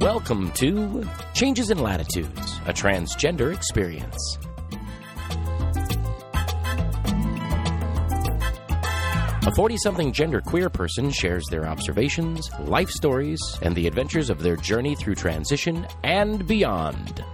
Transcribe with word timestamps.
Welcome 0.00 0.52
to 0.56 1.08
Changes 1.32 1.70
in 1.70 1.78
Latitudes, 1.78 2.60
a 2.66 2.74
transgender 2.74 3.54
experience. 3.54 4.36
A 9.46 9.52
40 9.52 9.76
something 9.76 10.12
genderqueer 10.12 10.72
person 10.72 11.08
shares 11.12 11.46
their 11.48 11.68
observations, 11.68 12.50
life 12.62 12.90
stories, 12.90 13.38
and 13.62 13.76
the 13.76 13.86
adventures 13.86 14.28
of 14.28 14.42
their 14.42 14.56
journey 14.56 14.96
through 14.96 15.14
transition 15.14 15.86
and 16.02 16.44
beyond. 16.48 17.24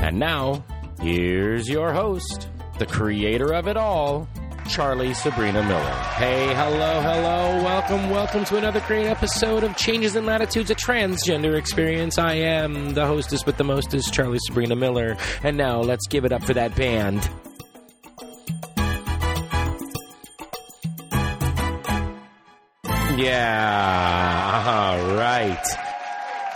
And 0.00 0.18
now, 0.18 0.64
here's 1.02 1.68
your 1.68 1.92
host, 1.92 2.48
the 2.78 2.86
creator 2.86 3.52
of 3.52 3.68
it 3.68 3.76
all, 3.76 4.26
Charlie 4.68 5.14
Sabrina 5.14 5.62
Miller. 5.62 5.94
Hey, 6.16 6.54
hello, 6.54 7.00
hello, 7.00 7.62
welcome, 7.62 8.10
welcome 8.10 8.44
to 8.46 8.56
another 8.56 8.80
great 8.86 9.06
episode 9.06 9.62
of 9.62 9.76
Changes 9.76 10.16
in 10.16 10.26
Latitudes, 10.26 10.70
a 10.70 10.74
transgender 10.74 11.56
experience. 11.56 12.18
I 12.18 12.34
am 12.34 12.94
the 12.94 13.06
hostess 13.06 13.44
with 13.46 13.56
the 13.56 13.64
mostest, 13.64 14.12
Charlie 14.12 14.38
Sabrina 14.46 14.76
Miller. 14.76 15.16
And 15.42 15.56
now 15.56 15.80
let's 15.80 16.06
give 16.06 16.24
it 16.24 16.32
up 16.32 16.42
for 16.42 16.54
that 16.54 16.74
band. 16.74 17.28
Yeah, 23.16 24.62
all 24.66 25.16
right. 25.16 25.83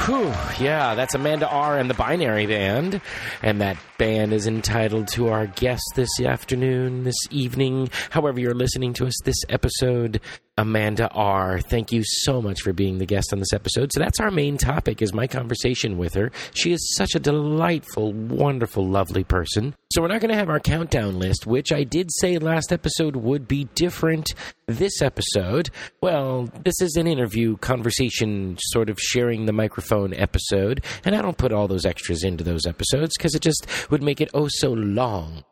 Whew, 0.09 0.33
yeah, 0.59 0.95
that's 0.95 1.14
Amanda 1.14 1.47
R. 1.47 1.77
and 1.77 1.91
the 1.91 1.95
Binary 1.95 2.47
Band. 2.47 3.03
And 3.42 3.61
that 3.61 3.77
band 3.98 4.33
is 4.33 4.47
entitled 4.47 5.09
to 5.09 5.28
our 5.28 5.48
guest 5.48 5.83
this 5.97 6.19
afternoon, 6.19 7.05
this 7.05 7.19
evening, 7.31 7.91
however 8.09 8.41
you're 8.41 8.55
listening 8.55 8.95
to 8.95 9.06
us 9.06 9.12
this 9.27 9.36
episode, 9.51 10.23
Amanda 10.59 11.09
R. 11.12 11.61
Thank 11.61 11.92
you 11.92 12.03
so 12.05 12.42
much 12.42 12.62
for 12.62 12.73
being 12.73 12.98
the 12.98 13.06
guest 13.06 13.33
on 13.33 13.39
this 13.39 13.53
episode. 13.53 13.92
So 13.92 14.01
that's 14.01 14.19
our 14.19 14.33
main 14.33 14.59
topic 14.59 15.01
is 15.01 15.14
my 15.14 15.28
conversation 15.28 15.97
with 15.97 16.14
her. 16.14 16.33
She 16.53 16.73
is 16.73 16.95
such 16.97 17.14
a 17.14 17.20
delightful, 17.20 18.12
wonderful, 18.12 18.84
lovely 18.84 19.23
person. 19.23 19.77
So 19.92 20.03
we're 20.03 20.09
not 20.09 20.20
going 20.20 20.33
to 20.33 20.36
have 20.36 20.51
our 20.51 20.59
countdown 20.59 21.20
list, 21.20 21.47
which 21.47 21.73
I 21.73 21.84
did 21.84 22.11
say 22.19 22.39
last 22.39 22.73
episode 22.73 23.14
would 23.14 23.47
be 23.47 23.69
different 23.77 24.34
this 24.67 25.01
episode. 25.01 25.70
Well, 26.03 26.51
this 26.64 26.83
is 26.83 26.97
an 26.97 27.06
interview, 27.06 27.56
conversation, 27.59 28.59
sort 28.61 28.91
of 28.91 28.98
sharing 28.98 29.47
the 29.47 29.53
microphone 29.53 30.12
episode, 30.12 30.84
and 31.05 31.14
I 31.14 31.23
don't 31.23 31.39
put 31.39 31.53
all 31.53 31.69
those 31.69 31.86
extras 31.86 32.25
into 32.25 32.42
those 32.42 32.67
episodes 32.67 33.17
because 33.17 33.36
it 33.36 33.42
just 33.42 33.64
would 33.92 34.03
make 34.03 34.20
it 34.20 34.29
oh 34.34 34.48
so 34.48 34.73
long. 34.73 35.45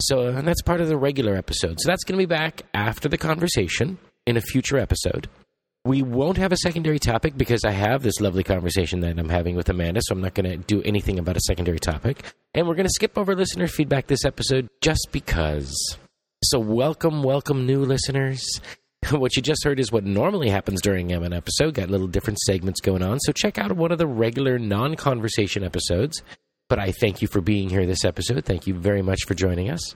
So, 0.00 0.26
and 0.28 0.48
that's 0.48 0.62
part 0.62 0.80
of 0.80 0.88
the 0.88 0.96
regular 0.96 1.36
episode. 1.36 1.80
So 1.80 1.88
that's 1.88 2.02
going 2.02 2.18
to 2.18 2.22
be 2.22 2.34
back 2.34 2.62
after 2.72 3.08
the 3.08 3.18
conversation 3.18 3.98
in 4.26 4.36
a 4.36 4.40
future 4.40 4.78
episode. 4.78 5.28
We 5.84 6.02
won't 6.02 6.38
have 6.38 6.52
a 6.52 6.56
secondary 6.56 6.98
topic 6.98 7.36
because 7.36 7.62
I 7.64 7.72
have 7.72 8.02
this 8.02 8.18
lovely 8.20 8.42
conversation 8.42 9.00
that 9.00 9.18
I'm 9.18 9.28
having 9.28 9.54
with 9.54 9.68
Amanda, 9.68 10.00
so 10.02 10.14
I'm 10.14 10.22
not 10.22 10.32
going 10.32 10.50
to 10.50 10.56
do 10.56 10.82
anything 10.82 11.18
about 11.18 11.36
a 11.36 11.40
secondary 11.40 11.78
topic. 11.78 12.22
And 12.54 12.66
we're 12.66 12.74
going 12.74 12.86
to 12.86 12.92
skip 12.94 13.18
over 13.18 13.34
listener 13.34 13.68
feedback 13.68 14.06
this 14.06 14.24
episode 14.24 14.70
just 14.80 15.08
because. 15.12 15.74
So, 16.42 16.58
welcome, 16.58 17.22
welcome, 17.22 17.66
new 17.66 17.84
listeners. 17.84 18.44
What 19.10 19.36
you 19.36 19.42
just 19.42 19.62
heard 19.64 19.80
is 19.80 19.92
what 19.92 20.04
normally 20.04 20.48
happens 20.48 20.80
during 20.80 21.12
an 21.12 21.34
episode. 21.34 21.74
Got 21.74 21.90
little 21.90 22.06
different 22.06 22.38
segments 22.38 22.80
going 22.80 23.02
on. 23.02 23.20
So, 23.20 23.32
check 23.32 23.58
out 23.58 23.70
one 23.72 23.92
of 23.92 23.98
the 23.98 24.06
regular 24.06 24.58
non 24.58 24.96
conversation 24.96 25.62
episodes. 25.62 26.22
But 26.70 26.78
I 26.78 26.90
thank 26.90 27.20
you 27.20 27.28
for 27.28 27.42
being 27.42 27.68
here 27.68 27.84
this 27.84 28.06
episode. 28.06 28.46
Thank 28.46 28.66
you 28.66 28.72
very 28.72 29.02
much 29.02 29.24
for 29.26 29.34
joining 29.34 29.68
us. 29.68 29.94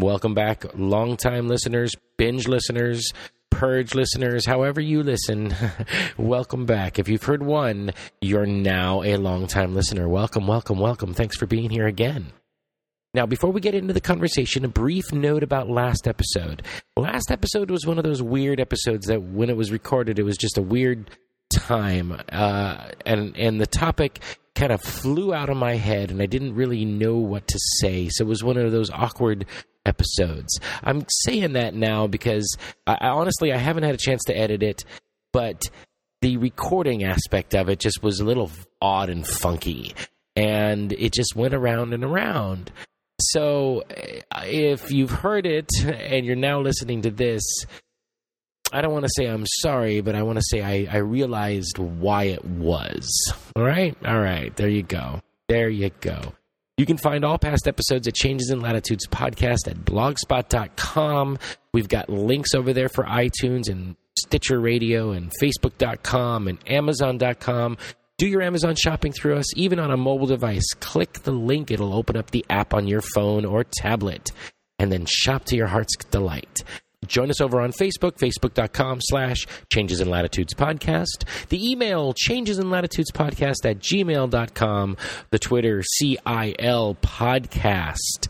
Welcome 0.00 0.34
back, 0.34 0.64
longtime 0.74 1.46
listeners, 1.46 1.94
binge 2.18 2.48
listeners, 2.48 3.12
Purge 3.54 3.94
listeners, 3.94 4.44
however 4.44 4.80
you 4.80 5.04
listen, 5.04 5.54
welcome 6.18 6.66
back. 6.66 6.98
If 6.98 7.08
you've 7.08 7.22
heard 7.22 7.40
one, 7.40 7.92
you're 8.20 8.46
now 8.46 9.04
a 9.04 9.16
longtime 9.16 9.76
listener. 9.76 10.08
Welcome, 10.08 10.48
welcome, 10.48 10.80
welcome. 10.80 11.14
Thanks 11.14 11.36
for 11.36 11.46
being 11.46 11.70
here 11.70 11.86
again. 11.86 12.32
Now, 13.14 13.26
before 13.26 13.52
we 13.52 13.60
get 13.60 13.76
into 13.76 13.92
the 13.92 14.00
conversation, 14.00 14.64
a 14.64 14.68
brief 14.68 15.12
note 15.12 15.44
about 15.44 15.70
last 15.70 16.08
episode. 16.08 16.62
Last 16.96 17.30
episode 17.30 17.70
was 17.70 17.86
one 17.86 17.96
of 17.96 18.02
those 18.02 18.20
weird 18.20 18.58
episodes 18.58 19.06
that 19.06 19.22
when 19.22 19.50
it 19.50 19.56
was 19.56 19.70
recorded, 19.70 20.18
it 20.18 20.24
was 20.24 20.36
just 20.36 20.58
a 20.58 20.62
weird 20.62 21.08
time. 21.54 22.20
Uh, 22.32 22.88
and, 23.06 23.36
and 23.36 23.60
the 23.60 23.68
topic 23.68 24.20
kind 24.56 24.72
of 24.72 24.80
flew 24.80 25.32
out 25.32 25.48
of 25.48 25.56
my 25.56 25.76
head 25.76 26.10
and 26.10 26.20
I 26.20 26.26
didn't 26.26 26.56
really 26.56 26.84
know 26.84 27.18
what 27.18 27.46
to 27.46 27.58
say. 27.78 28.08
So 28.10 28.24
it 28.24 28.28
was 28.28 28.42
one 28.42 28.56
of 28.56 28.72
those 28.72 28.90
awkward 28.90 29.46
episodes. 29.86 30.58
I'm 30.82 31.04
saying 31.24 31.54
that 31.54 31.74
now 31.74 32.06
because 32.06 32.56
I, 32.86 32.98
I 33.00 33.08
honestly 33.08 33.52
I 33.52 33.58
haven't 33.58 33.84
had 33.84 33.94
a 33.94 33.98
chance 33.98 34.24
to 34.24 34.36
edit 34.36 34.62
it, 34.62 34.84
but 35.32 35.62
the 36.22 36.36
recording 36.38 37.04
aspect 37.04 37.54
of 37.54 37.68
it 37.68 37.80
just 37.80 38.02
was 38.02 38.20
a 38.20 38.24
little 38.24 38.50
odd 38.80 39.10
and 39.10 39.26
funky, 39.26 39.94
and 40.36 40.92
it 40.92 41.12
just 41.12 41.36
went 41.36 41.54
around 41.54 41.92
and 41.92 42.04
around. 42.04 42.72
So 43.20 43.82
eh, 43.90 44.20
if 44.44 44.90
you've 44.90 45.10
heard 45.10 45.46
it 45.46 45.68
and 45.84 46.24
you're 46.26 46.36
now 46.36 46.60
listening 46.60 47.02
to 47.02 47.10
this, 47.10 47.42
I 48.72 48.80
don't 48.80 48.92
want 48.92 49.04
to 49.04 49.12
say 49.14 49.26
I'm 49.26 49.46
sorry, 49.46 50.00
but 50.00 50.14
I 50.14 50.22
want 50.22 50.38
to 50.38 50.44
say 50.48 50.62
I, 50.62 50.96
I 50.96 50.98
realized 50.98 51.78
why 51.78 52.24
it 52.24 52.44
was. 52.44 53.08
All 53.54 53.62
right? 53.62 53.96
All 54.04 54.20
right. 54.20 54.54
There 54.56 54.68
you 54.68 54.82
go. 54.82 55.20
There 55.48 55.68
you 55.68 55.90
go. 56.00 56.32
You 56.76 56.86
can 56.86 56.96
find 56.96 57.24
all 57.24 57.38
past 57.38 57.68
episodes 57.68 58.08
at 58.08 58.14
Changes 58.14 58.50
in 58.50 58.60
Latitudes 58.60 59.06
podcast 59.06 59.68
at 59.68 59.76
blogspot.com. 59.76 61.38
We've 61.72 61.88
got 61.88 62.08
links 62.08 62.52
over 62.52 62.72
there 62.72 62.88
for 62.88 63.04
iTunes 63.04 63.68
and 63.68 63.94
Stitcher 64.18 64.58
Radio 64.58 65.12
and 65.12 65.30
Facebook.com 65.40 66.48
and 66.48 66.58
Amazon.com. 66.66 67.78
Do 68.18 68.26
your 68.26 68.42
Amazon 68.42 68.74
shopping 68.74 69.12
through 69.12 69.36
us, 69.36 69.56
even 69.56 69.78
on 69.78 69.92
a 69.92 69.96
mobile 69.96 70.26
device. 70.26 70.66
Click 70.80 71.12
the 71.22 71.32
link, 71.32 71.70
it'll 71.70 71.94
open 71.94 72.16
up 72.16 72.32
the 72.32 72.44
app 72.50 72.74
on 72.74 72.88
your 72.88 73.00
phone 73.00 73.44
or 73.44 73.62
tablet, 73.62 74.32
and 74.80 74.90
then 74.90 75.06
shop 75.06 75.44
to 75.46 75.56
your 75.56 75.68
heart's 75.68 75.96
delight. 76.10 76.64
Join 77.06 77.30
us 77.30 77.40
over 77.40 77.60
on 77.60 77.72
Facebook, 77.72 78.18
facebook.com 78.18 79.00
slash 79.02 79.46
Changes 79.72 80.00
in 80.00 80.08
Latitudes 80.08 80.54
Podcast. 80.54 81.48
The 81.48 81.70
email, 81.70 82.12
Changes 82.14 82.58
in 82.58 82.70
Latitudes 82.70 83.10
Podcast 83.12 83.64
at 83.64 83.78
gmail.com. 83.78 84.96
The 85.30 85.38
Twitter, 85.38 85.82
CIL 85.82 86.96
Podcast. 87.02 88.28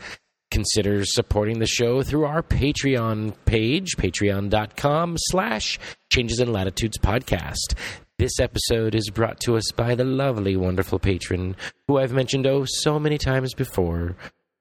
Consider 0.50 1.04
supporting 1.04 1.58
the 1.58 1.66
show 1.66 2.02
through 2.02 2.26
our 2.26 2.42
Patreon 2.42 3.34
page, 3.44 3.96
patreon.com 3.96 5.16
slash 5.18 5.80
Changes 6.12 6.38
in 6.38 6.52
Latitudes 6.52 6.98
Podcast. 6.98 7.74
This 8.20 8.38
episode 8.38 8.94
is 8.94 9.10
brought 9.10 9.40
to 9.40 9.56
us 9.56 9.72
by 9.74 9.96
the 9.96 10.04
lovely, 10.04 10.56
wonderful 10.56 11.00
patron 11.00 11.56
who 11.88 11.98
I've 11.98 12.12
mentioned 12.12 12.46
oh 12.46 12.64
so 12.64 13.00
many 13.00 13.18
times 13.18 13.54
before. 13.54 14.14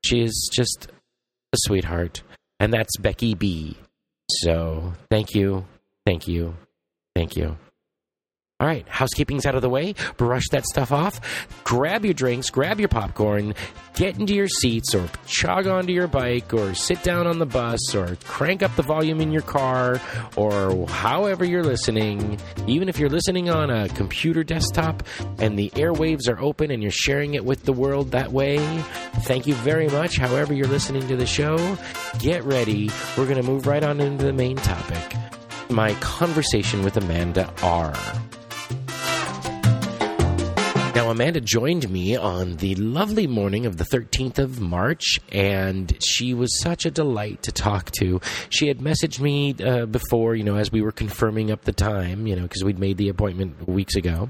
She 0.03 0.21
is 0.21 0.49
just 0.51 0.87
a 1.53 1.57
sweetheart, 1.57 2.23
and 2.59 2.73
that's 2.73 2.97
Becky 2.97 3.35
B. 3.35 3.77
So 4.29 4.93
thank 5.09 5.35
you, 5.35 5.65
thank 6.05 6.27
you, 6.27 6.55
thank 7.15 7.35
you. 7.35 7.57
All 8.63 8.69
right, 8.69 8.87
housekeeping's 8.87 9.45
out 9.45 9.55
of 9.55 9.61
the 9.61 9.67
way. 9.67 9.93
Brush 10.15 10.47
that 10.51 10.63
stuff 10.63 10.93
off. 10.93 11.19
Grab 11.65 12.05
your 12.05 12.13
drinks, 12.13 12.49
grab 12.49 12.79
your 12.79 12.87
popcorn, 12.87 13.55
get 13.93 14.17
into 14.17 14.33
your 14.33 14.47
seats, 14.47 14.95
or 14.95 15.09
chug 15.27 15.67
onto 15.67 15.91
your 15.91 16.07
bike, 16.07 16.53
or 16.53 16.73
sit 16.73 17.03
down 17.03 17.27
on 17.27 17.39
the 17.39 17.45
bus, 17.45 17.93
or 17.93 18.15
crank 18.23 18.63
up 18.63 18.73
the 18.77 18.81
volume 18.81 19.19
in 19.19 19.33
your 19.33 19.41
car, 19.41 19.99
or 20.37 20.87
however 20.87 21.43
you're 21.43 21.65
listening. 21.65 22.39
Even 22.65 22.87
if 22.87 22.99
you're 22.99 23.09
listening 23.09 23.49
on 23.49 23.69
a 23.69 23.89
computer 23.89 24.45
desktop 24.45 25.03
and 25.39 25.59
the 25.59 25.69
airwaves 25.71 26.29
are 26.29 26.39
open 26.39 26.71
and 26.71 26.81
you're 26.81 26.89
sharing 26.89 27.33
it 27.33 27.43
with 27.43 27.65
the 27.65 27.73
world 27.73 28.11
that 28.11 28.31
way, 28.31 28.59
thank 29.23 29.45
you 29.45 29.55
very 29.55 29.89
much. 29.89 30.15
However, 30.15 30.53
you're 30.53 30.67
listening 30.67 31.05
to 31.09 31.17
the 31.17 31.25
show, 31.25 31.77
get 32.19 32.45
ready. 32.45 32.89
We're 33.17 33.27
going 33.27 33.41
to 33.41 33.43
move 33.43 33.67
right 33.67 33.83
on 33.83 33.99
into 33.99 34.23
the 34.23 34.31
main 34.31 34.55
topic 34.55 35.17
my 35.69 35.93
conversation 35.95 36.83
with 36.83 36.95
Amanda 36.97 37.51
R. 37.63 37.93
Now, 40.95 41.09
Amanda 41.09 41.41
joined 41.41 41.89
me 41.89 42.15
on 42.15 42.57
the 42.57 42.75
lovely 42.75 43.25
morning 43.25 43.65
of 43.65 43.77
the 43.77 43.83
13th 43.83 44.37
of 44.37 44.61
March, 44.61 45.19
and 45.31 45.97
she 46.03 46.35
was 46.35 46.59
such 46.61 46.85
a 46.85 46.91
delight 46.91 47.41
to 47.43 47.51
talk 47.51 47.89
to. 47.99 48.21
She 48.49 48.67
had 48.67 48.77
messaged 48.77 49.19
me 49.19 49.55
uh, 49.55 49.87
before, 49.87 50.35
you 50.35 50.43
know, 50.43 50.55
as 50.55 50.71
we 50.71 50.83
were 50.83 50.91
confirming 50.91 51.49
up 51.49 51.63
the 51.63 51.71
time, 51.71 52.27
you 52.27 52.35
know, 52.35 52.43
because 52.43 52.63
we'd 52.63 52.77
made 52.77 52.97
the 52.97 53.09
appointment 53.09 53.67
weeks 53.67 53.95
ago. 53.95 54.29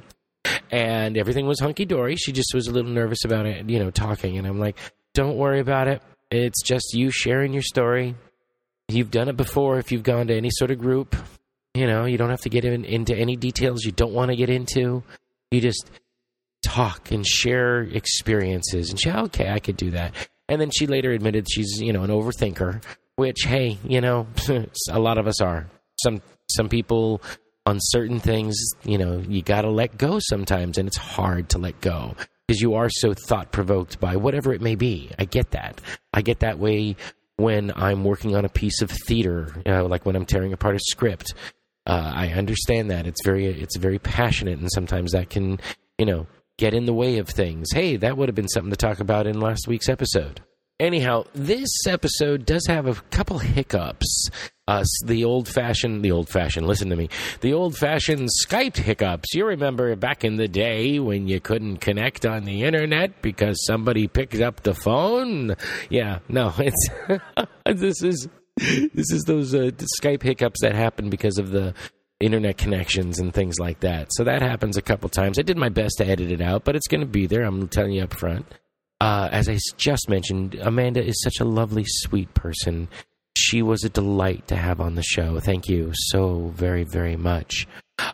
And 0.72 1.18
everything 1.18 1.48
was 1.48 1.60
hunky 1.60 1.84
dory. 1.84 2.16
She 2.16 2.32
just 2.32 2.54
was 2.54 2.68
a 2.68 2.72
little 2.72 2.92
nervous 2.92 3.26
about 3.26 3.46
it, 3.46 3.70
you 3.70 3.80
know, 3.80 3.92
talking. 3.92 4.38
And 4.38 4.48
I'm 4.48 4.58
like, 4.58 4.78
don't 5.14 5.36
worry 5.36 5.60
about 5.60 5.90
it. 5.90 6.02
It's 6.32 6.64
just 6.64 6.94
you 6.94 7.12
sharing 7.12 7.52
your 7.52 7.62
story. 7.62 8.16
You've 8.88 9.12
done 9.12 9.28
it 9.28 9.36
before 9.36 9.80
if 9.80 9.92
you've 9.92 10.04
gone 10.04 10.28
to 10.28 10.36
any 10.36 10.50
sort 10.50 10.72
of 10.72 10.80
group. 10.80 11.14
You 11.74 11.88
know, 11.88 12.06
you 12.06 12.18
don't 12.18 12.30
have 12.30 12.42
to 12.42 12.50
get 12.50 12.64
in, 12.64 12.86
into 12.86 13.14
any 13.14 13.36
details 13.36 13.84
you 13.84 13.92
don't 13.92 14.14
want 14.14 14.32
to 14.32 14.38
get 14.38 14.50
into. 14.50 15.04
You 15.52 15.62
just 15.62 15.92
talk 16.64 17.12
and 17.12 17.26
share 17.26 17.82
experiences. 17.82 18.90
And 18.90 19.00
she, 19.00 19.12
okay, 19.12 19.50
I 19.50 19.60
could 19.60 19.78
do 19.78 19.92
that. 19.92 20.14
And 20.50 20.60
then 20.60 20.72
she 20.72 20.88
later 20.88 21.12
admitted 21.12 21.48
she's, 21.50 21.80
you 21.80 21.94
know, 21.94 22.04
an 22.04 22.10
overthinker, 22.10 22.84
which, 23.16 23.44
hey, 23.46 23.78
you 23.84 24.02
know, 24.02 24.28
a 24.90 25.00
lot 25.00 25.18
of 25.18 25.28
us 25.28 25.42
are. 25.42 25.68
Some 26.04 26.22
some 26.50 26.70
people 26.70 27.22
on 27.66 27.78
certain 27.80 28.20
things, 28.20 28.58
you 28.84 28.98
know, 28.98 29.24
you 29.28 29.42
got 29.42 29.62
to 29.62 29.70
let 29.70 29.98
go 29.98 30.20
sometimes, 30.20 30.78
and 30.78 30.88
it's 30.88 30.98
hard 30.98 31.50
to 31.50 31.58
let 31.58 31.80
go 31.82 32.16
because 32.48 32.62
you 32.62 32.74
are 32.74 32.90
so 32.90 33.14
thought 33.14 33.52
provoked 33.52 34.00
by 34.00 34.18
whatever 34.18 34.54
it 34.54 34.62
may 34.62 34.76
be. 34.76 35.10
I 35.18 35.26
get 35.26 35.52
that. 35.52 35.80
I 36.14 36.22
get 36.22 36.42
that 36.42 36.60
way 36.60 36.98
when 37.38 37.72
I'm 37.76 38.04
working 38.04 38.36
on 38.36 38.46
a 38.46 38.50
piece 38.50 38.82
of 38.82 38.92
theater, 38.92 39.62
uh, 39.66 39.86
like 39.86 40.06
when 40.06 40.16
I'm 40.16 40.26
tearing 40.26 40.54
apart 40.54 40.76
a 40.76 40.80
script. 40.80 41.34
Uh, 41.86 42.12
I 42.14 42.30
understand 42.30 42.92
that 42.92 43.08
it's 43.08 43.24
very 43.26 43.46
it's 43.46 43.78
very 43.78 44.00
passionate, 44.00 44.60
and 44.60 44.70
sometimes 44.72 45.12
that 45.12 45.30
can, 45.30 45.60
you 45.98 46.06
know, 46.06 46.28
get 46.58 46.74
in 46.74 46.86
the 46.86 46.94
way 46.94 47.18
of 47.18 47.30
things. 47.30 47.70
Hey, 47.74 47.98
that 47.98 48.18
would 48.18 48.30
have 48.30 48.36
been 48.36 48.48
something 48.48 48.72
to 48.72 48.78
talk 48.78 49.00
about 49.00 49.28
in 49.28 49.40
last 49.40 49.68
week's 49.68 49.90
episode. 49.90 50.42
Anyhow, 50.80 51.24
this 51.34 51.70
episode 51.88 52.46
does 52.46 52.66
have 52.68 52.88
a 52.88 52.96
couple 53.12 53.38
hiccups. 53.40 54.30
Uh, 54.68 54.84
the 55.06 55.24
old 55.24 55.48
fashioned, 55.48 56.04
the 56.04 56.12
old 56.12 56.30
fashioned, 56.30 56.66
listen 56.66 56.90
to 56.90 56.96
me, 56.96 57.10
the 57.42 57.54
old 57.54 57.78
fashioned 57.78 58.30
Skype 58.46 58.78
hiccups. 58.78 59.34
You 59.34 59.46
remember 59.46 59.96
back 59.96 60.24
in 60.24 60.38
the 60.38 60.48
day 60.48 61.00
when 61.00 61.28
you 61.28 61.40
couldn't 61.40 61.78
connect 61.78 62.26
on 62.26 62.46
the 62.46 62.64
internet 62.64 63.22
because 63.22 63.64
somebody 63.66 64.08
picked 64.08 64.40
up 64.42 64.64
the 64.64 64.74
phone? 64.74 65.56
Yeah, 65.90 66.20
no, 66.28 66.54
it's, 66.58 66.90
this 67.66 68.02
is, 68.02 68.28
this 68.58 69.12
is 69.12 69.24
those 69.28 69.54
uh, 69.54 69.72
Skype 70.02 70.24
hiccups 70.24 70.62
that 70.62 70.76
happen 70.76 71.10
because 71.10 71.38
of 71.38 71.52
the 71.52 71.74
internet 72.24 72.58
connections 72.58 73.20
and 73.20 73.34
things 73.34 73.60
like 73.60 73.80
that. 73.82 74.08
So 74.12 74.24
that 74.24 74.42
happens 74.42 74.78
a 74.78 74.82
couple 74.82 75.10
times. 75.10 75.38
I 75.38 75.42
did 75.42 75.58
my 75.58 75.70
best 75.70 75.98
to 75.98 76.08
edit 76.08 76.32
it 76.32 76.42
out, 76.42 76.64
but 76.64 76.76
it's 76.76 76.88
going 76.88 77.02
to 77.02 77.08
be 77.08 77.28
there. 77.28 77.44
I'm 77.44 77.68
telling 77.68 77.94
you 77.94 78.04
up 78.04 78.14
front. 78.14 78.46
Uh, 79.02 79.28
as 79.32 79.50
I 79.50 79.58
just 79.78 80.08
mentioned, 80.10 80.56
Amanda 80.56 81.04
is 81.04 81.22
such 81.22 81.40
a 81.40 81.46
lovely, 81.46 81.84
sweet 81.86 82.34
person. 82.34 82.88
She 83.36 83.62
was 83.62 83.84
a 83.84 83.90
delight 83.90 84.48
to 84.48 84.56
have 84.56 84.80
on 84.80 84.96
the 84.96 85.04
show. 85.04 85.40
Thank 85.40 85.68
you 85.68 85.92
so 85.94 86.52
very, 86.56 86.84
very 86.84 87.18
much. 87.18 87.68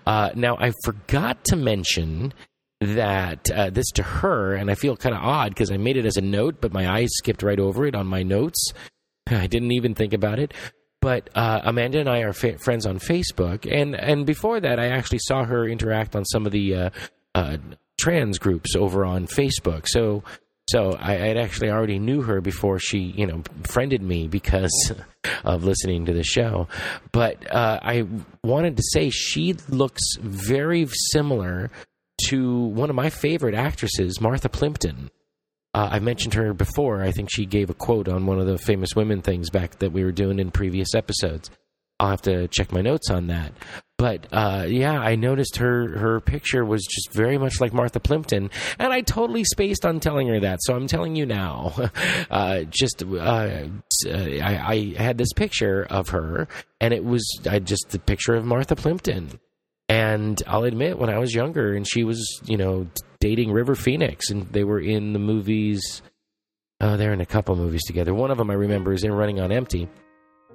Uh, 0.06 0.31
now, 0.35 0.57
I 0.57 0.73
forgot 0.83 1.44
to 1.45 1.56
mention 1.56 2.33
that 2.81 3.51
uh, 3.51 3.69
this 3.69 3.91
to 3.91 4.03
her, 4.03 4.56
and 4.56 4.71
I 4.71 4.75
feel 4.75 4.95
kind 4.95 5.13
of 5.13 5.21
odd 5.21 5.50
because 5.50 5.71
I 5.71 5.77
made 5.77 5.97
it 5.97 6.06
as 6.06 6.17
a 6.17 6.21
note, 6.21 6.61
but 6.61 6.73
my 6.73 6.89
eyes 6.89 7.09
skipped 7.13 7.44
right 7.44 7.59
over 7.59 7.85
it 7.85 7.95
on 7.95 8.07
my 8.07 8.23
notes. 8.23 8.71
I 9.27 9.47
didn't 9.47 9.73
even 9.73 9.94
think 9.94 10.13
about 10.13 10.39
it. 10.39 10.53
But 11.01 11.30
uh, 11.34 11.62
Amanda 11.63 12.00
and 12.00 12.10
I 12.10 12.19
are 12.19 12.34
fa- 12.34 12.57
friends 12.60 12.86
on 12.86 13.00
Facebook, 13.00 13.66
and 13.72 13.96
and 13.96 14.25
before 14.25 14.60
that, 14.60 14.80
I 14.80 14.88
actually 14.88 15.19
saw 15.19 15.46
her 15.46 15.68
interact 15.68 16.16
on 16.16 16.25
some 16.25 16.46
of 16.46 16.51
the 16.51 16.75
uh, 16.75 16.90
uh, 17.36 17.57
trans 18.00 18.38
groups 18.38 18.75
over 18.75 19.06
on 19.06 19.28
Facebook. 19.28 19.88
So 19.88 20.24
so 20.69 20.96
I 21.00 21.34
actually 21.36 21.72
already 21.72 21.98
knew 21.98 22.22
her 22.22 22.42
before 22.42 22.78
she, 22.78 23.00
you 23.00 23.25
know, 23.25 23.42
friended 23.63 24.04
me 24.04 24.28
because 24.28 24.94
of 25.44 25.63
listening 25.63 26.06
to 26.06 26.13
the 26.13 26.24
show. 26.24 26.68
But 27.12 27.52
uh, 27.52 27.80
I 27.81 28.06
wanted 28.44 28.78
to 28.78 28.84
say 28.92 29.10
she 29.10 29.54
looks 29.68 30.02
very 30.19 30.88
similar 31.12 31.72
to 32.28 32.66
one 32.66 32.92
of 32.92 32.95
my 32.95 33.10
favorite 33.10 33.56
actresses, 33.56 34.22
Martha 34.22 34.48
Plimpton. 34.48 35.10
Uh, 35.74 35.89
I 35.92 36.00
mentioned 36.00 36.33
her 36.33 36.54
before. 36.54 37.01
I 37.01 37.12
think 37.12 37.30
she 37.31 37.45
gave 37.45 37.69
a 37.69 37.75
quote 37.75 38.07
on 38.07 38.25
one 38.25 38.39
of 38.39 38.48
the 38.48 38.57
famous 38.57 38.95
women 38.95 39.21
things 39.21 39.50
back 39.50 39.80
that 39.80 39.92
we 39.92 40.04
were 40.04 40.12
doing 40.12 40.39
in 40.39 40.51
previous 40.51 40.95
episodes. 40.95 41.50
I'll 42.00 42.10
have 42.12 42.21
to 42.24 42.48
check 42.48 42.71
my 42.71 42.81
notes 42.81 43.10
on 43.10 43.27
that. 43.27 43.54
But 43.98 44.27
uh, 44.31 44.66
yeah, 44.69 44.98
I 44.98 45.16
noticed 45.16 45.57
her 45.57 45.98
her 45.98 46.21
picture 46.21 46.63
was 46.63 46.86
just 46.86 47.12
very 47.12 47.38
much 47.38 47.60
like 47.60 47.74
Martha 47.74 48.00
Plimpton, 48.00 48.50
and 48.80 48.94
I 48.94 49.01
totally 49.01 49.44
spaced 49.44 49.86
on 49.86 50.00
telling 50.00 50.30
her 50.30 50.39
that. 50.39 50.60
So 50.62 50.74
I'm 50.74 50.88
telling 50.88 51.16
you 51.16 51.25
now. 51.25 51.74
Uh, 52.30 52.63
just 52.69 53.04
uh, 53.04 53.66
I, 54.07 54.39
I, 54.44 54.94
had 54.98 55.18
this 55.18 55.33
picture 55.33 55.86
of 55.89 56.10
her, 56.10 56.48
and 56.80 56.94
it 56.94 57.04
was 57.04 57.27
I 57.50 57.60
just 57.60 57.89
the 57.89 58.00
picture 58.00 58.36
of 58.36 58.45
Martha 58.45 58.75
Plimpton. 58.75 59.39
And 59.88 60.42
I'll 60.45 60.63
admit, 60.63 61.00
when 61.00 61.10
I 61.10 61.18
was 61.18 61.33
younger, 61.33 61.74
and 61.74 61.88
she 61.88 62.04
was 62.04 62.42
you 62.45 62.56
know 62.56 62.88
dating 63.19 63.51
River 63.51 63.75
Phoenix, 63.75 64.30
and 64.30 64.48
they 64.48 64.63
were 64.63 64.80
in 64.80 65.13
the 65.13 65.19
movies. 65.19 66.01
Uh, 66.80 66.98
they're 66.98 67.13
in 67.13 67.21
a 67.21 67.25
couple 67.25 67.56
movies 67.56 67.83
together. 67.86 68.13
One 68.13 68.31
of 68.31 68.38
them 68.38 68.50
I 68.50 68.54
remember 68.54 68.94
is 68.94 69.04
in 69.04 69.12
Running 69.12 69.39
on 69.39 69.51
Empty 69.51 69.89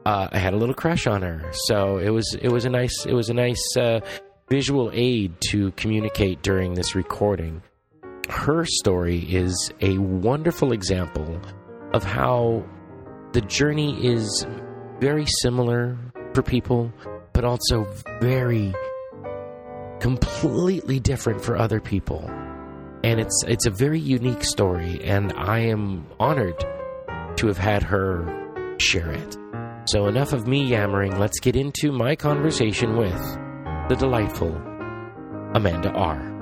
uh, 0.06 0.28
I 0.30 0.38
had 0.38 0.54
a 0.54 0.56
little 0.56 0.74
crush 0.74 1.06
on 1.06 1.22
her. 1.22 1.50
So 1.66 1.98
it 1.98 2.10
was 2.10 2.36
it 2.40 2.50
was 2.50 2.64
a 2.64 2.70
nice 2.70 3.06
it 3.06 3.14
was 3.14 3.30
a 3.30 3.34
nice 3.34 3.76
uh, 3.76 4.00
visual 4.48 4.90
aid 4.92 5.34
to 5.50 5.70
communicate 5.72 6.42
during 6.42 6.74
this 6.74 6.94
recording. 6.94 7.62
Her 8.28 8.64
story 8.64 9.18
is 9.18 9.72
a 9.80 9.98
wonderful 9.98 10.72
example 10.72 11.40
of 11.92 12.04
how 12.04 12.64
the 13.32 13.42
journey 13.42 14.04
is 14.04 14.46
very 15.00 15.26
similar 15.42 15.96
for 16.32 16.42
people, 16.42 16.92
but 17.32 17.44
also 17.44 17.86
very 18.20 18.74
completely 20.00 21.00
different 21.00 21.42
for 21.42 21.56
other 21.56 21.80
people. 21.80 22.28
And 23.04 23.20
it's 23.20 23.44
it's 23.46 23.66
a 23.66 23.70
very 23.70 24.00
unique 24.00 24.42
story, 24.42 24.98
and 25.04 25.30
I 25.36 25.58
am 25.58 26.06
honored 26.18 26.58
to 27.36 27.46
have 27.48 27.58
had 27.58 27.82
her 27.82 28.24
share 28.78 29.12
it. 29.12 29.36
So, 29.84 30.06
enough 30.06 30.32
of 30.32 30.46
me 30.46 30.64
yammering. 30.64 31.18
Let's 31.18 31.38
get 31.38 31.54
into 31.54 31.92
my 31.92 32.16
conversation 32.16 32.96
with 32.96 33.22
the 33.90 33.96
delightful 33.98 34.56
Amanda 35.54 35.92
R. 35.92 36.33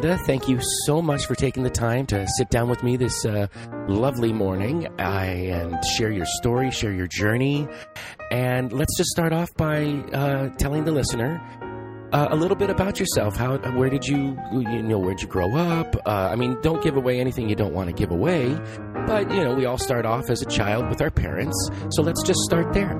Amanda, 0.00 0.24
thank 0.24 0.48
you 0.48 0.58
so 0.86 1.02
much 1.02 1.26
for 1.26 1.34
taking 1.34 1.62
the 1.62 1.68
time 1.68 2.06
to 2.06 2.26
sit 2.38 2.48
down 2.48 2.70
with 2.70 2.82
me 2.82 2.96
this 2.96 3.26
uh, 3.26 3.48
lovely 3.86 4.32
morning 4.32 4.88
I, 4.98 5.26
and 5.26 5.76
share 5.84 6.10
your 6.10 6.24
story, 6.24 6.70
share 6.70 6.92
your 6.92 7.06
journey. 7.06 7.68
And 8.30 8.72
let's 8.72 8.96
just 8.96 9.10
start 9.10 9.34
off 9.34 9.52
by 9.56 9.84
uh, 10.14 10.48
telling 10.56 10.84
the 10.84 10.92
listener 10.92 11.38
uh, 12.14 12.28
a 12.30 12.34
little 12.36 12.56
bit 12.56 12.70
about 12.70 12.98
yourself. 12.98 13.36
How, 13.36 13.58
where 13.76 13.90
did 13.90 14.06
you, 14.06 14.38
you 14.52 14.82
know, 14.82 14.98
where'd 14.98 15.20
you 15.20 15.28
grow 15.28 15.54
up? 15.54 15.94
Uh, 16.06 16.30
I 16.32 16.34
mean, 16.34 16.56
don't 16.62 16.82
give 16.82 16.96
away 16.96 17.20
anything 17.20 17.50
you 17.50 17.56
don't 17.56 17.74
want 17.74 17.90
to 17.90 17.94
give 17.94 18.10
away. 18.10 18.58
But 19.06 19.30
you 19.30 19.44
know, 19.44 19.54
we 19.54 19.66
all 19.66 19.76
start 19.76 20.06
off 20.06 20.30
as 20.30 20.40
a 20.40 20.46
child 20.46 20.88
with 20.88 21.02
our 21.02 21.10
parents, 21.10 21.68
so 21.90 22.00
let's 22.00 22.22
just 22.22 22.40
start 22.40 22.72
there. 22.72 22.96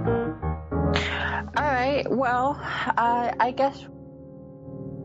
All 1.56 1.64
right. 1.64 2.04
Well, 2.10 2.60
uh, 2.60 3.32
I 3.40 3.52
guess 3.56 3.86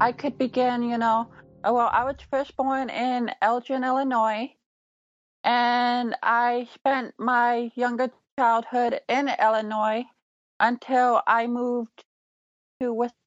I 0.02 0.12
could 0.12 0.38
begin. 0.38 0.84
You 0.84 0.98
know, 0.98 1.30
well, 1.74 1.90
I 1.92 2.04
was 2.04 2.16
first 2.30 2.56
born 2.56 2.90
in 2.90 3.32
Elgin, 3.42 3.84
Illinois, 3.84 4.54
and 5.44 6.16
I 6.22 6.68
spent 6.74 7.14
my 7.18 7.72
younger 7.76 8.12
childhood 8.38 9.02
in 9.08 9.30
Illinois 9.42 10.06
until 10.60 11.22
I 11.28 11.48
moved 11.48 12.04
to 12.80 12.94
Wisconsin 12.94 13.26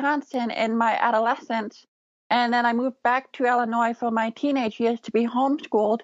Wisconsin 0.00 0.50
in 0.50 0.78
my 0.78 0.96
adolescence. 0.98 1.84
And 2.30 2.54
then 2.54 2.64
I 2.64 2.72
moved 2.72 3.02
back 3.02 3.30
to 3.32 3.44
Illinois 3.44 3.92
for 3.92 4.10
my 4.10 4.30
teenage 4.30 4.80
years 4.80 4.98
to 5.00 5.10
be 5.10 5.26
homeschooled. 5.26 6.00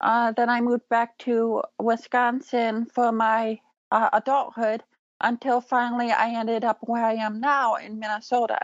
Uh, 0.00 0.30
then 0.32 0.48
I 0.48 0.60
moved 0.60 0.88
back 0.88 1.18
to 1.18 1.62
Wisconsin 1.80 2.86
for 2.86 3.10
my 3.10 3.58
uh, 3.90 4.10
adulthood 4.12 4.84
until 5.20 5.60
finally 5.60 6.12
I 6.12 6.28
ended 6.38 6.64
up 6.64 6.78
where 6.82 7.04
I 7.04 7.14
am 7.14 7.40
now 7.40 7.74
in 7.74 7.98
Minnesota. 7.98 8.58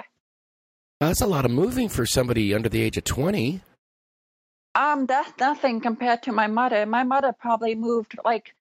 That's 1.00 1.22
a 1.22 1.26
lot 1.26 1.46
of 1.46 1.50
moving 1.50 1.88
for 1.88 2.04
somebody 2.04 2.54
under 2.54 2.68
the 2.68 2.82
age 2.82 2.98
of 2.98 3.04
20. 3.04 3.62
Um, 4.74 5.06
that's 5.06 5.32
nothing 5.40 5.80
compared 5.80 6.22
to 6.24 6.32
my 6.32 6.46
mother. 6.46 6.84
My 6.84 7.04
mother 7.04 7.32
probably 7.32 7.74
moved 7.74 8.16
like, 8.24 8.54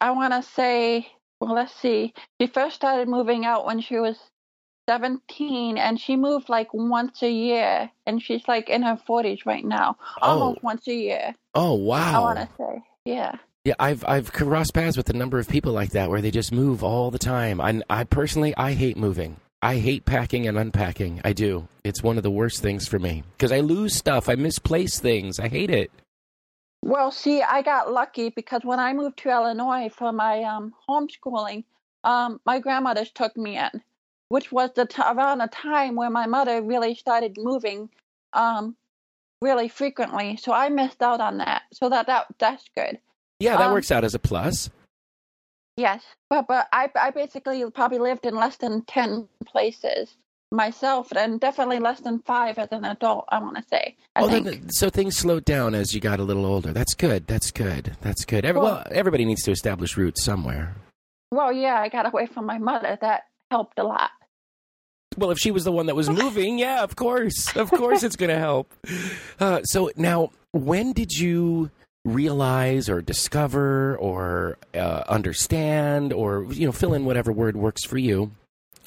I 0.00 0.12
want 0.12 0.32
to 0.32 0.42
say, 0.42 1.08
well, 1.38 1.54
let's 1.54 1.74
see. 1.74 2.14
She 2.40 2.46
first 2.46 2.76
started 2.76 3.06
moving 3.06 3.44
out 3.44 3.66
when 3.66 3.80
she 3.80 3.98
was 3.98 4.16
17 4.88 5.78
and 5.78 6.00
she 6.00 6.16
moved 6.16 6.48
like 6.48 6.72
once 6.72 7.22
a 7.22 7.30
year 7.30 7.90
and 8.06 8.20
she's 8.20 8.42
like 8.48 8.68
in 8.68 8.82
her 8.82 8.98
40s 9.08 9.46
right 9.46 9.64
now 9.64 9.96
almost 10.20 10.58
oh. 10.58 10.60
once 10.64 10.88
a 10.88 10.94
year 10.94 11.34
oh 11.54 11.74
wow 11.74 12.16
i 12.16 12.18
want 12.18 12.38
to 12.40 12.48
say 12.56 12.82
yeah 13.04 13.36
yeah 13.64 13.74
i've 13.78 14.04
i've 14.08 14.32
crossed 14.32 14.74
paths 14.74 14.96
with 14.96 15.08
a 15.08 15.12
number 15.12 15.38
of 15.38 15.48
people 15.48 15.72
like 15.72 15.90
that 15.90 16.10
where 16.10 16.20
they 16.20 16.32
just 16.32 16.50
move 16.50 16.82
all 16.82 17.12
the 17.12 17.20
time 17.20 17.60
and 17.60 17.84
i 17.88 18.02
personally 18.02 18.52
i 18.56 18.72
hate 18.72 18.96
moving 18.96 19.36
i 19.62 19.76
hate 19.76 20.04
packing 20.04 20.46
and 20.46 20.58
unpacking 20.58 21.20
i 21.24 21.32
do 21.32 21.66
it's 21.84 22.02
one 22.02 22.16
of 22.16 22.22
the 22.22 22.30
worst 22.30 22.60
things 22.62 22.86
for 22.88 22.98
me 22.98 23.22
because 23.36 23.52
i 23.52 23.60
lose 23.60 23.94
stuff 23.94 24.28
i 24.28 24.34
misplace 24.34 24.98
things 24.98 25.38
i 25.38 25.48
hate 25.48 25.70
it 25.70 25.90
well 26.82 27.10
see 27.10 27.42
i 27.42 27.60
got 27.62 27.92
lucky 27.92 28.30
because 28.30 28.62
when 28.64 28.78
i 28.80 28.92
moved 28.92 29.18
to 29.18 29.28
illinois 29.28 29.88
for 29.88 30.12
my 30.12 30.42
um, 30.44 30.72
homeschooling 30.88 31.64
um, 32.04 32.40
my 32.46 32.58
grandmothers 32.58 33.10
took 33.10 33.36
me 33.36 33.58
in 33.58 33.82
which 34.28 34.50
was 34.52 34.70
the 34.74 34.86
t- 34.86 35.02
around 35.04 35.38
the 35.38 35.48
time 35.48 35.96
where 35.96 36.08
my 36.08 36.26
mother 36.26 36.62
really 36.62 36.94
started 36.94 37.36
moving 37.36 37.90
um, 38.32 38.76
really 39.42 39.68
frequently. 39.68 40.36
So 40.36 40.52
I 40.52 40.68
missed 40.68 41.02
out 41.02 41.20
on 41.20 41.38
that. 41.38 41.62
So 41.72 41.88
that, 41.88 42.06
that 42.06 42.26
that's 42.38 42.64
good. 42.76 43.00
Yeah, 43.40 43.56
that 43.56 43.66
Um, 43.66 43.72
works 43.72 43.90
out 43.90 44.04
as 44.04 44.14
a 44.14 44.20
plus. 44.20 44.70
Yes, 45.80 46.02
but 46.28 46.46
but 46.46 46.68
I 46.72 46.90
I 46.94 47.10
basically 47.10 47.64
probably 47.70 47.98
lived 47.98 48.26
in 48.26 48.34
less 48.36 48.56
than 48.56 48.82
ten 48.84 49.28
places 49.46 50.16
myself, 50.52 51.12
and 51.16 51.40
definitely 51.40 51.78
less 51.78 52.00
than 52.00 52.18
five 52.20 52.58
as 52.58 52.68
an 52.72 52.84
adult. 52.84 53.24
I 53.30 53.38
want 53.38 53.56
to 53.56 53.62
say. 53.70 53.96
I 54.16 54.22
Oh, 54.22 54.28
think. 54.28 54.46
then, 54.46 54.68
so 54.70 54.90
things 54.90 55.16
slowed 55.16 55.44
down 55.44 55.74
as 55.74 55.94
you 55.94 56.00
got 56.00 56.18
a 56.20 56.24
little 56.24 56.44
older. 56.44 56.72
That's 56.72 56.94
good. 56.94 57.26
That's 57.28 57.50
good. 57.52 57.96
That's 58.00 58.24
good. 58.24 58.44
Every, 58.44 58.60
well, 58.60 58.74
Well- 58.84 58.86
everybody 58.90 59.24
needs 59.24 59.42
to 59.44 59.52
establish 59.52 59.96
roots 59.96 60.22
somewhere. 60.24 60.74
well, 61.30 61.52
yeah, 61.52 61.80
I 61.80 61.88
got 61.88 62.06
away 62.06 62.26
from 62.26 62.44
my 62.46 62.58
mother. 62.58 62.98
That 63.00 63.22
helped 63.50 63.78
a 63.78 63.84
lot. 63.84 64.10
Well, 65.16 65.30
if 65.30 65.38
she 65.38 65.50
was 65.52 65.64
the 65.64 65.72
one 65.72 65.86
that 65.86 65.94
was 65.96 66.10
moving, 66.22 66.58
yeah, 66.58 66.82
of 66.82 66.96
course, 66.96 67.54
of 67.56 67.70
course, 67.70 68.02
it's 68.02 68.16
going 68.16 68.30
to 68.30 68.38
help. 68.38 68.72
Uh, 69.38 69.62
so 69.62 69.90
now, 69.96 70.30
when 70.52 70.92
did 70.92 71.12
you 71.12 71.70
realize 72.04 72.88
or 72.88 73.02
discover 73.02 73.96
or 73.98 74.56
uh, 74.74 75.04
understand 75.08 76.12
or 76.12 76.44
you 76.52 76.64
know 76.66 76.72
fill 76.72 76.94
in 76.94 77.04
whatever 77.04 77.30
word 77.30 77.56
works 77.56 77.84
for 77.84 77.98
you 77.98 78.30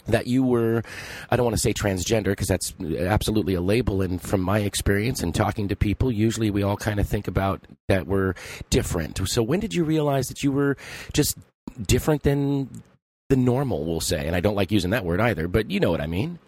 that 0.08 0.26
you 0.26 0.44
were 0.44 0.82
i 1.30 1.36
don't 1.36 1.46
want 1.46 1.56
to 1.56 1.62
say 1.62 1.72
transgender 1.74 2.26
because 2.26 2.48
that's 2.48 2.74
absolutely 3.00 3.54
a 3.54 3.62
label 3.62 4.02
and 4.02 4.20
from 4.22 4.42
my 4.42 4.60
experience 4.60 5.22
and 5.22 5.34
talking 5.36 5.68
to 5.68 5.76
people. 5.76 6.12
Usually 6.12 6.50
we 6.50 6.64
all 6.64 6.76
kind 6.76 7.00
of 7.00 7.08
think 7.08 7.28
about 7.28 7.62
that 7.88 8.08
we're 8.08 8.34
different. 8.70 9.20
So 9.30 9.44
when 9.44 9.60
did 9.60 9.74
you 9.74 9.84
realize 9.84 10.28
that 10.28 10.44
you 10.44 10.52
were 10.52 10.76
just 11.14 11.38
different 11.82 12.24
than 12.24 12.82
the 13.30 13.38
normal 13.38 13.86
we'll 13.86 14.02
say? 14.02 14.26
And 14.26 14.36
i 14.36 14.40
don't 14.40 14.56
like 14.56 14.72
using 14.72 14.90
that 14.92 15.06
word 15.06 15.22
either 15.22 15.48
but 15.48 15.70
you 15.70 15.80
know 15.80 15.92
what 15.92 16.02
i 16.02 16.08
mean. 16.08 16.40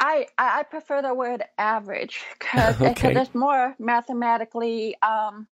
I 0.00 0.26
I 0.36 0.62
prefer 0.64 1.02
the 1.02 1.14
word 1.14 1.44
average 1.58 2.24
because 2.38 2.80
Okay. 2.80 3.14
it's 3.20 3.34
more 3.34 3.74
mathematically 3.78 4.96
um, 5.02 5.46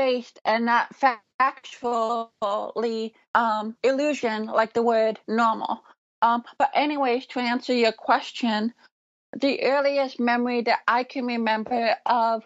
based 0.00 0.40
and 0.46 0.64
not 0.64 0.94
factually 1.38 3.12
um, 3.34 3.76
illusion 3.82 4.46
like 4.46 4.72
the 4.72 4.82
word 4.82 5.20
normal. 5.28 5.82
Um, 6.22 6.42
but 6.58 6.70
anyways, 6.74 7.26
to 7.26 7.38
answer 7.38 7.74
your 7.74 7.92
question, 7.92 8.72
the 9.38 9.62
earliest 9.62 10.18
memory 10.18 10.62
that 10.62 10.78
I 10.88 11.04
can 11.04 11.26
remember 11.26 11.96
of 12.06 12.44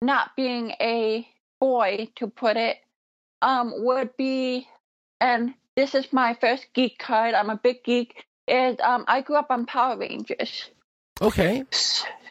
not 0.00 0.34
being 0.36 0.70
a 0.80 1.28
boy, 1.60 2.08
to 2.16 2.28
put 2.28 2.56
it, 2.56 2.78
um, 3.42 3.74
would 3.76 4.16
be, 4.16 4.66
and 5.20 5.52
this 5.76 5.94
is 5.94 6.10
my 6.14 6.32
first 6.40 6.64
geek 6.72 6.98
card. 6.98 7.34
I'm 7.34 7.50
a 7.50 7.60
big 7.62 7.84
geek. 7.84 8.24
Is 8.48 8.76
um, 8.82 9.04
I 9.06 9.20
grew 9.20 9.36
up 9.36 9.50
on 9.50 9.66
Power 9.66 9.98
Rangers. 9.98 10.70
okay 11.20 11.64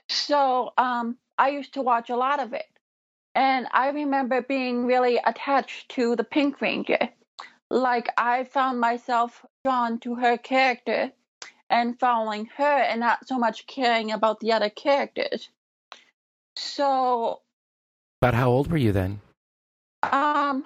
So 0.10 0.74
um, 0.75 1.17
I 1.38 1.50
used 1.50 1.75
to 1.75 1.84
watch 1.84 2.10
a 2.10 2.15
lot 2.15 2.39
of 2.39 2.53
it. 2.53 2.65
And 3.36 3.68
I 3.74 3.89
remember 3.89 4.42
being 4.42 4.86
really 4.86 5.20
attached 5.25 5.89
to 5.89 6.15
the 6.15 6.24
Pink 6.24 6.62
Ranger. 6.62 7.10
Like 7.70 8.10
I 8.18 8.46
found 8.46 8.80
myself 8.80 9.46
drawn 9.65 10.00
to 10.00 10.15
her 10.15 10.38
character 10.38 11.12
and 11.70 12.00
following 12.00 12.48
her 12.58 12.63
and 12.63 13.01
not 13.01 13.27
so 13.27 13.38
much 13.38 13.68
caring 13.68 14.12
about 14.12 14.39
the 14.39 14.54
other 14.54 14.70
characters. 14.70 15.50
So 16.56 17.42
about 18.22 18.34
how 18.34 18.50
old 18.50 18.72
were 18.72 18.77
you 18.77 18.94
then 18.94 19.20
um 20.04 20.63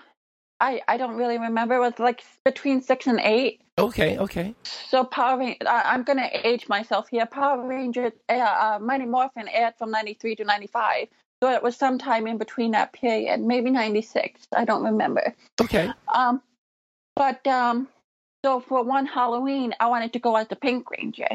I 0.60 0.82
I 0.88 0.98
don't 0.98 1.16
really 1.16 1.38
remember. 1.38 1.76
It 1.76 1.80
was 1.80 2.00
like 2.00 2.24
between 2.44 2.82
six 2.82 3.08
and 3.08 3.20
eight. 3.22 3.62
okay 3.78 4.18
okay 4.18 4.54
So 4.64 5.04
Power 5.06 5.40
Ranger, 5.40 5.68
I, 5.68 5.94
I'm 5.94 6.04
gonna 6.04 6.30
age 6.32 6.68
myself 6.68 7.08
here. 7.10 7.26
Power 7.26 7.66
Rangers, 7.66 8.12
uh, 8.28 8.34
uh, 8.34 8.80
Mighty 8.82 9.06
Morphin 9.06 9.48
aired 9.48 9.76
from 9.78 9.90
'93 9.92 10.36
to 10.36 10.44
'95, 10.44 11.08
so 11.42 11.52
it 11.52 11.64
was 11.64 11.76
sometime 11.76 12.28
in 12.28 12.38
between 12.38 12.72
that 12.72 12.94
period, 12.94 13.40
maybe 13.40 13.70
'96. 13.70 14.48
I 14.56 14.66
don't 14.66 14.84
remember. 14.84 15.34
okay 15.62 15.92
Um, 16.14 16.42
but 17.16 17.46
um, 17.48 17.88
so 18.44 18.62
for 18.62 18.84
one 18.84 19.06
Halloween, 19.06 19.74
I 19.80 19.88
wanted 19.88 20.14
to 20.14 20.20
go 20.20 20.36
as 20.36 20.48
the 20.48 20.56
Pink 20.56 20.90
Ranger. 20.90 21.30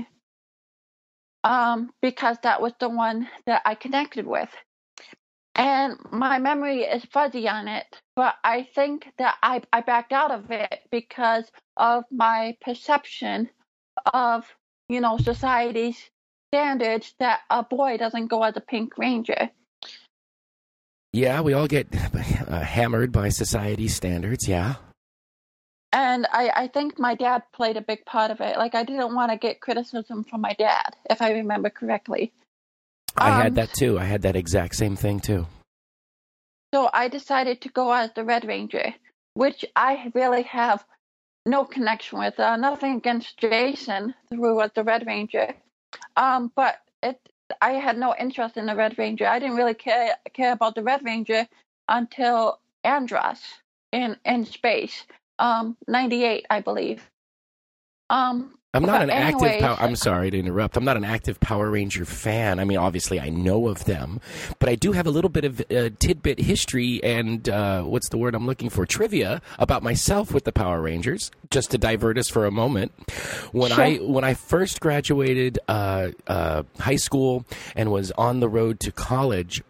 Um, 1.43 1.93
because 2.01 2.39
that 2.43 2.63
was 2.63 2.73
the 2.81 2.89
one 2.89 3.29
that 3.45 3.61
I 3.67 3.75
connected 3.75 4.27
with. 4.27 4.49
And 5.55 5.99
my 6.11 6.39
memory 6.39 6.81
is 6.81 7.05
fuzzy 7.05 7.49
on 7.49 7.69
it, 7.69 7.85
but 8.17 8.35
I 8.43 8.67
think 8.75 9.07
that 9.19 9.37
I, 9.43 9.61
I 9.73 9.83
backed 9.83 10.13
out 10.13 10.31
of 10.31 10.51
it 10.51 10.81
because 10.91 11.45
of 11.77 12.05
my 12.11 12.57
perception 12.63 13.51
of, 14.13 14.47
you 14.89 15.01
know, 15.01 15.19
society's 15.19 15.99
standards 16.51 17.15
that 17.21 17.41
a 17.51 17.63
boy 17.63 17.99
doesn't 17.99 18.29
go 18.29 18.43
as 18.43 18.57
a 18.57 18.61
Pink 18.61 18.97
Ranger. 18.97 19.51
Yeah 21.15 21.41
we 21.41 21.53
all 21.53 21.69
get 21.69 21.87
uh, 21.95 22.61
hammered 22.61 23.13
by 23.13 23.29
society 23.31 23.89
standards 23.89 24.49
yeah 24.49 24.75
And 25.93 26.27
I, 26.33 26.45
I 26.65 26.67
think 26.75 26.99
my 26.99 27.15
dad 27.15 27.43
played 27.53 27.77
a 27.77 27.81
big 27.81 28.05
part 28.05 28.31
of 28.33 28.41
it. 28.41 28.59
Like, 28.59 28.75
I 28.75 28.83
didn't 28.83 29.15
want 29.15 29.31
to 29.31 29.39
get 29.39 29.61
criticism 29.61 30.25
from 30.25 30.41
my 30.41 30.53
dad, 30.59 30.91
if 31.09 31.23
I 31.23 31.31
remember 31.33 31.71
correctly. 31.71 32.33
i 33.17 33.31
had 33.31 33.53
Um, 33.53 33.55
that 33.55 33.71
too 33.81 33.93
i 34.05 34.07
had 34.13 34.23
that 34.23 34.35
exact 34.35 34.75
same 34.75 34.97
thing 34.97 35.21
too 35.21 35.47
So 36.75 36.91
I 37.03 37.07
decided 37.19 37.57
to 37.63 37.69
go 37.81 37.93
as 37.93 38.11
the 38.13 38.25
Red 38.25 38.45
Ranger, 38.53 38.87
which 39.35 39.65
I 39.77 40.11
really 40.19 40.43
have 40.61 40.85
no 41.47 41.61
connection 41.65 42.19
with. 42.19 42.37
Uh, 42.41 42.57
nothing 42.57 42.97
against 42.97 43.39
Jason, 43.39 44.15
who 44.31 44.49
was 44.61 44.71
the 44.75 44.83
Red 44.83 45.07
Ranger, 45.07 45.55
um, 46.17 46.51
but 46.57 46.75
it. 47.09 47.19
I 47.61 47.73
had 47.73 47.99
no 47.99 48.15
interest 48.19 48.57
in 48.57 48.67
the 48.67 48.77
Red 48.77 48.99
Ranger. 48.99 49.27
I 49.27 49.39
didn't 49.39 49.57
really 49.57 49.75
care 49.75 50.17
care 50.33 50.53
about 50.53 50.75
the 50.75 50.83
Red 50.83 51.05
Ranger 51.05 51.47
until 51.89 52.61
Andros 52.85 53.41
in 53.93 54.17
in 54.25 54.45
space, 54.45 55.07
um, 55.39 55.77
ninety 55.89 56.25
eight, 56.25 56.47
I 56.51 56.61
believe. 56.61 57.09
Um, 58.11 58.59
I'm 58.75 58.83
not 58.83 58.99
But 58.99 59.03
an 59.05 59.11
active. 59.11 59.43
anyways- 59.43 59.63
Power, 59.63 59.77
I'm 59.81 59.97
sorry 59.97 60.31
to 60.31 60.39
interrupt. 60.39 60.77
I'm 60.77 60.85
not 60.85 60.97
an 60.97 61.05
active 61.05 61.41
Power 61.41 61.71
Ranger 61.71 62.05
fan. 62.05 62.59
I 62.59 62.65
mean, 62.65 62.77
obviously, 62.77 63.21
I 63.21 63.29
know 63.31 63.69
of 63.69 63.85
them, 63.85 64.21
but 64.59 64.69
I 64.69 64.75
do 64.75 64.93
have 64.93 65.07
a 65.07 65.11
little 65.11 65.31
bit 65.31 65.45
of 65.45 65.61
uh, 65.71 65.91
tidbit 65.99 66.41
history 66.41 67.03
and 67.05 67.49
uh, 67.49 67.83
what's 67.85 68.09
the 68.11 68.19
word 68.19 68.35
I'm 68.35 68.47
looking 68.47 68.69
for? 68.69 68.85
Trivia 68.85 69.41
about 69.59 69.83
myself 69.83 70.33
with 70.35 70.45
the 70.45 70.53
Power 70.53 70.83
Rangers. 70.83 71.31
Just 71.51 71.71
to 71.71 71.79
divert 71.79 72.19
us 72.19 72.29
for 72.29 72.47
a 72.47 72.51
moment, 72.51 72.91
when 73.53 73.71
Sure. 73.71 73.85
I 73.85 73.95
when 73.99 74.25
I 74.25 74.35
first 74.35 74.81
graduated 74.81 75.61
uh, 75.69 76.09
uh, 76.27 76.65
high 76.81 76.97
school 76.97 77.45
and 77.77 77.93
was 77.93 78.11
on 78.19 78.41
the 78.41 78.49
road 78.49 78.81
to 78.81 78.91
college, 78.91 79.63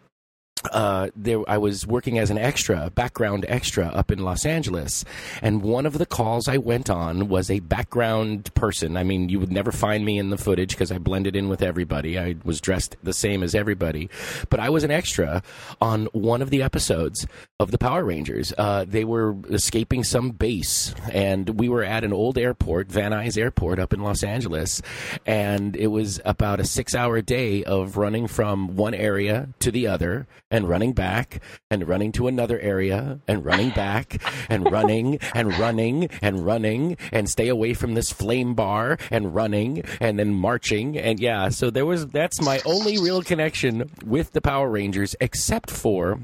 uh, 0.71 1.09
there 1.15 1.41
I 1.47 1.57
was 1.57 1.85
working 1.85 2.19
as 2.19 2.29
an 2.29 2.37
extra, 2.37 2.87
a 2.87 2.89
background 2.89 3.45
extra 3.47 3.87
up 3.87 4.11
in 4.11 4.19
Los 4.19 4.45
Angeles, 4.45 5.05
and 5.41 5.61
one 5.61 5.85
of 5.85 5.97
the 5.97 6.05
calls 6.05 6.47
I 6.47 6.57
went 6.57 6.89
on 6.89 7.27
was 7.27 7.49
a 7.49 7.59
background 7.59 8.53
person. 8.53 8.97
I 8.97 9.03
mean, 9.03 9.29
you 9.29 9.39
would 9.39 9.51
never 9.51 9.71
find 9.71 10.05
me 10.05 10.17
in 10.17 10.29
the 10.29 10.37
footage 10.37 10.71
because 10.71 10.91
I 10.91 10.97
blended 10.97 11.35
in 11.35 11.49
with 11.49 11.61
everybody. 11.61 12.17
I 12.19 12.35
was 12.43 12.61
dressed 12.61 12.95
the 13.03 13.13
same 13.13 13.43
as 13.43 13.55
everybody, 13.55 14.09
but 14.49 14.59
I 14.59 14.69
was 14.69 14.83
an 14.83 14.91
extra 14.91 15.43
on 15.81 16.05
one 16.07 16.41
of 16.41 16.49
the 16.49 16.61
episodes 16.61 17.27
of 17.59 17.71
the 17.71 17.77
Power 17.77 18.03
Rangers. 18.03 18.53
Uh, 18.57 18.85
they 18.87 19.03
were 19.03 19.35
escaping 19.49 20.03
some 20.03 20.31
base, 20.31 20.93
and 21.11 21.59
we 21.59 21.69
were 21.69 21.83
at 21.83 22.03
an 22.03 22.13
old 22.13 22.37
airport, 22.37 22.91
Van 22.91 23.11
Nuys 23.11 23.37
Airport, 23.37 23.79
up 23.79 23.93
in 23.93 24.01
Los 24.01 24.23
Angeles, 24.23 24.81
and 25.25 25.75
it 25.75 25.87
was 25.87 26.19
about 26.25 26.59
a 26.59 26.65
six-hour 26.65 27.21
day 27.21 27.63
of 27.63 27.97
running 27.97 28.27
from 28.27 28.75
one 28.75 28.93
area 28.93 29.49
to 29.59 29.71
the 29.71 29.87
other 29.87 30.27
and 30.55 30.69
running 30.69 30.93
back 30.93 31.41
and 31.69 31.85
running 31.85 32.13
to 32.13 32.27
another 32.27 32.57
area 32.59 33.19
and 33.27 33.43
running 33.43 33.71
back 33.71 34.21
and 34.49 34.71
running 34.71 35.19
and 35.33 35.53
running 35.59 36.09
and 36.21 36.45
running 36.45 36.95
and 37.11 37.29
stay 37.29 37.49
away 37.49 37.73
from 37.73 37.93
this 37.93 38.09
flame 38.09 38.53
bar 38.55 38.97
and 39.11 39.35
running 39.35 39.83
and 39.99 40.17
then 40.17 40.33
marching 40.33 40.97
and 40.97 41.19
yeah 41.19 41.49
so 41.49 41.69
there 41.69 41.85
was 41.85 42.07
that's 42.07 42.41
my 42.41 42.61
only 42.65 42.97
real 42.97 43.21
connection 43.21 43.89
with 44.05 44.31
the 44.31 44.39
Power 44.39 44.69
Rangers 44.69 45.13
except 45.19 45.69
for 45.69 46.19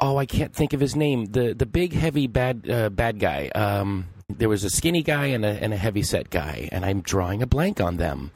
oh 0.00 0.16
I 0.16 0.26
can't 0.26 0.52
think 0.52 0.72
of 0.72 0.80
his 0.80 0.96
name 0.96 1.26
the 1.26 1.54
the 1.54 1.66
big 1.66 1.92
heavy 1.92 2.26
bad 2.26 2.68
uh, 2.68 2.90
bad 2.90 3.20
guy 3.20 3.48
um 3.54 4.06
there 4.28 4.48
was 4.48 4.64
a 4.64 4.70
skinny 4.70 5.04
guy 5.04 5.26
and 5.26 5.44
a 5.44 5.62
and 5.62 5.72
a 5.72 5.76
heavy 5.76 6.02
set 6.02 6.30
guy 6.30 6.68
and 6.72 6.84
I'm 6.84 7.00
drawing 7.00 7.42
a 7.42 7.46
blank 7.46 7.80
on 7.80 7.96
them 7.96 8.32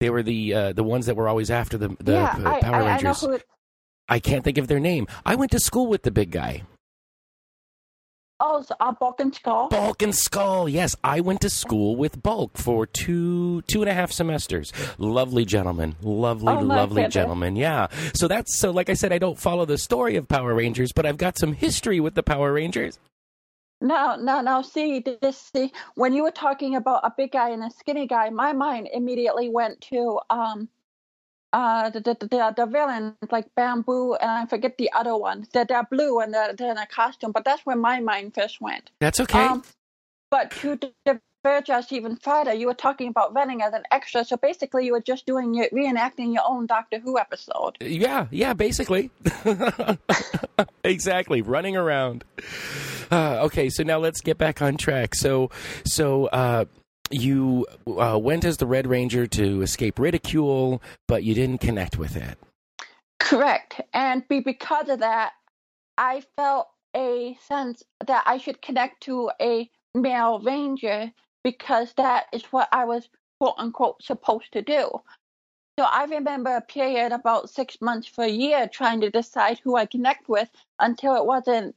they 0.00 0.10
were 0.10 0.22
the 0.22 0.54
uh, 0.54 0.72
the 0.74 0.84
ones 0.84 1.06
that 1.06 1.16
were 1.16 1.28
always 1.28 1.50
after 1.50 1.78
the, 1.78 1.88
the 2.00 2.12
yeah, 2.12 2.36
uh, 2.44 2.50
I, 2.50 2.60
Power 2.60 2.74
I, 2.74 2.78
I 2.78 3.00
know 3.00 3.08
Rangers. 3.08 3.20
who. 3.22 3.38
I 4.08 4.18
can't 4.20 4.44
think 4.44 4.58
of 4.58 4.68
their 4.68 4.80
name. 4.80 5.06
I 5.26 5.34
went 5.34 5.50
to 5.52 5.60
school 5.60 5.86
with 5.86 6.02
the 6.02 6.10
big 6.10 6.30
guy. 6.30 6.62
oh, 8.40 8.58
it's, 8.58 8.70
uh, 8.78 8.92
Bulk 8.92 9.18
and 9.20 9.34
Skull. 9.34 9.68
Bulk 9.68 10.00
and 10.02 10.14
Skull. 10.14 10.68
Yes, 10.68 10.94
I 11.02 11.20
went 11.20 11.40
to 11.40 11.50
school 11.50 11.96
with 11.96 12.22
Bulk 12.22 12.56
for 12.56 12.86
two 12.86 13.62
two 13.62 13.82
and 13.82 13.90
a 13.90 13.94
half 13.94 14.12
semesters. 14.12 14.72
Lovely 14.98 15.44
gentleman. 15.44 15.96
Lovely, 16.02 16.52
Oh, 16.52 16.60
lovely 16.60 17.02
goodness. 17.02 17.14
gentleman. 17.14 17.56
Yeah. 17.56 17.88
So 18.14 18.28
that's 18.28 18.58
so 18.58 18.70
like 18.70 18.88
I 18.90 18.94
said, 18.94 19.12
I 19.12 19.18
don't 19.18 19.38
follow 19.38 19.64
the 19.64 19.78
story 19.78 20.16
of 20.16 20.28
Power 20.28 20.54
Rangers, 20.54 20.92
but 20.94 21.04
I've 21.04 21.18
got 21.18 21.36
some 21.38 21.52
history 21.52 21.98
with 22.00 22.14
the 22.14 22.22
Power 22.22 22.52
Rangers. 22.52 22.98
No, 23.80 24.16
no, 24.16 24.40
no. 24.40 24.62
See, 24.62 25.04
this. 25.22 25.50
See, 25.54 25.72
when 25.94 26.12
you 26.12 26.22
were 26.24 26.32
talking 26.32 26.74
about 26.74 27.00
a 27.04 27.12
big 27.16 27.32
guy 27.32 27.50
and 27.50 27.62
a 27.62 27.70
skinny 27.70 28.06
guy, 28.08 28.28
my 28.30 28.52
mind 28.52 28.88
immediately 28.92 29.48
went 29.48 29.80
to 29.92 30.18
um, 30.30 30.68
uh, 31.52 31.90
the 31.90 32.00
the 32.00 32.14
the, 32.20 32.54
the 32.56 32.66
villain 32.66 33.14
like 33.30 33.54
Baboo, 33.54 34.14
and 34.14 34.30
I 34.30 34.46
forget 34.46 34.76
the 34.78 34.90
other 34.92 35.16
one. 35.16 35.46
They're, 35.52 35.64
they're 35.64 35.84
blue 35.84 36.20
and 36.20 36.32
they're, 36.32 36.52
they're 36.54 36.70
in 36.72 36.78
a 36.78 36.86
costume, 36.86 37.32
but 37.32 37.44
that's 37.44 37.64
where 37.64 37.76
my 37.76 38.00
mind 38.00 38.34
first 38.34 38.60
went. 38.60 38.90
That's 39.00 39.20
okay. 39.20 39.46
Um, 39.46 39.62
but 40.30 40.50
to 40.50 40.78
diverge 41.06 41.70
us 41.70 41.90
even 41.92 42.16
further, 42.16 42.52
you 42.52 42.66
were 42.66 42.74
talking 42.74 43.08
about 43.08 43.34
running 43.34 43.62
as 43.62 43.72
an 43.72 43.82
extra. 43.90 44.24
So 44.24 44.36
basically, 44.36 44.84
you 44.84 44.92
were 44.92 45.00
just 45.00 45.24
doing 45.26 45.54
your 45.54 45.68
reenacting 45.70 46.34
your 46.34 46.42
own 46.46 46.66
Doctor 46.66 46.98
Who 46.98 47.18
episode. 47.18 47.78
Yeah, 47.80 48.26
yeah, 48.30 48.52
basically. 48.52 49.10
exactly, 50.84 51.42
running 51.42 51.76
around. 51.76 52.24
Uh, 53.10 53.44
okay, 53.44 53.70
so 53.70 53.82
now 53.82 53.96
let's 53.96 54.20
get 54.20 54.36
back 54.36 54.60
on 54.60 54.76
track. 54.76 55.14
So, 55.14 55.50
so 55.86 56.26
uh, 56.26 56.66
you 57.10 57.66
uh, 57.86 58.18
went 58.20 58.44
as 58.44 58.56
the 58.56 58.66
Red 58.66 58.86
Ranger 58.86 59.26
to 59.26 59.62
escape 59.62 59.98
ridicule, 59.98 60.82
but 61.06 61.24
you 61.24 61.34
didn't 61.34 61.60
connect 61.60 61.98
with 61.98 62.16
it. 62.16 62.38
Correct, 63.18 63.80
and 63.92 64.26
be 64.28 64.40
because 64.40 64.88
of 64.88 65.00
that, 65.00 65.32
I 65.96 66.22
felt 66.36 66.68
a 66.94 67.36
sense 67.46 67.82
that 68.06 68.22
I 68.26 68.38
should 68.38 68.62
connect 68.62 69.02
to 69.02 69.30
a 69.40 69.70
male 69.94 70.40
ranger 70.40 71.12
because 71.44 71.92
that 71.94 72.26
is 72.32 72.44
what 72.44 72.68
I 72.72 72.84
was 72.84 73.08
quote 73.40 73.54
unquote 73.58 74.02
supposed 74.02 74.52
to 74.52 74.62
do. 74.62 74.90
So 75.78 75.84
I 75.84 76.04
remember 76.04 76.56
a 76.56 76.60
period 76.60 77.12
about 77.12 77.50
six 77.50 77.80
months 77.80 78.08
for 78.08 78.24
a 78.24 78.28
year 78.28 78.68
trying 78.68 79.00
to 79.02 79.10
decide 79.10 79.60
who 79.60 79.76
I 79.76 79.86
connect 79.86 80.28
with 80.28 80.48
until 80.80 81.14
it 81.14 81.24
wasn't 81.24 81.76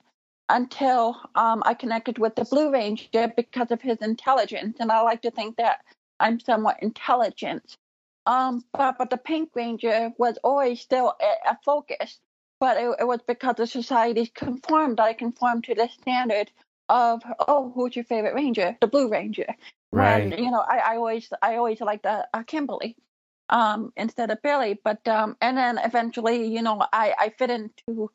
until 0.51 1.17
um, 1.35 1.63
I 1.65 1.73
connected 1.73 2.17
with 2.17 2.35
the 2.35 2.45
Blue 2.45 2.71
Ranger 2.71 3.31
because 3.35 3.71
of 3.71 3.81
his 3.81 3.97
intelligence, 3.97 4.77
and 4.79 4.91
I 4.91 5.01
like 5.01 5.21
to 5.23 5.31
think 5.31 5.57
that 5.57 5.79
I'm 6.19 6.39
somewhat 6.39 6.77
intelligent. 6.81 7.77
Um, 8.25 8.63
but 8.73 8.97
but 8.99 9.09
the 9.09 9.17
Pink 9.17 9.49
Ranger 9.55 10.11
was 10.17 10.37
always 10.43 10.81
still 10.81 11.15
a, 11.19 11.51
a 11.51 11.57
focus, 11.65 12.19
but 12.59 12.77
it, 12.77 12.95
it, 12.99 13.07
was 13.07 13.21
because 13.27 13.55
the 13.55 13.65
society 13.65 14.27
conformed. 14.27 14.99
I 14.99 15.13
conformed 15.13 15.63
to 15.65 15.75
the 15.75 15.89
standard 16.01 16.51
of 16.87 17.23
oh, 17.47 17.71
who's 17.73 17.95
your 17.95 18.05
favorite 18.05 18.35
Ranger? 18.35 18.77
The 18.79 18.87
Blue 18.87 19.09
Ranger. 19.09 19.55
Right. 19.91 20.21
And, 20.21 20.37
you 20.37 20.51
know, 20.51 20.59
I, 20.61 20.77
I 20.77 20.95
always 20.97 21.29
I 21.41 21.55
always 21.55 21.81
liked 21.81 22.03
the 22.03 22.27
uh, 22.33 22.43
Kimberly 22.43 22.95
um, 23.49 23.91
instead 23.95 24.29
of 24.29 24.41
Billy. 24.41 24.79
But 24.83 25.07
um, 25.07 25.35
and 25.41 25.57
then 25.57 25.79
eventually, 25.83 26.47
you 26.47 26.61
know, 26.61 26.85
I 26.93 27.15
I 27.17 27.33
fit 27.37 27.49
into 27.49 28.11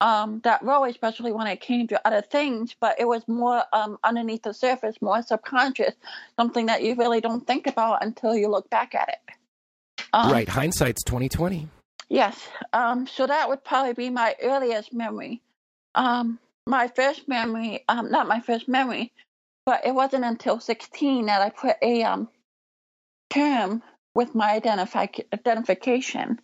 um, 0.00 0.40
that 0.44 0.62
role, 0.62 0.84
especially 0.84 1.32
when 1.32 1.46
it 1.46 1.60
came 1.60 1.86
to 1.88 2.06
other 2.06 2.22
things. 2.22 2.74
But 2.80 3.00
it 3.00 3.06
was 3.06 3.26
more 3.28 3.62
um, 3.72 3.98
underneath 4.04 4.42
the 4.42 4.54
surface, 4.54 4.96
more 5.00 5.22
subconscious, 5.22 5.94
something 6.38 6.66
that 6.66 6.82
you 6.82 6.94
really 6.94 7.20
don't 7.20 7.46
think 7.46 7.66
about 7.66 8.04
until 8.04 8.34
you 8.34 8.48
look 8.48 8.68
back 8.70 8.94
at 8.94 9.08
it. 9.08 10.04
Um, 10.12 10.32
right. 10.32 10.48
Hindsight's 10.48 11.04
twenty 11.04 11.28
twenty. 11.28 11.68
Yes. 12.08 12.48
Um, 12.72 13.06
so 13.06 13.26
that 13.26 13.48
would 13.48 13.64
probably 13.64 13.92
be 13.92 14.10
my 14.10 14.34
earliest 14.42 14.92
memory. 14.92 15.40
Um, 15.94 16.40
my 16.66 16.88
first 16.88 17.28
memory, 17.28 17.84
um, 17.88 18.10
not 18.10 18.26
my 18.26 18.40
first 18.40 18.68
memory, 18.68 19.12
but 19.64 19.86
it 19.86 19.94
wasn't 19.94 20.24
until 20.24 20.58
16 20.58 21.26
that 21.26 21.40
I 21.40 21.50
put 21.50 21.76
a 21.82 22.02
um, 22.02 22.28
term 23.30 23.82
with 24.14 24.34
my 24.34 24.58
identifi- 24.58 25.24
identification. 25.32 26.40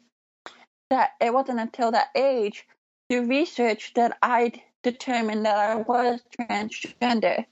That 0.90 1.10
it 1.20 1.34
wasn't 1.34 1.58
until 1.58 1.90
that 1.90 2.08
age, 2.14 2.64
through 3.08 3.26
research, 3.26 3.92
that 3.94 4.16
I 4.22 4.52
determined 4.82 5.44
that 5.46 5.56
I 5.56 5.76
was 5.76 6.20
transgender. 6.38 7.44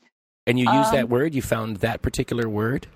And 0.46 0.58
you 0.58 0.70
use 0.70 0.86
um, 0.88 0.94
that 0.94 1.08
word? 1.08 1.34
You 1.34 1.42
found 1.42 1.78
that 1.78 2.02
particular 2.02 2.48
word? 2.48 2.86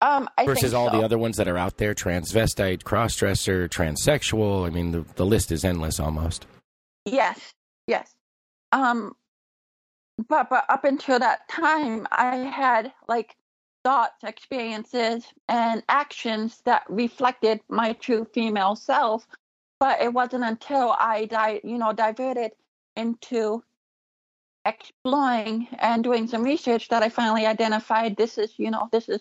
Um, 0.00 0.28
I 0.36 0.44
versus 0.44 0.74
all 0.74 0.90
the 0.90 1.04
other 1.04 1.16
ones 1.16 1.36
that 1.36 1.46
are 1.46 1.56
out 1.56 1.76
there 1.76 1.94
transvestite, 1.94 2.82
crossdresser, 2.82 3.68
transsexual. 3.68 4.66
I 4.66 4.70
mean, 4.70 4.90
the, 4.90 5.04
the 5.14 5.24
list 5.24 5.52
is 5.52 5.64
endless 5.64 6.00
almost. 6.00 6.44
Yes, 7.04 7.54
yes. 7.86 8.12
Um, 8.72 9.14
but 10.28 10.50
but 10.50 10.64
up 10.68 10.84
until 10.84 11.20
that 11.20 11.48
time, 11.48 12.08
I 12.10 12.36
had 12.36 12.92
like 13.08 13.36
thoughts, 13.84 14.24
experiences, 14.24 15.24
and 15.48 15.84
actions 15.88 16.60
that 16.64 16.82
reflected 16.88 17.60
my 17.68 17.92
true 17.92 18.26
female 18.34 18.74
self. 18.74 19.24
But 19.82 20.00
it 20.00 20.12
wasn't 20.12 20.44
until 20.44 20.94
I, 20.96 21.24
di- 21.24 21.60
you 21.64 21.76
know, 21.76 21.92
diverted 21.92 22.52
into 22.94 23.64
exploring 24.64 25.66
and 25.76 26.04
doing 26.04 26.28
some 26.28 26.44
research 26.44 26.88
that 26.90 27.02
I 27.02 27.08
finally 27.08 27.46
identified 27.46 28.16
this 28.16 28.38
is, 28.38 28.52
you 28.58 28.70
know, 28.70 28.88
this 28.92 29.08
is 29.08 29.20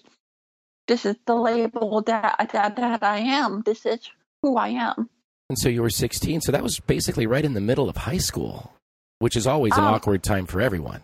this 0.88 1.04
is 1.04 1.15
the 1.26 1.34
label 1.34 2.04
that 2.04 2.52
that, 2.54 2.76
that 2.76 3.02
I 3.02 3.17
am. 3.17 3.63
This 3.65 3.88
is 3.88 4.08
who 4.43 4.56
I 4.56 4.67
am. 4.67 5.10
And 5.50 5.58
so 5.58 5.67
you 5.67 5.82
were 5.82 5.89
16. 5.89 6.41
So 6.41 6.52
that 6.52 6.62
was 6.62 6.80
basically 6.80 7.26
right 7.26 7.43
in 7.43 7.56
the 7.56 7.60
middle 7.60 7.89
of 7.89 7.97
high 7.97 8.19
school, 8.19 8.71
which 9.17 9.36
is 9.36 9.47
always 9.47 9.76
an 9.76 9.84
um, 9.84 9.95
awkward 9.95 10.21
time 10.21 10.45
for 10.45 10.62
everyone. 10.62 11.02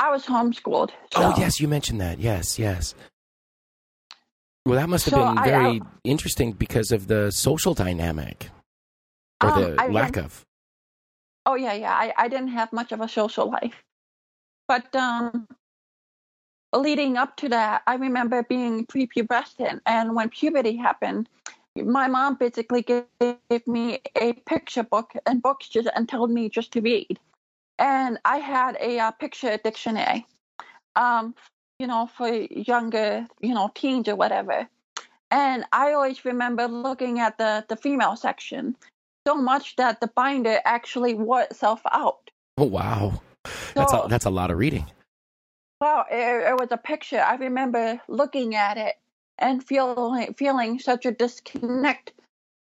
I 0.00 0.10
was 0.10 0.26
homeschooled. 0.26 0.90
So. 1.12 1.22
Oh 1.22 1.34
yes, 1.38 1.60
you 1.60 1.68
mentioned 1.68 2.00
that. 2.00 2.18
Yes, 2.18 2.58
yes. 2.58 2.96
Well, 4.66 4.80
that 4.80 4.88
must 4.88 5.04
have 5.04 5.14
so 5.14 5.32
been 5.32 5.44
very 5.44 5.64
I, 5.64 5.68
I, 5.68 5.80
interesting 6.02 6.50
because 6.50 6.90
of 6.90 7.06
the 7.06 7.30
social 7.30 7.74
dynamic 7.74 8.50
or 9.44 9.50
um, 9.50 9.62
the 9.62 9.82
I 9.82 9.88
lack 9.88 10.16
of. 10.16 10.44
Oh 11.46 11.54
yeah, 11.54 11.74
yeah. 11.74 11.92
I, 11.92 12.12
I 12.16 12.28
didn't 12.28 12.48
have 12.48 12.72
much 12.72 12.92
of 12.92 13.00
a 13.00 13.08
social 13.08 13.50
life, 13.50 13.82
but 14.66 14.94
um, 14.96 15.46
leading 16.74 17.16
up 17.16 17.36
to 17.38 17.48
that, 17.50 17.82
I 17.86 17.96
remember 17.96 18.42
being 18.42 18.86
prepubescent, 18.86 19.80
and 19.86 20.14
when 20.14 20.30
puberty 20.30 20.76
happened, 20.76 21.28
my 21.76 22.08
mom 22.08 22.36
basically 22.36 22.82
gave 22.82 23.66
me 23.66 23.98
a 24.20 24.32
picture 24.46 24.84
book 24.84 25.12
and 25.26 25.42
books 25.42 25.68
just 25.68 25.88
and 25.94 26.08
told 26.08 26.30
me 26.30 26.48
just 26.48 26.72
to 26.72 26.80
read 26.80 27.18
and 27.78 28.18
I 28.24 28.38
had 28.38 28.76
a 28.80 28.98
uh, 28.98 29.10
picture 29.12 29.56
dictionary, 29.62 30.26
um, 30.96 31.34
you 31.78 31.86
know, 31.86 32.08
for 32.16 32.28
younger, 32.28 33.26
you 33.40 33.54
know, 33.54 33.70
teens 33.74 34.08
or 34.08 34.16
whatever. 34.16 34.68
And 35.30 35.64
I 35.72 35.92
always 35.92 36.24
remember 36.24 36.68
looking 36.68 37.18
at 37.18 37.38
the 37.38 37.64
the 37.68 37.76
female 37.76 38.16
section 38.16 38.76
so 39.26 39.34
much 39.34 39.76
that 39.76 40.00
the 40.00 40.08
binder 40.08 40.60
actually 40.64 41.14
wore 41.14 41.42
itself 41.42 41.80
out. 41.92 42.30
Oh 42.58 42.64
wow, 42.64 43.20
so, 43.46 43.50
that's 43.74 43.92
a, 43.92 44.06
that's 44.08 44.24
a 44.26 44.30
lot 44.30 44.50
of 44.50 44.58
reading. 44.58 44.86
Well, 45.80 46.06
it, 46.10 46.50
it 46.50 46.58
was 46.58 46.68
a 46.70 46.76
picture. 46.76 47.20
I 47.20 47.36
remember 47.36 48.00
looking 48.08 48.54
at 48.54 48.76
it 48.78 48.94
and 49.38 49.64
feeling 49.64 50.34
feeling 50.34 50.78
such 50.78 51.06
a 51.06 51.10
disconnect 51.10 52.12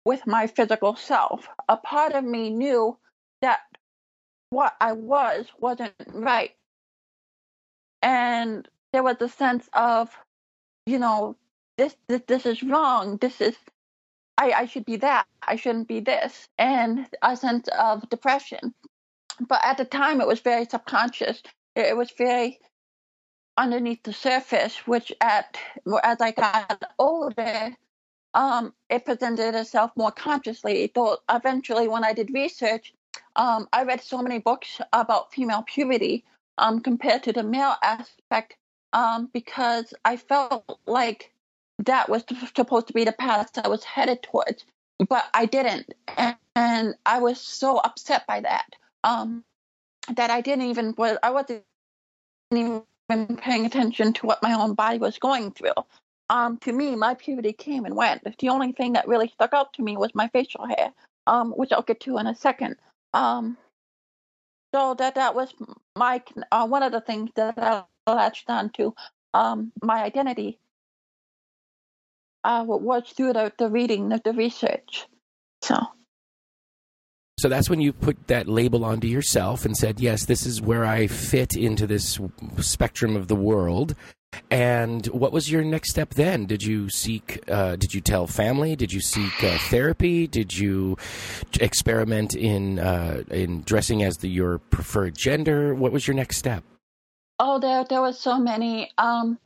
with 0.05 0.27
my 0.27 0.47
physical 0.47 0.97
self. 0.97 1.47
A 1.69 1.77
part 1.77 2.13
of 2.13 2.25
me 2.25 2.51
knew 2.51 2.97
that 3.43 3.61
what 4.51 4.75
I 4.81 4.93
was 4.93 5.47
wasn't 5.59 5.95
right. 6.13 6.53
And 8.03 8.69
there 8.93 9.03
was 9.03 9.17
a 9.21 9.29
sense 9.29 9.69
of, 9.73 10.11
you 10.87 10.99
know, 10.99 11.37
this 11.79 11.95
this, 12.09 12.23
this 12.27 12.47
is 12.47 12.63
wrong. 12.63 13.19
This 13.19 13.41
is 13.41 13.57
I, 14.39 14.53
I 14.53 14.67
should 14.67 14.85
be 14.85 14.97
that. 14.97 15.27
I 15.43 15.57
shouldn't 15.57 15.89
be 15.89 16.01
this. 16.01 16.49
And 16.59 17.07
a 17.23 17.37
sense 17.37 17.69
of 17.79 18.09
depression. 18.09 18.75
But 19.41 19.61
at 19.65 19.79
the 19.79 19.85
time 19.85 20.21
it 20.21 20.27
was 20.27 20.41
very 20.41 20.65
subconscious. 20.65 21.43
It, 21.75 21.97
was 21.97 22.11
very 22.17 22.61
underneath 23.57 24.03
the 24.03 24.13
surface, 24.13 24.77
which 24.87 25.13
at 25.21 25.57
as 26.03 26.21
I 26.21 26.33
got 26.33 26.83
older, 26.99 27.71
um, 28.35 28.75
it 28.89 29.05
presented 29.05 29.55
itself 29.55 29.91
more 29.97 30.11
consciously. 30.11 30.91
Though 30.95 31.19
eventually, 31.31 31.89
when 31.89 32.05
I 32.05 32.13
did 32.13 32.33
research, 32.33 32.93
um, 33.37 33.69
I 33.73 33.85
read 33.85 34.03
so 34.03 34.23
many 34.23 34.39
books 34.39 34.81
about 34.93 35.33
female 35.33 35.63
puberty 35.63 36.25
um, 36.59 36.81
compared 36.81 37.23
to 37.25 37.33
the 37.33 37.43
male 37.43 37.75
aspect 37.83 38.57
um, 38.93 39.31
because 39.33 39.95
I 40.05 40.17
felt 40.17 40.79
like 40.87 41.32
that 41.87 42.09
was 42.09 42.25
supposed 42.55 42.89
to 42.89 42.93
be 42.93 43.05
the 43.05 43.13
path 43.13 43.51
I 43.63 43.69
was 43.69 43.85
headed 43.85 44.23
towards, 44.23 44.65
but 45.09 45.25
I 45.35 45.47
didn't, 45.47 45.93
and, 46.17 46.37
and 46.55 46.95
I 47.07 47.21
was 47.21 47.41
so 47.41 47.79
upset 47.79 48.27
by 48.27 48.41
that 48.41 48.67
um, 49.05 49.45
that 50.15 50.31
I 50.31 50.41
didn't 50.41 50.67
even 50.67 50.95
I 51.23 51.31
wasn't 51.31 51.65
even 52.53 52.83
paying 53.37 53.67
attention 53.67 54.13
to 54.15 54.27
what 54.27 54.43
my 54.43 54.53
own 54.53 54.75
body 54.75 54.99
was 54.99 55.19
going 55.19 55.53
through. 55.53 55.73
Um, 56.31 56.57
to 56.59 56.73
me, 56.73 56.97
my 56.97 57.15
puberty 57.15 57.53
came 57.53 57.85
and 57.85 57.95
went. 57.95 58.23
The 58.39 58.49
only 58.49 58.73
thing 58.73 58.95
that 58.95 59.09
really 59.09 59.29
stuck 59.29 59.53
out 59.53 59.75
to 59.75 59.83
me 59.83 59.97
was 59.97 60.15
my 60.15 60.29
facial 60.29 60.67
hair, 60.67 60.93
um, 61.27 61.53
which 61.53 61.73
I'll 61.73 61.83
get 61.83 62.01
to 62.01 62.19
in 62.19 62.27
a 62.27 62.35
second. 62.35 62.77
Um, 63.13 63.59
so 64.75 64.95
that 64.95 65.17
that 65.17 65.35
was 65.35 65.53
my 65.97 66.23
uh, 66.51 66.67
one 66.67 66.83
of 66.83 66.93
the 66.93 67.01
things 67.01 67.31
that 67.35 67.59
I 67.59 67.83
latched 68.11 68.49
on 68.49 68.71
to 68.71 68.95
um, 69.35 69.73
my 69.83 70.03
identity 70.03 70.59
uh, 72.45 72.65
was 72.67 73.05
through 73.17 73.35
the, 73.35 73.53
the 73.59 73.69
reading, 73.69 74.09
the, 74.09 74.21
the 74.25 74.33
research. 74.33 75.07
So. 75.63 75.77
So 77.39 77.49
that's 77.49 77.69
when 77.69 77.81
you 77.81 77.93
put 77.93 78.29
that 78.29 78.47
label 78.49 78.85
onto 78.85 79.09
yourself 79.09 79.65
and 79.65 79.77
said, 79.77 79.99
yes, 79.99 80.27
this 80.27 80.47
is 80.47 80.61
where 80.61 80.85
I 80.85 81.09
fit 81.09 81.57
into 81.57 81.87
this 81.87 82.21
spectrum 82.59 83.17
of 83.17 83.27
the 83.27 83.35
world. 83.35 83.97
And 84.51 85.05
what 85.09 85.33
was 85.33 85.51
your 85.51 85.65
next 85.65 85.91
step 85.91 86.15
then? 86.15 86.47
Did 86.47 86.63
you 86.63 86.89
seek, 86.89 87.43
uh, 87.51 87.77
did 87.77 87.95
you 87.95 88.01
tell 88.01 88.27
family? 88.27 88.77
Did 88.77 88.93
you 88.93 89.01
seek 89.01 89.43
uh, 89.43 89.59
therapy? 89.71 90.27
Did 90.27 90.57
you 90.57 90.97
experiment 91.61 92.35
in, 92.35 92.79
uh, 92.79 93.25
in 93.31 93.63
dressing 93.63 94.03
as 94.03 94.19
the, 94.19 94.29
your 94.29 94.59
preferred 94.59 95.17
gender? 95.17 95.75
What 95.75 95.93
was 95.93 96.07
your 96.07 96.15
next 96.15 96.39
step? 96.39 96.65
Oh, 97.39 97.59
there, 97.59 97.85
there 97.89 98.01
was 98.01 98.21
so 98.21 98.39
many. 98.39 98.91
Um, 98.97 99.39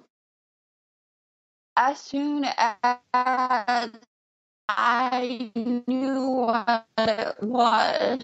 as 1.76 2.00
soon 2.00 2.44
as 2.44 3.90
I 4.68 5.52
knew 5.86 6.30
what 6.30 6.86
it 6.98 7.42
was. 7.42 8.20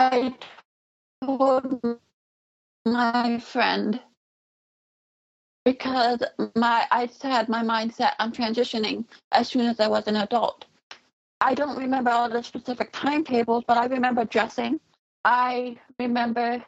I, 0.00 0.34
told 1.24 1.80
my 2.86 3.38
friend 3.38 4.00
because 5.64 6.22
my 6.56 6.86
I 6.90 7.08
had 7.22 7.48
my 7.48 7.62
mindset 7.62 8.12
I'm 8.18 8.32
transitioning 8.32 9.04
as 9.32 9.48
soon 9.48 9.66
as 9.66 9.80
I 9.80 9.88
was 9.88 10.06
an 10.08 10.16
adult. 10.16 10.66
I 11.40 11.54
don't 11.54 11.78
remember 11.78 12.10
all 12.10 12.28
the 12.28 12.42
specific 12.42 12.90
timetables, 12.92 13.64
but 13.66 13.78
I 13.78 13.86
remember 13.86 14.24
dressing. 14.24 14.80
I 15.24 15.78
remember 15.98 16.64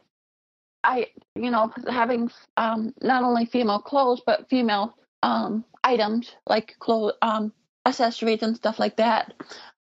I 0.86 1.08
you 1.34 1.50
know 1.50 1.72
having 1.88 2.30
um, 2.56 2.94
not 3.02 3.22
only 3.22 3.44
female 3.44 3.80
clothes 3.80 4.22
but 4.24 4.48
female 4.48 4.96
um, 5.22 5.64
items 5.84 6.30
like 6.46 6.76
clothes, 6.78 7.14
um, 7.22 7.52
accessories, 7.84 8.42
and 8.42 8.56
stuff 8.56 8.78
like 8.78 8.96
that. 8.96 9.34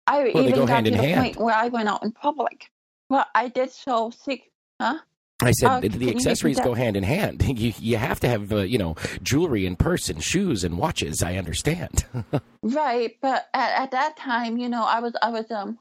I 0.05 0.31
well, 0.33 0.47
even 0.47 0.65
got 0.65 0.85
to 0.85 0.91
the 0.91 0.97
hand. 0.97 1.21
point 1.21 1.37
where 1.37 1.55
I 1.55 1.67
went 1.67 1.89
out 1.89 2.03
in 2.03 2.11
public. 2.11 2.69
Well, 3.09 3.25
I 3.33 3.47
did 3.47 3.71
so 3.71 4.11
seek, 4.11 4.51
huh? 4.79 4.99
I 5.41 5.51
said 5.51 5.67
uh, 5.69 5.79
the 5.81 6.09
accessories 6.09 6.59
go 6.59 6.73
hand 6.73 6.95
in 6.95 7.03
hand. 7.03 7.43
You 7.53 7.73
you 7.79 7.97
have 7.97 8.19
to 8.21 8.27
have 8.27 8.51
uh, 8.51 8.57
you 8.57 8.77
know 8.77 8.95
jewelry 9.21 9.65
and 9.65 9.77
purse 9.77 10.09
and 10.09 10.23
shoes 10.23 10.63
and 10.63 10.77
watches. 10.77 11.23
I 11.23 11.35
understand. 11.35 12.05
right, 12.61 13.15
but 13.21 13.47
at, 13.53 13.83
at 13.83 13.91
that 13.91 14.17
time, 14.17 14.57
you 14.57 14.69
know, 14.69 14.83
I 14.83 14.99
was 14.99 15.13
I 15.21 15.29
was 15.29 15.49
um 15.51 15.79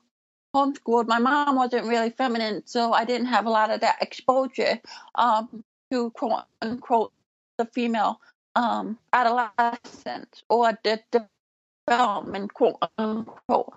homeschooled. 0.54 1.08
My 1.08 1.18
mom 1.18 1.56
wasn't 1.56 1.86
really 1.88 2.10
feminine, 2.10 2.62
so 2.66 2.92
I 2.92 3.04
didn't 3.04 3.28
have 3.28 3.46
a 3.46 3.50
lot 3.50 3.70
of 3.70 3.80
that 3.82 3.98
exposure 4.02 4.80
um 5.16 5.64
to 5.92 6.10
quote 6.12 6.44
unquote 6.62 7.12
the 7.58 7.66
female 7.66 8.20
um, 8.56 8.98
adolescence 9.12 10.42
or 10.48 10.78
the 10.84 11.00
development, 11.88 12.54
quote 12.54 12.76
unquote. 12.98 13.74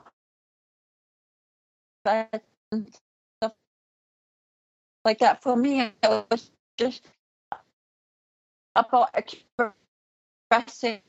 Stuff 2.05 3.53
like 5.05 5.19
that. 5.19 5.43
For 5.43 5.55
me, 5.55 5.81
it 6.03 6.25
was 6.31 6.51
just 6.77 7.03
about 8.75 9.09
expressing 10.35 11.01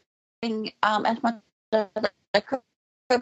um, 0.82 1.06
as 1.06 1.22
much 1.22 1.36
as 1.72 1.88
I 2.34 2.40
could 2.40 2.60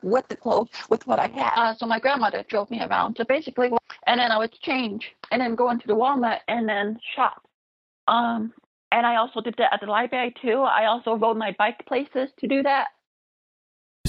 with 0.02 0.28
the 0.28 0.36
clothes, 0.36 0.68
with 0.88 1.06
what 1.06 1.18
I 1.18 1.28
had. 1.28 1.52
Uh, 1.56 1.74
so 1.74 1.86
my 1.86 1.98
grandmother 1.98 2.44
drove 2.48 2.70
me 2.70 2.80
around. 2.82 3.16
So 3.16 3.24
basically, 3.24 3.70
and 4.06 4.20
then 4.20 4.32
I 4.32 4.38
would 4.38 4.52
change 4.60 5.12
and 5.30 5.40
then 5.40 5.54
go 5.54 5.70
into 5.70 5.86
the 5.86 5.94
Walmart 5.94 6.40
and 6.48 6.68
then 6.68 6.98
shop. 7.14 7.46
Um, 8.08 8.52
and 8.92 9.06
I 9.06 9.16
also 9.16 9.40
did 9.40 9.54
that 9.58 9.72
at 9.72 9.80
the 9.80 9.86
library 9.86 10.34
too. 10.40 10.60
I 10.60 10.86
also 10.86 11.14
rode 11.14 11.36
my 11.36 11.54
bike 11.58 11.84
places 11.86 12.30
to 12.38 12.46
do 12.46 12.62
that. 12.62 12.88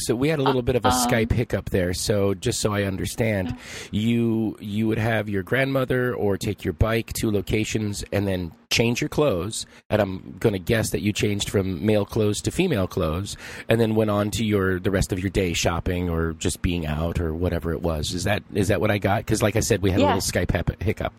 So 0.06 0.16
we 0.16 0.30
had 0.30 0.40
a 0.40 0.44
little 0.44 0.62
bit 0.62 0.76
of 0.76 0.86
a 0.86 0.90
um, 0.90 1.08
Skype 1.08 1.32
hiccup 1.32 1.70
there. 1.70 1.94
So 1.94 2.34
just 2.34 2.60
so 2.60 2.74
I 2.74 2.84
understand, 2.84 3.58
you 3.92 4.58
you 4.60 4.88
would 4.88 4.98
have 4.98 5.30
your 5.30 5.44
grandmother 5.44 6.14
or 6.14 6.38
take 6.38 6.64
your 6.64 6.74
bike 6.74 7.14
to 7.14 7.32
locations 7.32 8.04
and 8.12 8.28
then 8.28 8.52
change 8.70 9.02
your 9.02 9.10
clothes. 9.10 9.66
And 9.90 10.02
I'm 10.02 10.36
going 10.40 10.54
to 10.54 10.60
guess 10.60 10.92
that 10.92 11.02
you 11.02 11.14
changed 11.14 11.50
from 11.50 11.86
male 11.86 12.06
clothes 12.06 12.42
to 12.42 12.52
female 12.52 12.88
clothes, 12.88 13.38
and 13.70 13.80
then 13.80 13.96
went 13.96 14.12
on 14.12 14.32
to 14.32 14.46
your 14.46 14.80
the 14.80 14.92
rest 14.92 15.12
of 15.12 15.20
your 15.20 15.30
day 15.30 15.54
shopping 15.54 16.10
or 16.10 16.34
just 16.34 16.62
being 16.62 16.86
out 16.86 17.20
or 17.20 17.34
whatever 17.34 17.72
it 17.74 17.82
was. 17.82 18.14
Is 18.14 18.26
that 18.26 18.44
is 18.54 18.68
that 18.68 18.82
what 18.82 18.92
I 18.92 18.98
got? 18.98 19.20
Because 19.20 19.42
like 19.42 19.56
I 19.56 19.62
said, 19.62 19.82
we 19.82 19.92
had 19.92 20.00
a 20.00 20.06
little 20.06 20.22
Skype 20.22 20.82
hiccup. 20.82 21.14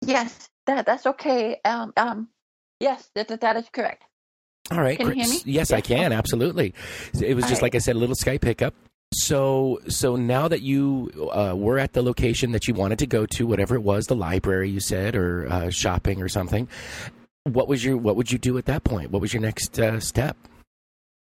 Yes, 0.00 0.48
that 0.66 0.86
that's 0.86 1.06
okay. 1.06 1.60
Um, 1.64 1.92
um, 1.96 2.28
Yes, 2.80 3.08
that, 3.14 3.28
that 3.40 3.56
is 3.56 3.68
correct. 3.72 4.04
All 4.70 4.80
right. 4.80 4.98
Can 4.98 5.08
you 5.08 5.14
hear 5.14 5.28
me? 5.28 5.40
Yes, 5.44 5.72
I 5.72 5.80
can. 5.80 6.12
Absolutely. 6.12 6.74
It 7.20 7.34
was 7.34 7.44
All 7.44 7.50
just 7.50 7.60
right. 7.60 7.66
like 7.66 7.74
I 7.74 7.78
said, 7.78 7.96
a 7.96 7.98
little 7.98 8.16
Skype 8.16 8.40
pickup. 8.40 8.74
So, 9.12 9.80
so 9.88 10.16
now 10.16 10.48
that 10.48 10.62
you 10.62 11.30
uh, 11.32 11.54
were 11.56 11.78
at 11.78 11.92
the 11.92 12.02
location 12.02 12.52
that 12.52 12.66
you 12.66 12.74
wanted 12.74 12.98
to 13.00 13.06
go 13.06 13.26
to, 13.26 13.46
whatever 13.46 13.76
it 13.76 13.82
was, 13.82 14.06
the 14.06 14.16
library 14.16 14.70
you 14.70 14.80
said, 14.80 15.14
or 15.14 15.46
uh, 15.48 15.70
shopping 15.70 16.20
or 16.20 16.28
something, 16.28 16.66
what 17.44 17.68
was 17.68 17.84
your 17.84 17.96
what 17.96 18.16
would 18.16 18.32
you 18.32 18.38
do 18.38 18.58
at 18.58 18.64
that 18.64 18.84
point? 18.84 19.10
What 19.10 19.20
was 19.20 19.32
your 19.32 19.42
next 19.42 19.78
uh, 19.78 20.00
step? 20.00 20.36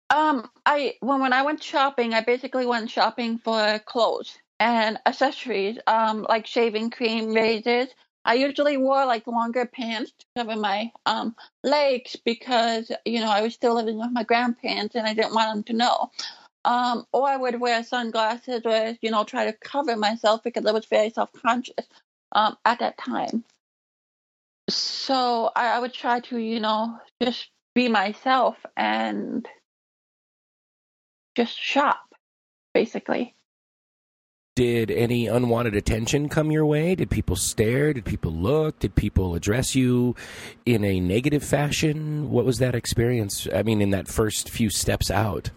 Um, 0.10 0.50
I 0.66 0.96
when 1.02 1.20
when 1.20 1.34
I 1.34 1.44
went 1.44 1.62
shopping, 1.62 2.14
I 2.14 2.22
basically 2.22 2.66
went 2.66 2.90
shopping 2.90 3.38
for 3.38 3.80
clothes 3.86 4.38
and 4.60 4.98
accessories, 5.06 5.78
um, 5.86 6.26
like 6.30 6.48
shaving 6.48 6.90
cream, 6.90 7.34
razors, 7.34 7.90
I 8.26 8.36
usually 8.36 8.78
wore 8.78 9.06
like 9.06 9.28
longer 9.28 9.66
pants 9.66 10.12
to 10.12 10.26
cover 10.38 10.56
my 10.56 10.92
um, 11.06 11.36
legs 11.64 12.16
because 12.16 12.92
you 13.06 13.20
know 13.20 13.30
I 13.30 13.42
was 13.42 13.54
still 13.54 13.76
living 13.76 13.98
with 13.98 14.12
my 14.12 14.24
grandparents 14.24 14.96
and 14.96 15.06
I 15.06 15.14
didn't 15.14 15.34
want 15.34 15.54
them 15.54 15.64
to 15.64 15.74
know. 15.74 16.12
Um, 16.66 17.06
or 17.12 17.28
I 17.28 17.36
would 17.36 17.60
wear 17.60 17.84
sunglasses 17.84 18.62
or 18.66 18.98
you 19.02 19.12
know 19.12 19.24
try 19.26 19.46
to 19.46 19.54
cover 19.54 19.96
myself 19.98 20.44
because 20.44 20.66
I 20.66 20.72
was 20.72 20.86
very 20.86 21.10
self 21.10 21.32
conscious 21.34 21.88
um, 22.32 22.58
at 22.66 22.80
that 22.80 22.98
time. 22.98 23.44
So 24.70 25.52
I, 25.56 25.76
I 25.76 25.80
would 25.80 25.94
try 25.94 26.22
to 26.22 26.38
you 26.38 26.60
know 26.62 26.98
just 27.22 27.50
be 27.76 27.90
myself 27.90 28.58
and 28.78 29.48
just 31.36 31.58
shop 31.60 32.00
basically. 32.74 33.36
Did 34.56 34.92
any 34.92 35.26
unwanted 35.26 35.76
attention 35.76 36.30
come 36.30 36.52
your 36.52 36.66
way? 36.66 36.94
Did 36.94 37.10
people 37.10 37.36
stare? 37.36 37.92
Did 37.92 38.06
people 38.06 38.32
look? 38.32 38.78
Did 38.78 38.94
people 38.94 39.34
address 39.34 39.74
you 39.76 40.16
in 40.64 40.84
a 40.84 41.00
negative 41.00 41.44
fashion? 41.44 42.30
What 42.30 42.46
was 42.46 42.60
that 42.60 42.76
experience? 42.76 43.48
I 43.52 43.64
mean, 43.64 43.82
in 43.82 43.90
that 43.90 44.08
first 44.08 44.50
few 44.50 44.70
steps 44.70 45.10
out? 45.10 45.50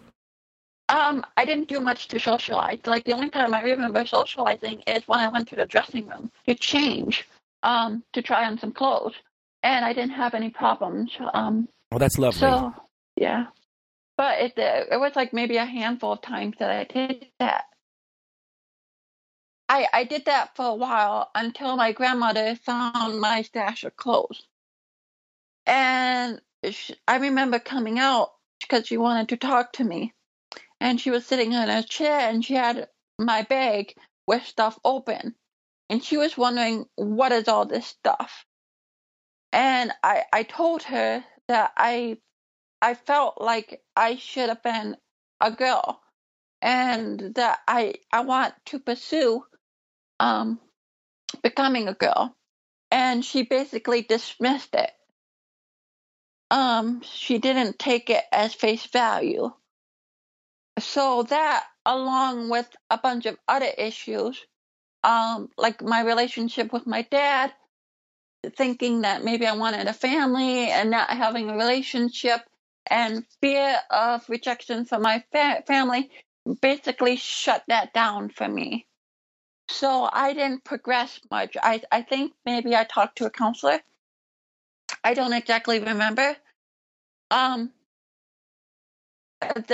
Um, 0.89 1.23
I 1.35 1.45
didn't 1.45 1.67
do 1.67 1.79
much 1.79 2.07
to 2.07 2.19
socialize. 2.19 2.79
Like 2.85 3.03
the 3.03 3.13
only 3.13 3.29
time 3.29 3.53
I 3.53 3.61
remember 3.61 4.03
socializing 4.05 4.81
is 4.87 5.07
when 5.07 5.19
I 5.19 5.27
went 5.27 5.47
to 5.49 5.55
the 5.55 5.65
dressing 5.65 6.07
room 6.07 6.31
to 6.47 6.55
change, 6.55 7.27
um, 7.61 8.03
to 8.13 8.23
try 8.23 8.45
on 8.45 8.57
some 8.57 8.71
clothes, 8.71 9.13
and 9.61 9.85
I 9.85 9.93
didn't 9.93 10.15
have 10.15 10.33
any 10.33 10.49
problems. 10.49 11.11
Um, 11.33 11.67
well, 11.91 11.99
that's 11.99 12.17
lovely. 12.17 12.39
So, 12.39 12.73
yeah, 13.15 13.47
but 14.15 14.39
it 14.39 14.53
it 14.57 14.99
was 14.99 15.11
like 15.15 15.33
maybe 15.33 15.57
a 15.57 15.65
handful 15.65 16.13
of 16.13 16.21
times 16.21 16.55
that 16.59 16.71
I 16.71 16.83
did 16.85 17.27
that. 17.39 17.65
I, 19.69 19.87
I 19.93 20.03
did 20.05 20.25
that 20.25 20.55
for 20.55 20.65
a 20.65 20.75
while 20.75 21.29
until 21.35 21.75
my 21.75 21.91
grandmother 21.91 22.55
found 22.55 23.19
my 23.19 23.41
stash 23.41 23.83
of 23.83 23.95
clothes. 23.95 24.47
And 25.65 26.41
she, 26.71 26.95
I 27.07 27.17
remember 27.17 27.59
coming 27.59 27.99
out 27.99 28.31
because 28.61 28.87
she 28.87 28.97
wanted 28.97 29.29
to 29.29 29.37
talk 29.37 29.73
to 29.73 29.83
me. 29.83 30.13
And 30.79 31.01
she 31.01 31.11
was 31.11 31.25
sitting 31.25 31.53
in 31.53 31.69
a 31.69 31.83
chair 31.83 32.29
and 32.29 32.45
she 32.45 32.53
had 32.53 32.87
my 33.19 33.43
bag 33.43 33.93
with 34.27 34.45
stuff 34.45 34.77
open. 34.85 35.35
And 35.89 36.03
she 36.03 36.17
was 36.17 36.37
wondering, 36.37 36.85
what 36.95 37.31
is 37.31 37.47
all 37.47 37.65
this 37.65 37.87
stuff? 37.87 38.45
And 39.53 39.91
I, 40.03 40.23
I 40.33 40.43
told 40.43 40.83
her 40.83 41.23
that 41.47 41.71
I 41.77 42.17
I 42.81 42.93
felt 42.93 43.41
like 43.41 43.81
I 43.95 44.17
should 44.17 44.49
have 44.49 44.63
been 44.63 44.97
a 45.41 45.51
girl 45.51 46.01
and 46.61 47.35
that 47.35 47.59
I 47.67 47.95
I 48.11 48.21
want 48.21 48.53
to 48.67 48.79
pursue 48.79 49.43
um, 50.19 50.59
becoming 51.43 51.87
a 51.87 51.93
girl, 51.93 52.35
and 52.91 53.23
she 53.23 53.43
basically 53.43 54.01
dismissed 54.01 54.75
it. 54.75 54.91
Um, 56.51 57.01
she 57.01 57.39
didn't 57.39 57.79
take 57.79 58.09
it 58.09 58.23
as 58.31 58.53
face 58.53 58.85
value. 58.85 59.51
So 60.79 61.23
that, 61.23 61.65
along 61.85 62.49
with 62.49 62.69
a 62.89 62.97
bunch 62.97 63.25
of 63.25 63.37
other 63.47 63.71
issues, 63.77 64.39
um, 65.03 65.49
like 65.57 65.81
my 65.81 66.01
relationship 66.01 66.73
with 66.73 66.87
my 66.87 67.03
dad, 67.03 67.53
thinking 68.55 69.01
that 69.01 69.23
maybe 69.23 69.45
I 69.45 69.55
wanted 69.55 69.87
a 69.87 69.93
family 69.93 70.69
and 70.69 70.91
not 70.91 71.09
having 71.09 71.49
a 71.49 71.57
relationship, 71.57 72.41
and 72.89 73.25
fear 73.41 73.77
of 73.91 74.29
rejection 74.29 74.85
from 74.85 75.03
my 75.03 75.23
fa- 75.31 75.63
family, 75.67 76.09
basically 76.61 77.17
shut 77.17 77.63
that 77.67 77.93
down 77.93 78.29
for 78.29 78.47
me. 78.47 78.86
So 79.69 80.09
I 80.11 80.33
didn't 80.33 80.63
progress 80.63 81.19
much. 81.29 81.57
I, 81.61 81.81
I 81.91 82.01
think 82.01 82.33
maybe 82.45 82.75
I 82.75 82.83
talked 82.83 83.17
to 83.17 83.25
a 83.25 83.29
counselor. 83.29 83.79
I 85.03 85.13
don't 85.13 85.33
exactly 85.33 85.79
remember. 85.79 86.35
Um, 87.29 87.71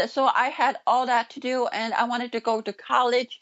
so 0.08 0.26
I 0.26 0.50
had 0.50 0.78
all 0.86 1.06
that 1.06 1.30
to 1.32 1.40
do, 1.40 1.68
and 1.68 1.94
I 1.94 2.06
wanted 2.06 2.32
to 2.34 2.40
go 2.40 2.62
to 2.62 2.74
college. 2.74 3.40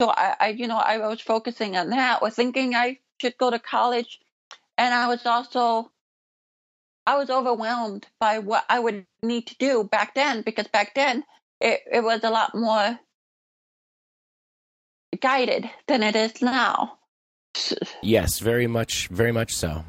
So 0.00 0.10
I, 0.10 0.36
I, 0.40 0.48
you 0.48 0.68
know, 0.68 0.78
I 0.78 0.98
was 0.98 1.20
focusing 1.20 1.76
on 1.76 1.90
that, 1.90 2.22
or 2.22 2.30
thinking 2.30 2.74
I 2.74 3.00
should 3.20 3.36
go 3.36 3.50
to 3.50 3.58
college, 3.58 4.20
and 4.78 4.94
I 4.94 5.08
was 5.08 5.26
also, 5.26 5.90
I 7.06 7.18
was 7.18 7.30
overwhelmed 7.30 8.06
by 8.20 8.38
what 8.38 8.64
I 8.68 8.78
would 8.78 9.04
need 9.22 9.48
to 9.48 9.56
do 9.58 9.84
back 9.84 10.14
then, 10.14 10.42
because 10.42 10.68
back 10.68 10.94
then 10.94 11.24
it, 11.60 11.80
it 11.90 12.04
was 12.04 12.22
a 12.22 12.30
lot 12.30 12.54
more 12.54 12.98
guided 15.20 15.68
than 15.86 16.02
it 16.02 16.16
is 16.16 16.42
now. 16.42 16.98
Yes, 18.02 18.38
very 18.38 18.66
much, 18.66 19.08
very 19.08 19.32
much 19.32 19.54
so. 19.54 19.84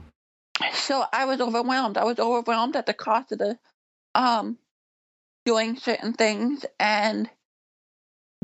So 0.74 1.04
I 1.14 1.26
was 1.26 1.40
overwhelmed. 1.40 1.98
I 1.98 2.04
was 2.04 2.20
overwhelmed 2.20 2.76
at 2.76 2.86
the 2.86 2.94
cost 2.94 3.32
of 3.32 3.40
the 3.40 3.58
um 4.16 4.58
doing 5.46 5.78
certain 5.78 6.14
things 6.14 6.66
and 6.80 7.30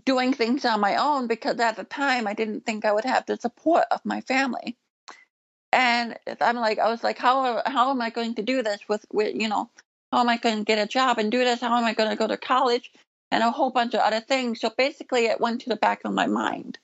doing 0.06 0.34
things 0.34 0.64
on 0.66 0.80
my 0.80 0.96
own 0.96 1.28
because 1.28 1.60
at 1.60 1.76
the 1.76 1.84
time 1.84 2.28
I 2.28 2.34
didn't 2.34 2.66
think 2.66 2.86
I 2.86 2.92
would 2.92 3.06
have 3.06 3.26
the 3.26 3.38
support 3.38 3.86
of 3.92 4.06
my 4.06 4.22
family. 4.22 4.78
And 5.72 6.18
I'm 6.40 6.56
like, 6.56 6.80
I 6.80 6.90
was 6.90 7.04
like, 7.04 7.18
how 7.18 7.62
how 7.66 7.90
am 7.92 8.02
I 8.02 8.10
going 8.10 8.36
to 8.36 8.44
do 8.44 8.64
this 8.64 8.80
with 8.88 9.06
with 9.12 9.36
you 9.36 9.50
know, 9.50 9.70
how 10.12 10.20
am 10.20 10.30
I 10.30 10.38
going 10.38 10.60
to 10.60 10.64
get 10.64 10.80
a 10.80 10.88
job 10.88 11.18
and 11.18 11.32
do 11.32 11.44
this? 11.44 11.62
How 11.62 11.78
am 11.78 11.84
I 11.84 11.94
going 11.94 12.10
to 12.10 12.16
go 12.16 12.28
to 12.28 12.38
college 12.38 12.92
and 13.32 13.44
a 13.44 13.52
whole 13.52 13.72
bunch 13.72 13.94
of 13.94 14.02
other 14.02 14.22
things? 14.22 14.62
So 14.62 14.72
basically, 14.78 15.26
it 15.26 15.40
went 15.40 15.62
to 15.62 15.70
the 15.70 15.76
back 15.76 16.02
of 16.06 16.14
my 16.14 16.28
mind. 16.28 16.80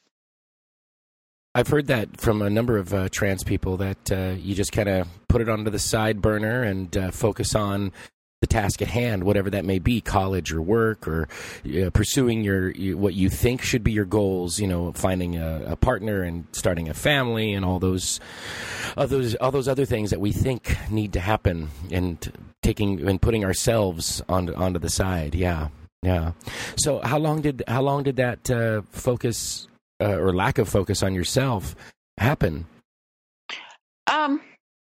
I've 1.53 1.67
heard 1.67 1.87
that 1.87 2.19
from 2.19 2.41
a 2.41 2.49
number 2.49 2.77
of 2.77 2.93
uh, 2.93 3.09
trans 3.09 3.43
people 3.43 3.77
that 3.77 4.11
uh, 4.11 4.35
you 4.37 4.55
just 4.55 4.71
kind 4.71 4.87
of 4.87 5.07
put 5.27 5.41
it 5.41 5.49
onto 5.49 5.69
the 5.69 5.79
side 5.79 6.21
burner 6.21 6.63
and 6.63 6.95
uh, 6.95 7.11
focus 7.11 7.55
on 7.55 7.91
the 8.39 8.47
task 8.47 8.81
at 8.81 8.87
hand, 8.87 9.23
whatever 9.23 9.49
that 9.51 9.65
may 9.65 9.77
be, 9.77 10.01
college 10.01 10.51
or 10.51 10.61
work 10.61 11.07
or 11.07 11.27
pursuing 11.93 12.43
your, 12.43 12.71
what 12.95 13.13
you 13.13 13.29
think 13.29 13.61
should 13.61 13.83
be 13.83 13.91
your 13.91 14.05
goals. 14.05 14.59
You 14.59 14.67
know, 14.67 14.93
finding 14.93 15.37
a, 15.37 15.63
a, 15.67 15.75
partner 15.75 16.23
and 16.23 16.45
starting 16.51 16.89
a 16.89 16.93
family 16.93 17.53
and 17.53 17.63
all 17.63 17.79
those, 17.79 18.19
all 18.97 19.05
those, 19.05 19.35
all 19.35 19.51
those 19.51 19.67
other 19.67 19.85
things 19.85 20.09
that 20.09 20.19
we 20.19 20.31
think 20.31 20.75
need 20.89 21.13
to 21.13 21.19
happen, 21.19 21.69
and 21.91 22.31
taking 22.63 23.07
and 23.07 23.21
putting 23.21 23.45
ourselves 23.45 24.23
on 24.27 24.53
onto 24.55 24.79
the 24.79 24.89
side. 24.89 25.35
Yeah, 25.35 25.67
yeah. 26.01 26.31
So 26.75 26.99
how 27.03 27.19
long 27.19 27.41
did 27.41 27.63
how 27.67 27.81
long 27.81 28.03
did 28.03 28.15
that 28.17 28.49
uh, 28.49 28.81
focus 28.91 29.67
uh, 30.01 30.17
or 30.17 30.33
lack 30.33 30.57
of 30.57 30.67
focus 30.67 31.03
on 31.03 31.13
yourself 31.13 31.75
happen? 32.17 32.65
Um, 34.07 34.41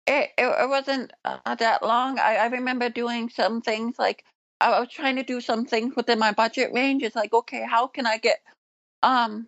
it 0.06 0.30
it, 0.38 0.70
wasn't 0.70 1.12
uh, 1.26 1.56
that 1.56 1.84
long. 1.84 2.20
I, 2.20 2.36
I 2.38 2.46
remember 2.48 2.90
doing 2.90 3.30
some 3.30 3.62
things 3.62 3.96
like 3.98 4.24
I 4.60 4.80
was 4.80 4.90
trying 4.90 5.16
to 5.16 5.24
do 5.24 5.42
some 5.42 5.66
things 5.66 5.96
within 5.96 6.20
my 6.20 6.34
budget 6.34 6.72
range. 6.74 7.02
It's 7.02 7.16
like, 7.16 7.34
okay, 7.34 7.66
how 7.68 7.88
can 7.88 8.06
I 8.06 8.18
get 8.18 8.40
um 9.02 9.48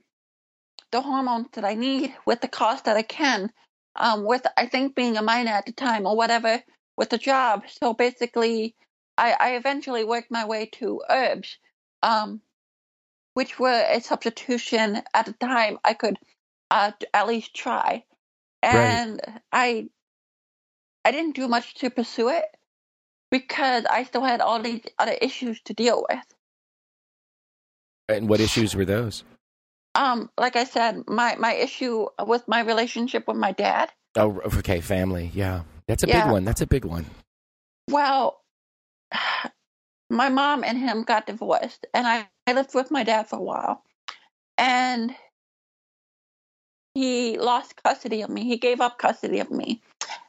the 0.92 1.02
hormones 1.02 1.48
that 1.54 1.66
I 1.66 1.76
need 1.76 2.14
with 2.26 2.42
the 2.42 2.48
cost 2.48 2.86
that 2.86 2.98
I 2.98 3.04
can? 3.04 3.52
Um, 3.96 4.26
with 4.26 4.46
I 4.58 4.66
think 4.66 4.96
being 4.96 5.18
a 5.18 5.22
minor 5.22 5.52
at 5.52 5.68
the 5.68 5.72
time 5.72 6.08
or 6.08 6.16
whatever 6.18 6.64
with 6.98 7.10
the 7.10 7.20
job. 7.20 7.64
So 7.68 7.94
basically, 7.94 8.76
I, 9.18 9.36
I 9.40 9.56
eventually 9.56 10.04
worked 10.04 10.32
my 10.32 10.46
way 10.46 10.68
to 10.74 11.02
herbs. 11.10 11.58
Um, 12.02 12.42
which 13.34 13.60
were 13.60 13.84
a 13.90 14.00
substitution 14.02 15.02
at 15.14 15.26
the 15.26 15.34
time 15.34 15.80
I 15.84 15.94
could 15.94 16.18
uh, 16.72 16.92
at 17.14 17.28
least 17.28 17.54
try. 17.54 18.04
And 18.62 19.20
right. 19.28 19.42
I 19.52 19.90
I 21.06 21.12
didn't 21.12 21.36
do 21.36 21.48
much 21.48 21.76
to 21.76 21.90
pursue 21.90 22.30
it 22.30 22.46
because 23.30 23.86
I 23.86 24.04
still 24.04 24.24
had 24.24 24.40
all 24.40 24.62
these 24.62 24.82
other 24.98 25.12
issues 25.12 25.60
to 25.64 25.74
deal 25.74 26.06
with. 26.10 26.26
And 28.08 28.30
what 28.30 28.40
issues 28.40 28.76
were 28.76 28.86
those? 28.86 29.24
Um, 29.96 30.30
like 30.38 30.56
I 30.56 30.64
said, 30.64 31.04
my 31.08 31.36
my 31.36 31.54
issue 31.54 32.08
with 32.26 32.48
my 32.48 32.62
relationship 32.62 33.28
with 33.28 33.38
my 33.38 33.52
dad. 33.52 33.92
Oh, 34.16 34.40
okay, 34.60 34.80
family. 34.80 35.32
Yeah, 35.34 35.64
that's 35.88 36.04
a 36.04 36.08
yeah. 36.08 36.24
big 36.24 36.32
one. 36.32 36.46
That's 36.46 36.62
a 36.62 36.68
big 36.68 36.86
one. 36.86 37.06
Well, 37.90 38.40
my 40.10 40.30
mom 40.30 40.64
and 40.64 40.78
him 40.78 41.04
got 41.04 41.28
divorced, 41.28 41.86
and 41.94 42.08
I, 42.08 42.28
I 42.48 42.54
lived 42.54 42.74
with 42.74 42.92
my 42.92 43.04
dad 43.04 43.28
for 43.28 43.38
a 43.38 43.42
while. 43.42 43.84
And 44.58 45.16
he 46.94 47.38
lost 47.40 47.82
custody 47.84 48.22
of 48.22 48.30
me. 48.30 48.44
He 48.44 48.58
gave 48.58 48.80
up 48.80 48.98
custody 49.00 49.40
of 49.40 49.50
me. 49.50 49.82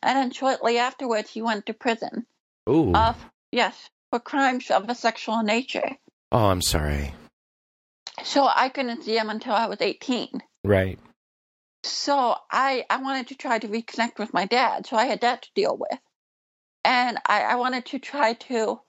And 0.02 0.16
then 0.16 0.30
shortly 0.30 0.78
afterwards, 0.78 1.30
he 1.30 1.42
went 1.42 1.66
to 1.66 1.74
prison. 1.74 2.26
Ooh. 2.68 2.92
Of, 2.94 3.16
yes, 3.52 3.90
for 4.10 4.18
crimes 4.18 4.70
of 4.70 4.88
a 4.88 4.94
sexual 4.94 5.42
nature. 5.42 5.90
Oh, 6.32 6.46
I'm 6.46 6.62
sorry. 6.62 7.14
So 8.22 8.48
I 8.52 8.68
couldn't 8.68 9.02
see 9.02 9.16
him 9.16 9.28
until 9.28 9.52
I 9.52 9.66
was 9.66 9.80
18. 9.80 10.42
Right. 10.64 10.98
So 11.82 12.36
I, 12.50 12.86
I 12.88 12.96
wanted 12.98 13.28
to 13.28 13.34
try 13.34 13.58
to 13.58 13.68
reconnect 13.68 14.18
with 14.18 14.32
my 14.32 14.46
dad. 14.46 14.86
So 14.86 14.96
I 14.96 15.04
had 15.04 15.20
that 15.20 15.42
to 15.42 15.48
deal 15.54 15.76
with. 15.76 15.98
And 16.84 17.18
I, 17.26 17.42
I 17.42 17.54
wanted 17.56 17.86
to 17.86 17.98
try 17.98 18.34
to 18.34 18.80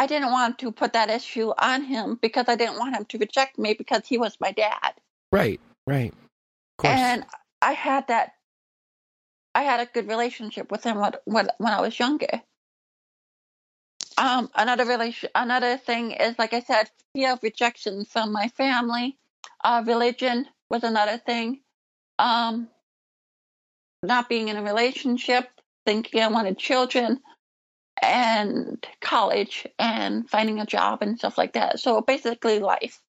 I 0.00 0.06
didn't 0.06 0.30
want 0.30 0.58
to 0.60 0.72
put 0.72 0.94
that 0.94 1.10
issue 1.10 1.52
on 1.58 1.84
him 1.84 2.18
because 2.22 2.46
I 2.48 2.56
didn't 2.56 2.78
want 2.78 2.96
him 2.96 3.04
to 3.04 3.18
reject 3.18 3.58
me 3.58 3.74
because 3.74 4.06
he 4.06 4.16
was 4.16 4.34
my 4.40 4.50
dad. 4.50 4.94
Right, 5.30 5.60
right. 5.86 6.14
And 6.82 7.26
I 7.60 7.72
had 7.72 8.08
that. 8.08 8.32
I 9.54 9.62
had 9.62 9.80
a 9.80 9.84
good 9.84 10.08
relationship 10.08 10.70
with 10.70 10.84
him 10.84 10.98
when 10.98 11.12
when, 11.26 11.48
when 11.58 11.72
I 11.74 11.82
was 11.82 11.98
younger. 11.98 12.40
Um, 14.16 14.50
another 14.54 14.86
relation, 14.86 15.28
another 15.34 15.76
thing 15.76 16.12
is, 16.12 16.38
like 16.38 16.54
I 16.54 16.60
said, 16.60 16.90
fear 17.14 17.34
of 17.34 17.42
rejection 17.42 18.06
from 18.06 18.32
my 18.32 18.48
family. 18.48 19.18
Uh, 19.62 19.82
religion 19.86 20.46
was 20.70 20.82
another 20.82 21.18
thing. 21.18 21.60
Um, 22.18 22.68
not 24.02 24.30
being 24.30 24.48
in 24.48 24.56
a 24.56 24.62
relationship, 24.62 25.50
thinking 25.90 26.22
I 26.22 26.28
wanted 26.28 26.56
children 26.56 27.18
and 28.00 28.86
college 29.00 29.66
and 29.76 30.30
finding 30.30 30.60
a 30.60 30.64
job 30.66 31.02
and 31.02 31.18
stuff 31.18 31.36
like 31.36 31.54
that. 31.54 31.80
So 31.80 32.00
basically 32.00 32.60
life. 32.60 33.00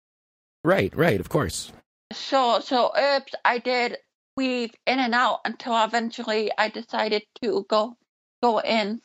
Right, 0.63 0.91
right, 0.95 1.19
of 1.19 1.29
course. 1.29 1.71
So 2.11 2.59
so 2.59 2.91
herbs 2.97 3.35
I 3.45 3.59
did 3.59 3.97
weave 4.35 4.71
in 4.87 4.97
and 4.97 5.13
out 5.13 5.41
until 5.45 5.77
eventually 5.83 6.49
I 6.57 6.69
decided 6.69 7.21
to 7.43 7.67
go 7.69 7.95
go 8.41 8.59
in 8.59 8.99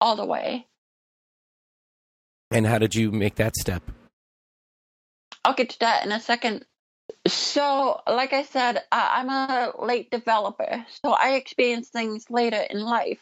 all 0.00 0.16
the 0.16 0.26
way. 0.26 0.66
And 2.50 2.66
how 2.66 2.78
did 2.78 2.96
you 2.96 3.12
make 3.12 3.36
that 3.36 3.54
step? 3.54 3.84
I'll 5.44 5.54
get 5.54 5.70
to 5.70 5.78
that 5.78 6.04
in 6.04 6.10
a 6.10 6.18
second. 6.18 6.64
So, 7.26 8.00
like 8.06 8.32
I 8.32 8.42
said, 8.42 8.82
I'm 8.90 9.28
a 9.28 9.72
late 9.78 10.10
developer, 10.10 10.84
so 11.02 11.12
I 11.12 11.34
experience 11.34 11.88
things 11.88 12.26
later 12.30 12.60
in 12.70 12.80
life. 12.80 13.20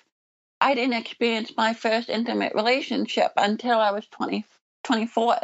I 0.60 0.74
didn't 0.74 0.94
experience 0.94 1.52
my 1.56 1.74
first 1.74 2.08
intimate 2.08 2.54
relationship 2.54 3.32
until 3.36 3.78
I 3.78 3.92
was 3.92 4.06
20, 4.08 4.44
24. 4.84 5.38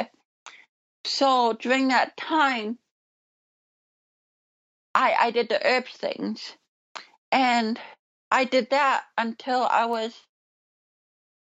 So 1.04 1.52
during 1.54 1.88
that 1.88 2.16
time, 2.16 2.78
I, 4.94 5.14
I 5.18 5.30
did 5.30 5.48
the 5.48 5.60
herbs 5.64 5.92
things. 5.92 6.56
And 7.30 7.78
I 8.30 8.44
did 8.44 8.70
that 8.70 9.04
until 9.16 9.62
I 9.62 9.86
was 9.86 10.14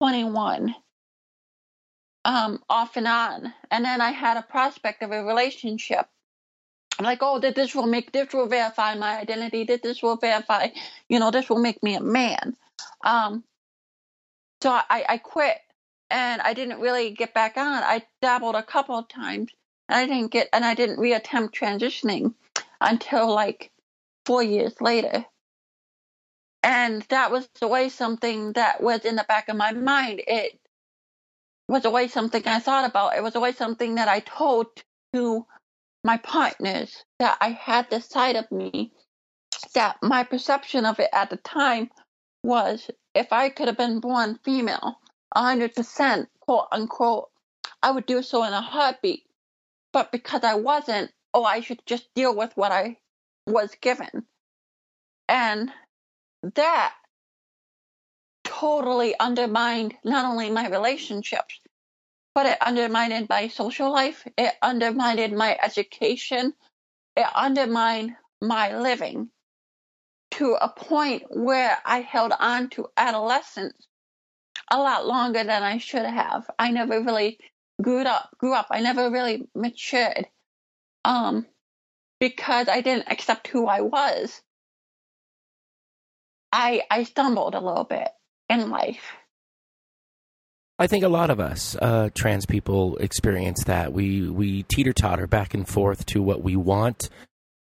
21, 0.00 0.74
um, 2.24 2.62
off 2.68 2.96
and 2.96 3.06
on. 3.06 3.52
And 3.70 3.84
then 3.84 4.00
I 4.00 4.12
had 4.12 4.36
a 4.36 4.42
prospect 4.42 5.02
of 5.02 5.12
a 5.12 5.24
relationship. 5.24 6.06
I'm 7.00 7.04
like, 7.04 7.20
oh, 7.22 7.38
that 7.38 7.54
this 7.54 7.74
will 7.74 7.86
make, 7.86 8.12
this 8.12 8.34
will 8.34 8.46
verify 8.46 8.94
my 8.94 9.20
identity, 9.20 9.64
that 9.64 9.82
this 9.82 10.02
will 10.02 10.16
verify, 10.16 10.68
you 11.08 11.18
know, 11.18 11.30
this 11.30 11.48
will 11.48 11.58
make 11.58 11.82
me 11.82 11.94
a 11.94 12.02
man. 12.02 12.54
Um, 13.02 13.42
so 14.62 14.68
I, 14.70 15.06
I 15.08 15.16
quit 15.16 15.56
and 16.10 16.42
I 16.42 16.52
didn't 16.52 16.78
really 16.78 17.12
get 17.12 17.32
back 17.32 17.56
on. 17.56 17.82
I 17.82 18.02
dabbled 18.20 18.54
a 18.54 18.62
couple 18.62 18.98
of 18.98 19.08
times 19.08 19.50
and 19.88 19.96
I 19.96 20.04
didn't 20.04 20.30
get 20.30 20.50
and 20.52 20.62
I 20.62 20.74
didn't 20.74 20.98
reattempt 20.98 21.52
transitioning 21.54 22.34
until 22.82 23.32
like 23.32 23.70
four 24.26 24.42
years 24.42 24.78
later. 24.82 25.24
And 26.62 27.00
that 27.08 27.30
was 27.30 27.48
always 27.62 27.94
something 27.94 28.52
that 28.52 28.82
was 28.82 29.06
in 29.06 29.16
the 29.16 29.24
back 29.26 29.48
of 29.48 29.56
my 29.56 29.72
mind. 29.72 30.20
It 30.26 30.60
was 31.66 31.86
always 31.86 32.12
something 32.12 32.46
I 32.46 32.58
thought 32.58 32.90
about. 32.90 33.16
It 33.16 33.22
was 33.22 33.36
always 33.36 33.56
something 33.56 33.94
that 33.94 34.08
I 34.08 34.20
told 34.20 34.66
to 35.14 35.46
my 36.04 36.16
partners 36.18 37.04
that 37.18 37.36
I 37.40 37.50
had 37.50 37.90
this 37.90 38.06
side 38.06 38.36
of 38.36 38.50
me 38.50 38.92
that 39.74 39.96
my 40.02 40.24
perception 40.24 40.86
of 40.86 40.98
it 40.98 41.10
at 41.12 41.30
the 41.30 41.36
time 41.36 41.90
was 42.42 42.90
if 43.14 43.32
I 43.32 43.50
could 43.50 43.68
have 43.68 43.76
been 43.76 44.00
born 44.00 44.38
female, 44.44 44.98
100%, 45.36 46.26
quote 46.40 46.66
unquote, 46.72 47.28
I 47.82 47.90
would 47.90 48.06
do 48.06 48.22
so 48.22 48.44
in 48.44 48.52
a 48.52 48.60
heartbeat. 48.60 49.24
But 49.92 50.12
because 50.12 50.44
I 50.44 50.54
wasn't, 50.54 51.10
oh, 51.34 51.44
I 51.44 51.60
should 51.60 51.80
just 51.86 52.08
deal 52.14 52.34
with 52.34 52.52
what 52.54 52.72
I 52.72 52.98
was 53.46 53.74
given. 53.80 54.24
And 55.28 55.70
that 56.54 56.94
totally 58.44 59.18
undermined 59.18 59.94
not 60.04 60.24
only 60.24 60.50
my 60.50 60.68
relationships, 60.68 61.60
but 62.34 62.46
it 62.46 62.58
undermined 62.60 63.28
my 63.28 63.48
social 63.48 63.90
life. 63.92 64.26
It 64.38 64.54
undermined 64.62 65.36
my 65.36 65.58
education. 65.62 66.54
It 67.16 67.26
undermined 67.34 68.12
my 68.40 68.78
living 68.78 69.30
to 70.32 70.56
a 70.60 70.68
point 70.68 71.24
where 71.30 71.76
I 71.84 72.00
held 72.00 72.32
on 72.38 72.70
to 72.70 72.88
adolescence 72.96 73.86
a 74.70 74.78
lot 74.78 75.06
longer 75.06 75.44
than 75.44 75.62
I 75.62 75.78
should 75.78 76.04
have. 76.04 76.48
I 76.58 76.70
never 76.70 77.02
really 77.02 77.38
grew 77.82 78.02
up. 78.02 78.30
Grew 78.38 78.54
up. 78.54 78.68
I 78.70 78.80
never 78.80 79.10
really 79.10 79.48
matured, 79.54 80.26
um, 81.04 81.46
because 82.20 82.68
I 82.68 82.80
didn't 82.80 83.10
accept 83.10 83.48
who 83.48 83.66
I 83.66 83.82
was. 83.82 84.40
I 86.52 86.82
I 86.90 87.04
stumbled 87.04 87.54
a 87.54 87.60
little 87.60 87.84
bit 87.84 88.08
in 88.48 88.70
life. 88.70 89.12
I 90.80 90.86
think 90.86 91.04
a 91.04 91.10
lot 91.10 91.28
of 91.28 91.40
us 91.40 91.76
uh, 91.76 92.08
trans 92.14 92.46
people 92.46 92.96
experience 92.96 93.64
that. 93.64 93.92
We 93.92 94.30
we 94.30 94.62
teeter 94.62 94.94
totter 94.94 95.26
back 95.26 95.52
and 95.52 95.68
forth 95.68 96.06
to 96.06 96.22
what 96.22 96.42
we 96.42 96.56
want, 96.56 97.10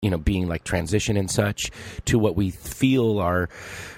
you 0.01 0.09
know, 0.09 0.17
being 0.17 0.49
like 0.49 0.65
transition 0.65 1.15
and 1.15 1.31
such, 1.31 1.71
to 2.07 2.19
what 2.19 2.35
we 2.35 2.49
feel 2.51 3.19
are 3.19 3.47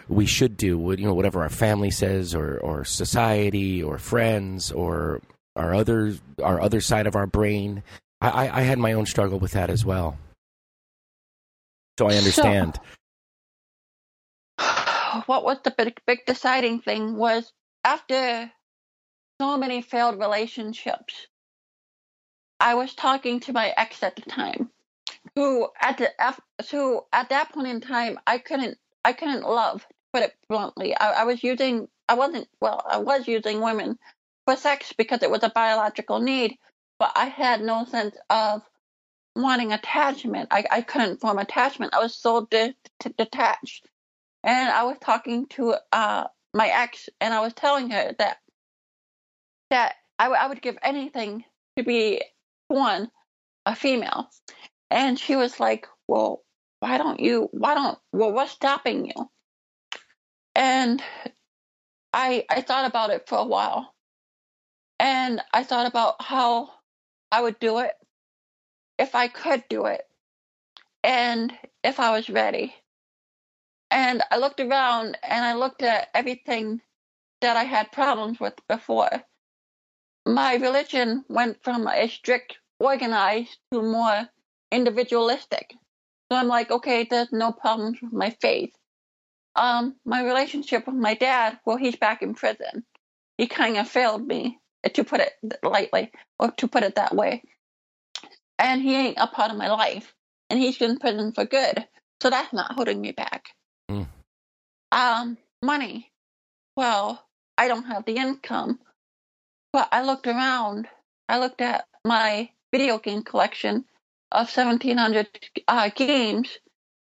we 0.07 0.27
should 0.27 0.55
do. 0.55 0.93
You 0.95 1.07
know, 1.07 1.15
whatever 1.15 1.41
our 1.41 1.49
family 1.49 1.89
says, 1.89 2.35
or 2.35 2.59
or 2.59 2.85
society, 2.85 3.81
or 3.81 3.97
friends, 3.97 4.71
or 4.71 5.23
our 5.55 5.73
other 5.73 6.13
our 6.43 6.61
other 6.61 6.79
side 6.79 7.07
of 7.07 7.15
our 7.15 7.25
brain. 7.25 7.81
I, 8.21 8.49
I 8.49 8.61
had 8.61 8.77
my 8.77 8.93
own 8.93 9.07
struggle 9.07 9.39
with 9.39 9.53
that 9.53 9.71
as 9.71 9.83
well, 9.83 10.19
so 11.97 12.07
I 12.07 12.13
understand. 12.17 12.79
So, 14.59 15.23
what 15.25 15.43
was 15.43 15.57
the 15.63 15.73
big, 15.75 15.99
big 16.05 16.19
deciding 16.27 16.81
thing 16.81 17.15
was 17.15 17.51
after 17.83 18.51
so 19.39 19.57
many 19.57 19.81
failed 19.81 20.19
relationships. 20.19 21.27
I 22.59 22.75
was 22.75 22.93
talking 22.95 23.39
to 23.41 23.53
my 23.53 23.73
ex 23.77 24.01
at 24.03 24.15
the 24.15 24.23
time, 24.23 24.71
who 25.35 25.69
at 25.79 25.97
the 25.97 26.11
who 26.71 27.01
at 27.13 27.29
that 27.29 27.51
point 27.53 27.67
in 27.67 27.81
time 27.81 28.19
I 28.25 28.39
couldn't 28.39 28.77
I 29.05 29.13
couldn't 29.13 29.43
love. 29.43 29.85
Put 30.13 30.23
it 30.23 30.35
bluntly, 30.49 30.95
I, 30.95 31.21
I 31.21 31.23
was 31.25 31.43
using 31.43 31.87
I 32.09 32.15
wasn't 32.15 32.47
well 32.61 32.83
I 32.89 32.97
was 32.97 33.27
using 33.27 33.61
women 33.61 33.99
for 34.45 34.55
sex 34.55 34.93
because 34.97 35.21
it 35.21 35.29
was 35.29 35.43
a 35.43 35.49
biological 35.49 36.19
need, 36.19 36.57
but 36.99 37.11
I 37.15 37.25
had 37.25 37.61
no 37.61 37.85
sense 37.85 38.15
of 38.29 38.63
wanting 39.35 39.71
attachment. 39.73 40.49
I, 40.51 40.65
I 40.71 40.81
couldn't 40.81 41.21
form 41.21 41.37
attachment. 41.39 41.93
I 41.93 41.99
was 41.99 42.15
so 42.15 42.47
de- 42.49 42.75
de- 42.99 43.09
detached. 43.17 43.87
And 44.43 44.69
I 44.69 44.83
was 44.83 44.97
talking 45.01 45.47
to 45.49 45.75
uh, 45.91 46.25
my 46.53 46.67
ex, 46.67 47.09
and 47.19 47.33
I 47.33 47.41
was 47.41 47.53
telling 47.53 47.89
her 47.91 48.13
that 48.19 48.37
that 49.69 49.95
I, 50.19 50.25
w- 50.25 50.39
I 50.41 50.47
would 50.47 50.61
give 50.61 50.77
anything 50.81 51.43
to 51.77 51.83
be 51.83 52.21
one 52.67 53.11
a 53.65 53.75
female. 53.75 54.29
And 54.89 55.19
she 55.19 55.35
was 55.35 55.59
like 55.59 55.87
well 56.07 56.43
why 56.79 56.97
don't 56.97 57.19
you 57.19 57.49
why 57.51 57.73
don't 57.73 57.97
well 58.13 58.31
what's 58.31 58.51
stopping 58.51 59.05
you? 59.05 59.29
And 60.55 61.03
i 62.13 62.45
i 62.49 62.61
thought 62.61 62.89
about 62.89 63.09
it 63.09 63.27
for 63.27 63.37
a 63.37 63.45
while. 63.45 63.93
And 64.99 65.41
i 65.53 65.63
thought 65.63 65.87
about 65.87 66.21
how 66.21 66.69
i 67.31 67.41
would 67.41 67.59
do 67.59 67.79
it 67.79 67.93
if 68.97 69.13
i 69.15 69.27
could 69.27 69.63
do 69.69 69.85
it 69.85 70.01
and 71.03 71.53
if 71.83 71.99
i 71.99 72.11
was 72.11 72.29
ready. 72.29 72.73
And 73.91 74.23
i 74.31 74.37
looked 74.37 74.59
around 74.59 75.17
and 75.23 75.45
i 75.45 75.53
looked 75.53 75.81
at 75.81 76.09
everything 76.13 76.81
that 77.41 77.57
i 77.57 77.63
had 77.63 77.91
problems 77.91 78.39
with 78.39 78.55
before 78.67 79.09
my 80.27 80.55
religion 80.55 81.23
went 81.29 81.63
from 81.63 81.87
a 81.87 82.07
strict 82.07 82.57
organized 82.79 83.57
to 83.73 83.81
more 83.81 84.27
individualistic. 84.71 85.73
So 86.31 86.37
I'm 86.37 86.47
like, 86.47 86.71
okay, 86.71 87.07
there's 87.09 87.31
no 87.31 87.51
problems 87.51 87.99
with 88.01 88.13
my 88.13 88.35
faith. 88.41 88.73
Um, 89.55 89.95
my 90.05 90.23
relationship 90.23 90.85
with 90.85 90.95
my 90.95 91.15
dad, 91.15 91.59
well, 91.65 91.77
he's 91.77 91.95
back 91.95 92.21
in 92.21 92.35
prison. 92.35 92.85
He 93.37 93.47
kind 93.47 93.77
of 93.77 93.87
failed 93.87 94.25
me, 94.25 94.59
to 94.93 95.03
put 95.03 95.21
it 95.21 95.33
lightly, 95.63 96.11
or 96.39 96.51
to 96.51 96.67
put 96.67 96.83
it 96.83 96.95
that 96.95 97.15
way. 97.15 97.43
And 98.59 98.81
he 98.81 98.95
ain't 98.95 99.17
a 99.19 99.27
part 99.27 99.51
of 99.51 99.57
my 99.57 99.69
life. 99.69 100.13
And 100.49 100.59
he's 100.59 100.81
in 100.81 100.97
prison 100.97 101.31
for 101.33 101.45
good. 101.45 101.85
So 102.21 102.29
that's 102.29 102.53
not 102.53 102.73
holding 102.73 103.01
me 103.01 103.11
back. 103.11 103.45
Mm. 103.89 104.07
Um, 104.91 105.37
money. 105.63 106.11
Well, 106.75 107.23
I 107.57 107.67
don't 107.67 107.85
have 107.85 108.05
the 108.05 108.15
income. 108.15 108.79
But 109.77 109.89
I 109.91 110.01
looked 110.01 110.25
around. 110.25 110.87
I 111.29 111.37
looked 111.37 111.61
at 111.61 111.85
my 112.03 112.49
video 112.71 112.97
game 112.97 113.21
collection 113.21 113.85
of 114.31 114.49
1,700 114.49 115.27
uh, 115.67 115.91
games 115.93 116.57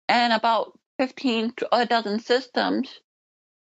and 0.08 0.32
about 0.32 0.80
15 0.98 1.56
to 1.58 1.76
a 1.76 1.86
dozen 1.86 2.22
systems. 2.22 3.02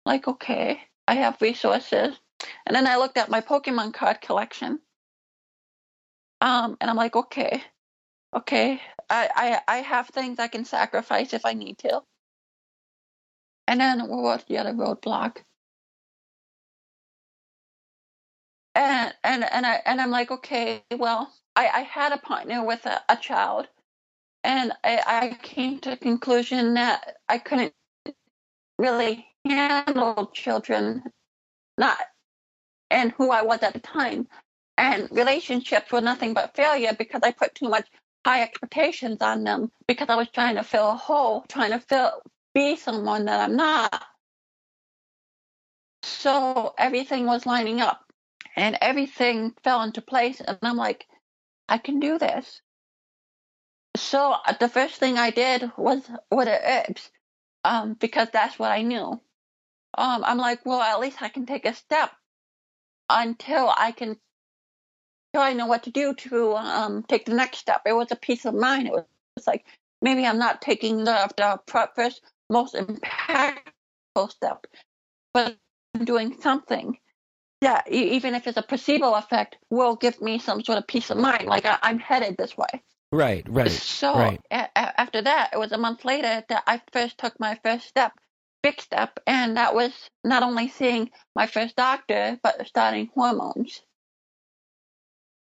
Like, 0.05 0.27
okay, 0.27 0.81
I 1.07 1.15
have 1.15 1.41
resources. 1.41 2.19
And 2.67 2.75
then 2.75 2.89
I 2.89 2.97
looked 2.97 3.17
at 3.17 3.31
my 3.31 3.41
Pokemon 3.41 3.95
card 3.95 4.21
collection. 4.21 4.81
Um, 6.41 6.77
and 6.81 6.91
I'm 6.91 6.97
like, 6.97 7.15
okay, 7.15 7.63
okay, 8.35 8.81
I, 9.09 9.61
I, 9.69 9.77
I 9.77 9.77
have 9.83 10.09
things 10.09 10.41
I 10.41 10.49
can 10.49 10.65
sacrifice 10.65 11.33
if 11.33 11.47
I 11.47 11.53
need 11.53 11.79
to. 11.79 12.03
And 13.69 13.81
then 13.81 14.09
what 14.09 14.23
was 14.25 14.45
the 14.49 14.59
other 14.59 14.73
roadblock? 14.73 15.45
And 18.75 19.15
and 19.25 19.45
and 19.45 19.67
I 19.67 19.83
and 19.87 20.01
I'm 20.01 20.11
like, 20.11 20.31
okay, 20.31 20.83
well, 20.97 21.33
I, 21.57 21.69
I 21.69 21.81
had 21.83 22.13
a 22.13 22.19
partner 22.19 22.65
with 22.65 22.87
a, 22.87 23.03
a 23.09 23.17
child, 23.17 23.69
and 24.45 24.73
I, 24.85 25.03
I 25.07 25.39
came 25.43 25.81
to 25.81 25.91
the 25.91 25.97
conclusion 25.99 26.75
that 26.75 27.17
I 27.29 27.39
couldn't 27.39 27.75
really 28.79 29.27
handle 29.47 30.31
children, 30.35 31.05
not 31.79 31.99
and 32.91 33.13
who 33.13 33.33
I 33.33 33.43
was 33.43 33.63
at 33.63 33.75
the 33.75 33.81
time, 33.81 34.29
and 34.79 35.09
relationships 35.13 35.93
were 35.93 36.03
nothing 36.03 36.35
but 36.35 36.57
failure 36.57 36.95
because 36.99 37.23
I 37.25 37.33
put 37.33 37.55
too 37.57 37.71
much 37.71 37.89
high 38.27 38.43
expectations 38.43 39.19
on 39.23 39.45
them 39.45 39.73
because 39.89 40.09
I 40.11 40.17
was 40.17 40.29
trying 40.31 40.57
to 40.57 40.65
fill 40.65 40.91
a 40.91 40.97
hole, 40.97 41.45
trying 41.49 41.73
to 41.73 41.81
fill 41.81 42.23
be 42.55 42.77
someone 42.77 43.27
that 43.27 43.41
I'm 43.41 43.57
not. 43.57 44.05
So 46.03 46.75
everything 46.79 47.27
was 47.27 47.47
lining 47.47 47.81
up 47.81 48.03
and 48.57 48.77
everything 48.81 49.55
fell 49.63 49.83
into 49.83 50.03
place. 50.03 50.41
And 50.41 50.59
I'm 50.63 50.77
like, 50.77 51.07
I 51.69 51.79
can 51.79 52.01
do 52.01 52.19
this. 52.19 52.63
So 53.97 54.33
uh, 54.33 54.55
the 54.59 54.69
first 54.69 54.97
thing 54.97 55.19
I 55.19 55.31
did 55.31 55.71
was 55.77 56.03
order 56.31 56.59
herbs, 56.65 57.11
um, 57.65 57.95
because 57.95 58.29
that's 58.33 58.59
what 58.59 58.71
I 58.71 58.83
knew. 58.83 59.21
Um, 59.99 60.25
I'm 60.25 60.39
like, 60.39 60.65
well, 60.65 60.81
at 60.81 61.01
least 61.01 61.21
I 61.23 61.29
can 61.29 61.47
take 61.47 61.67
a 61.67 61.75
step 61.75 62.11
until 63.09 63.73
I 63.77 63.93
can, 63.93 64.17
until 65.33 65.47
I 65.47 65.53
know 65.53 65.67
what 65.67 65.85
to 65.85 65.91
do 65.91 66.15
to 66.15 66.55
um, 66.57 67.03
take 67.03 67.27
the 67.27 67.35
next 67.35 67.59
step. 67.59 67.83
It 67.87 67.93
was 67.93 68.13
a 68.13 68.17
peace 68.17 68.45
of 68.45 68.55
mind. 68.55 68.87
It 68.87 68.93
was, 68.93 69.03
it 69.03 69.41
was 69.41 69.47
like 69.47 69.65
maybe 70.01 70.25
I'm 70.25 70.39
not 70.39 70.63
taking 70.63 71.05
the 71.05 71.29
the 71.37 71.89
first 71.95 72.23
most 72.49 72.75
impactful 72.75 74.31
step, 74.31 74.67
but 75.35 75.57
I'm 75.95 76.05
doing 76.05 76.41
something 76.41 76.97
yeah, 77.61 77.83
even 77.89 78.35
if 78.35 78.47
it's 78.47 78.57
a 78.57 78.63
placebo 78.63 79.15
effect, 79.15 79.57
will 79.69 79.97
give 79.97 80.21
me 80.23 80.39
some 80.39 80.65
sort 80.65 80.79
of 80.79 80.87
peace 80.87 81.11
of 81.11 81.19
mind. 81.19 81.47
Like 81.47 81.67
I, 81.67 81.79
am 81.83 81.99
headed 81.99 82.37
this 82.37 82.57
way. 82.57 82.83
Right, 83.13 83.47
right. 83.49 83.71
So 83.71 84.15
right. 84.15 84.41
A- 84.51 85.01
after 85.01 85.21
that, 85.23 85.51
it 85.53 85.59
was 85.59 85.73
a 85.73 85.79
month 85.79 86.05
later 86.05 86.43
that 86.49 86.63
I 86.67 86.81
first 86.93 87.19
took 87.19 87.39
my 87.39 87.59
first 87.63 87.87
step, 87.87 88.13
big 88.63 88.81
step, 88.81 89.19
and 89.27 89.59
that 89.59 89.75
was 89.75 89.93
not 90.25 90.43
only 90.43 90.69
seeing 90.69 91.11
my 91.35 91.47
first 91.47 91.77
doctor, 91.77 92.39
but 92.43 92.67
starting 92.67 93.11
hormones. 93.15 93.83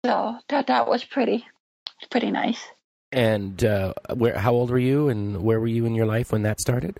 So 0.03 0.37
that 0.47 0.67
that 0.67 0.87
was 0.87 1.03
pretty, 1.03 1.45
pretty 2.09 2.31
nice. 2.31 2.65
And 3.11 3.63
uh, 3.63 3.93
where? 4.15 4.37
How 4.37 4.53
old 4.53 4.71
were 4.71 4.79
you, 4.79 5.09
and 5.09 5.43
where 5.43 5.59
were 5.59 5.67
you 5.67 5.85
in 5.85 5.93
your 5.93 6.05
life 6.05 6.31
when 6.31 6.43
that 6.43 6.59
started? 6.59 6.99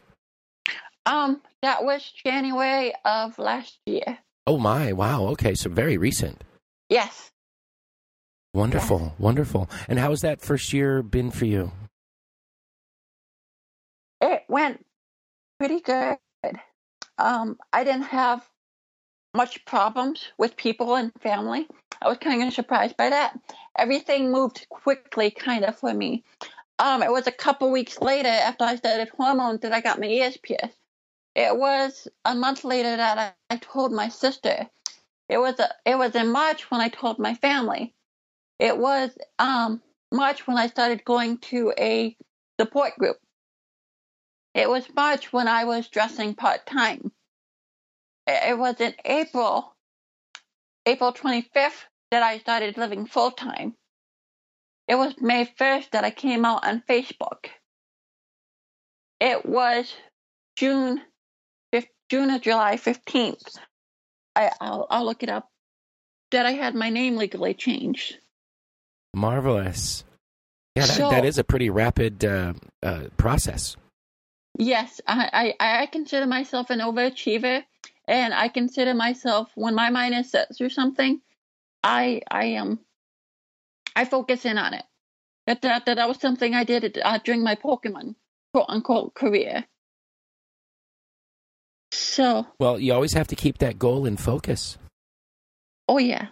Um, 1.05 1.41
that 1.63 1.83
was 1.83 2.12
January 2.23 2.93
of 3.05 3.39
last 3.39 3.79
year. 3.85 4.19
Oh 4.50 4.58
my! 4.58 4.91
Wow. 4.93 5.27
Okay, 5.27 5.54
so 5.54 5.69
very 5.69 5.95
recent. 5.95 6.43
Yes. 6.89 7.29
Wonderful, 8.56 9.00
yes. 9.00 9.19
wonderful. 9.19 9.69
And 9.87 10.00
how 10.00 10.10
has 10.10 10.21
that 10.21 10.41
first 10.41 10.73
year 10.73 11.04
been 11.04 11.29
for 11.29 11.45
you? 11.45 11.71
It 14.19 14.45
went 14.50 14.83
pretty 15.60 15.81
good. 15.81 16.17
Um, 17.19 17.60
I 17.71 17.83
didn't 17.83 18.10
have 18.10 18.43
much 19.35 19.63
problems 19.65 20.25
with 20.39 20.58
people 20.58 20.95
and 20.95 21.12
family. 21.21 21.67
I 22.02 22.08
was 22.08 22.17
kind 22.17 22.41
of 22.41 22.52
surprised 22.52 22.97
by 22.97 23.12
that. 23.12 23.39
Everything 23.77 24.31
moved 24.31 24.65
quickly, 24.69 25.29
kind 25.29 25.63
of 25.63 25.77
for 25.77 25.93
me. 25.93 26.23
Um, 26.79 27.04
it 27.04 27.12
was 27.12 27.27
a 27.27 27.31
couple 27.31 27.69
weeks 27.69 28.02
later 28.02 28.29
after 28.29 28.63
I 28.63 28.77
started 28.77 29.10
hormones 29.10 29.60
that 29.60 29.73
I 29.73 29.81
got 29.81 30.00
my 30.00 30.08
ears 30.08 30.37
pierced. 30.41 30.79
It 31.36 31.58
was 31.58 32.08
a 32.25 32.36
month 32.36 32.63
later 32.65 32.98
that 32.98 33.17
I, 33.50 33.56
I 33.56 33.58
told 33.58 33.92
my 33.94 34.10
sister. 34.10 34.67
it 35.30 35.38
was 35.38 35.60
a, 35.60 35.69
it 35.86 35.98
was 35.98 36.15
in 36.15 36.32
March 36.32 36.69
when 36.69 36.82
I 36.82 36.90
told 36.90 37.19
my 37.19 37.34
family. 37.36 37.94
It 38.60 38.77
was 38.77 39.12
um, 39.40 39.82
March 40.13 40.48
when 40.48 40.58
I 40.58 40.67
started 40.67 41.06
going 41.06 41.40
to 41.40 41.73
a 41.80 42.15
support 42.60 42.96
group. 42.98 43.17
It 44.56 44.69
was 44.69 44.86
March 44.96 45.34
when 45.34 45.48
I 45.48 45.65
was 45.65 45.90
dressing 45.90 46.36
part 46.36 46.65
time. 46.65 47.12
It 48.27 48.58
was 48.58 48.82
in 48.82 48.94
April, 49.06 49.75
April 50.86 51.13
25th, 51.13 51.86
that 52.12 52.23
I 52.23 52.40
started 52.40 52.77
living 52.77 53.06
full 53.08 53.32
time. 53.32 53.75
It 54.88 54.96
was 54.96 55.15
May 55.19 55.46
1st 55.46 55.92
that 55.92 56.06
I 56.06 56.12
came 56.12 56.46
out 56.46 56.65
on 56.65 56.84
Facebook. 56.90 57.48
It 59.21 59.46
was 59.46 59.94
June, 60.58 61.02
June 62.10 62.31
or 62.31 62.39
July 62.39 62.75
15th. 62.75 63.57
I, 64.35 64.51
I'll, 64.60 64.87
I'll 64.89 65.05
look 65.05 65.23
it 65.23 65.29
up. 65.29 65.49
That 66.31 66.45
I 66.45 66.51
had 66.51 66.75
my 66.75 66.89
name 66.89 67.15
legally 67.17 67.53
changed. 67.55 68.17
Marvelous. 69.15 70.03
Yeah, 70.75 70.85
that, 70.85 70.95
So- 70.95 71.10
that 71.10 71.25
is 71.25 71.37
a 71.37 71.43
pretty 71.43 71.69
rapid 71.69 72.23
uh, 72.23 72.53
uh, 72.83 73.05
process. 73.17 73.75
Yes, 74.57 74.99
I, 75.07 75.53
I, 75.60 75.81
I 75.81 75.85
consider 75.85 76.25
myself 76.25 76.69
an 76.69 76.79
overachiever, 76.79 77.63
and 78.07 78.33
I 78.33 78.49
consider 78.49 78.93
myself 78.93 79.49
when 79.55 79.73
my 79.73 79.89
mind 79.89 80.15
is 80.15 80.31
set 80.31 80.55
through 80.55 80.69
something, 80.69 81.21
I 81.81 82.21
I 82.29 82.45
am 82.45 82.79
I 83.95 84.03
focus 84.05 84.45
in 84.45 84.57
on 84.57 84.73
it. 84.73 84.83
That 85.47 85.62
that, 85.62 85.85
that 85.85 86.07
was 86.07 86.19
something 86.19 86.53
I 86.53 86.65
did 86.65 86.99
uh, 87.01 87.19
during 87.23 87.41
my 87.43 87.55
Pokemon 87.55 88.15
quote 88.53 88.65
unquote 88.67 89.13
career. 89.13 89.65
So, 91.92 92.46
Well, 92.60 92.79
you 92.79 92.94
always 92.94 93.13
have 93.13 93.27
to 93.27 93.35
keep 93.35 93.58
that 93.60 93.79
goal 93.79 94.06
in 94.06 94.17
focus. 94.17 94.77
oh 95.87 95.98
yeah, 95.98 96.27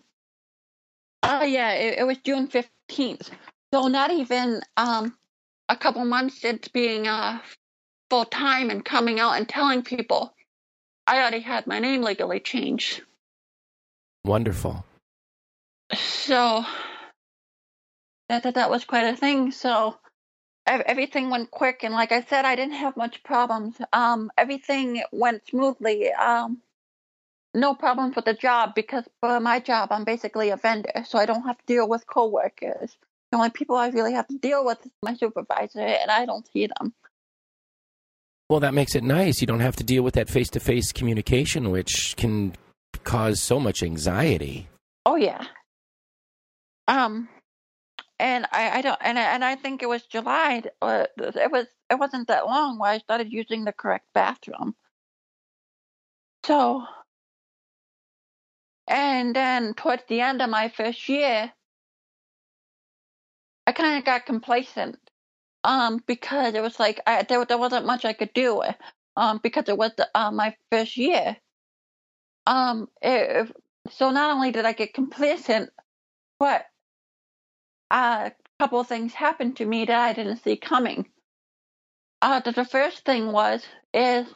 oh 1.24 1.44
yeah, 1.44 1.72
it, 1.74 2.00
it 2.00 2.04
was 2.04 2.18
June 2.20 2.48
fifteenth. 2.48 3.30
So 3.74 3.88
not 3.88 4.12
even 4.12 4.62
um 4.78 5.18
a 5.70 5.76
couple 5.76 6.06
months 6.06 6.44
into 6.44 6.70
being 6.72 7.08
uh 7.08 7.40
full 8.10 8.26
time 8.26 8.70
and 8.70 8.86
coming 8.86 9.20
out 9.20 9.34
and 9.34 9.50
telling 9.50 9.82
people, 9.84 10.34
I 11.08 11.18
already 11.18 11.40
had 11.42 11.68
my 11.68 11.80
name 11.80 12.02
legally 12.02 12.40
changed. 12.40 13.02
Wonderful. 14.24 14.86
So 15.94 16.64
that 18.30 18.44
that, 18.44 18.56
that 18.56 18.70
was 18.70 18.86
quite 18.86 19.06
a 19.08 19.16
thing. 19.16 19.52
So 19.52 19.98
everything 20.68 21.30
went 21.30 21.52
quick, 21.52 21.84
and 21.84 21.94
like 21.94 22.12
I 22.12 22.22
said, 22.22 22.46
I 22.46 22.56
didn't 22.56 22.76
have 22.76 22.98
much 22.98 23.24
problems. 23.24 23.76
Um, 23.94 24.32
everything 24.38 25.02
went 25.12 25.48
smoothly. 25.48 26.12
Um, 26.12 26.62
no 27.54 27.74
problems 27.74 28.16
with 28.16 28.26
the 28.26 28.34
job 28.34 28.76
because 28.76 29.04
for 29.20 29.40
my 29.40 29.60
job, 29.60 29.90
I'm 29.92 30.04
basically 30.04 30.50
a 30.50 30.58
vendor, 30.58 31.04
so 31.08 31.18
I 31.18 31.26
don't 31.26 31.44
have 31.44 31.58
to 31.58 31.66
deal 31.66 31.88
with 31.88 32.06
coworkers. 32.06 32.98
The 33.32 33.38
only 33.38 33.50
people 33.50 33.76
I 33.76 33.90
really 33.90 34.14
have 34.14 34.28
to 34.28 34.38
deal 34.38 34.64
with 34.66 34.86
is 34.86 34.92
my 35.02 35.16
supervisor, 35.16 35.80
and 35.80 36.12
I 36.12 36.26
don't 36.26 36.48
see 36.52 36.68
them. 36.68 36.94
Well, 38.50 38.62
that 38.62 38.74
makes 38.74 38.96
it 38.96 39.04
nice. 39.04 39.42
You 39.42 39.48
don't 39.48 39.60
have 39.60 39.76
to 39.78 39.84
deal 39.84 40.04
with 40.04 40.14
that 40.14 40.30
face 40.30 40.50
to 40.52 40.60
face 40.60 40.92
communication, 40.94 41.70
which 41.72 42.16
can 42.16 42.54
cause 43.04 43.42
so 43.42 43.60
much 43.60 43.84
anxiety. 43.84 44.70
Oh 45.06 45.16
yeah. 45.16 45.44
Um, 46.88 47.28
and 48.20 48.46
I, 48.52 48.80
I 48.80 48.82
don't, 48.82 48.98
and 49.02 49.20
I, 49.20 49.22
and 49.34 49.46
I 49.46 49.56
think 49.56 49.84
it 49.84 49.90
was 49.90 50.04
July. 50.06 50.64
Uh, 50.82 51.06
it 51.18 51.52
was 51.52 51.68
it 51.90 52.00
wasn't 52.00 52.28
that 52.28 52.46
long 52.46 52.80
where 52.80 52.92
I 52.92 52.98
started 53.00 53.32
using 53.32 53.66
the 53.66 53.74
correct 53.74 54.08
bathroom. 54.14 54.76
So, 56.46 56.84
and 58.88 59.36
then 59.36 59.74
towards 59.76 60.04
the 60.08 60.22
end 60.22 60.42
of 60.42 60.50
my 60.50 60.70
first 60.70 61.08
year, 61.10 61.52
I 63.68 63.72
kind 63.72 63.98
of 63.98 64.06
got 64.06 64.26
complacent. 64.26 64.98
Um, 65.64 66.02
because 66.08 66.54
it 66.54 66.62
was 66.62 66.80
like 66.80 67.02
I, 67.06 67.24
there 67.24 67.44
there 67.46 67.58
wasn't 67.58 67.86
much 67.86 68.06
I 68.06 68.14
could 68.14 68.34
do. 68.34 68.62
Um, 69.18 69.40
because 69.44 69.68
it 69.68 69.78
was 69.78 69.92
the, 69.98 70.08
uh, 70.16 70.32
my 70.32 70.56
first 70.72 70.96
year. 70.98 71.38
Um, 72.46 72.88
it, 73.02 73.52
so 73.92 74.12
not 74.12 74.32
only 74.32 74.52
did 74.52 74.66
I 74.66 74.74
get 74.74 74.94
complacent, 74.94 75.70
but 76.40 76.66
a 77.92 78.32
couple 78.60 78.80
of 78.80 78.88
things 78.88 79.14
happened 79.14 79.58
to 79.58 79.66
me 79.66 79.86
that 79.86 80.00
I 80.00 80.14
didn't 80.14 80.44
see 80.44 80.58
coming. 80.58 81.08
Uh, 82.22 82.40
the, 82.40 82.66
first 82.66 83.06
thing 83.06 83.32
was 83.32 83.64
is 83.94 84.28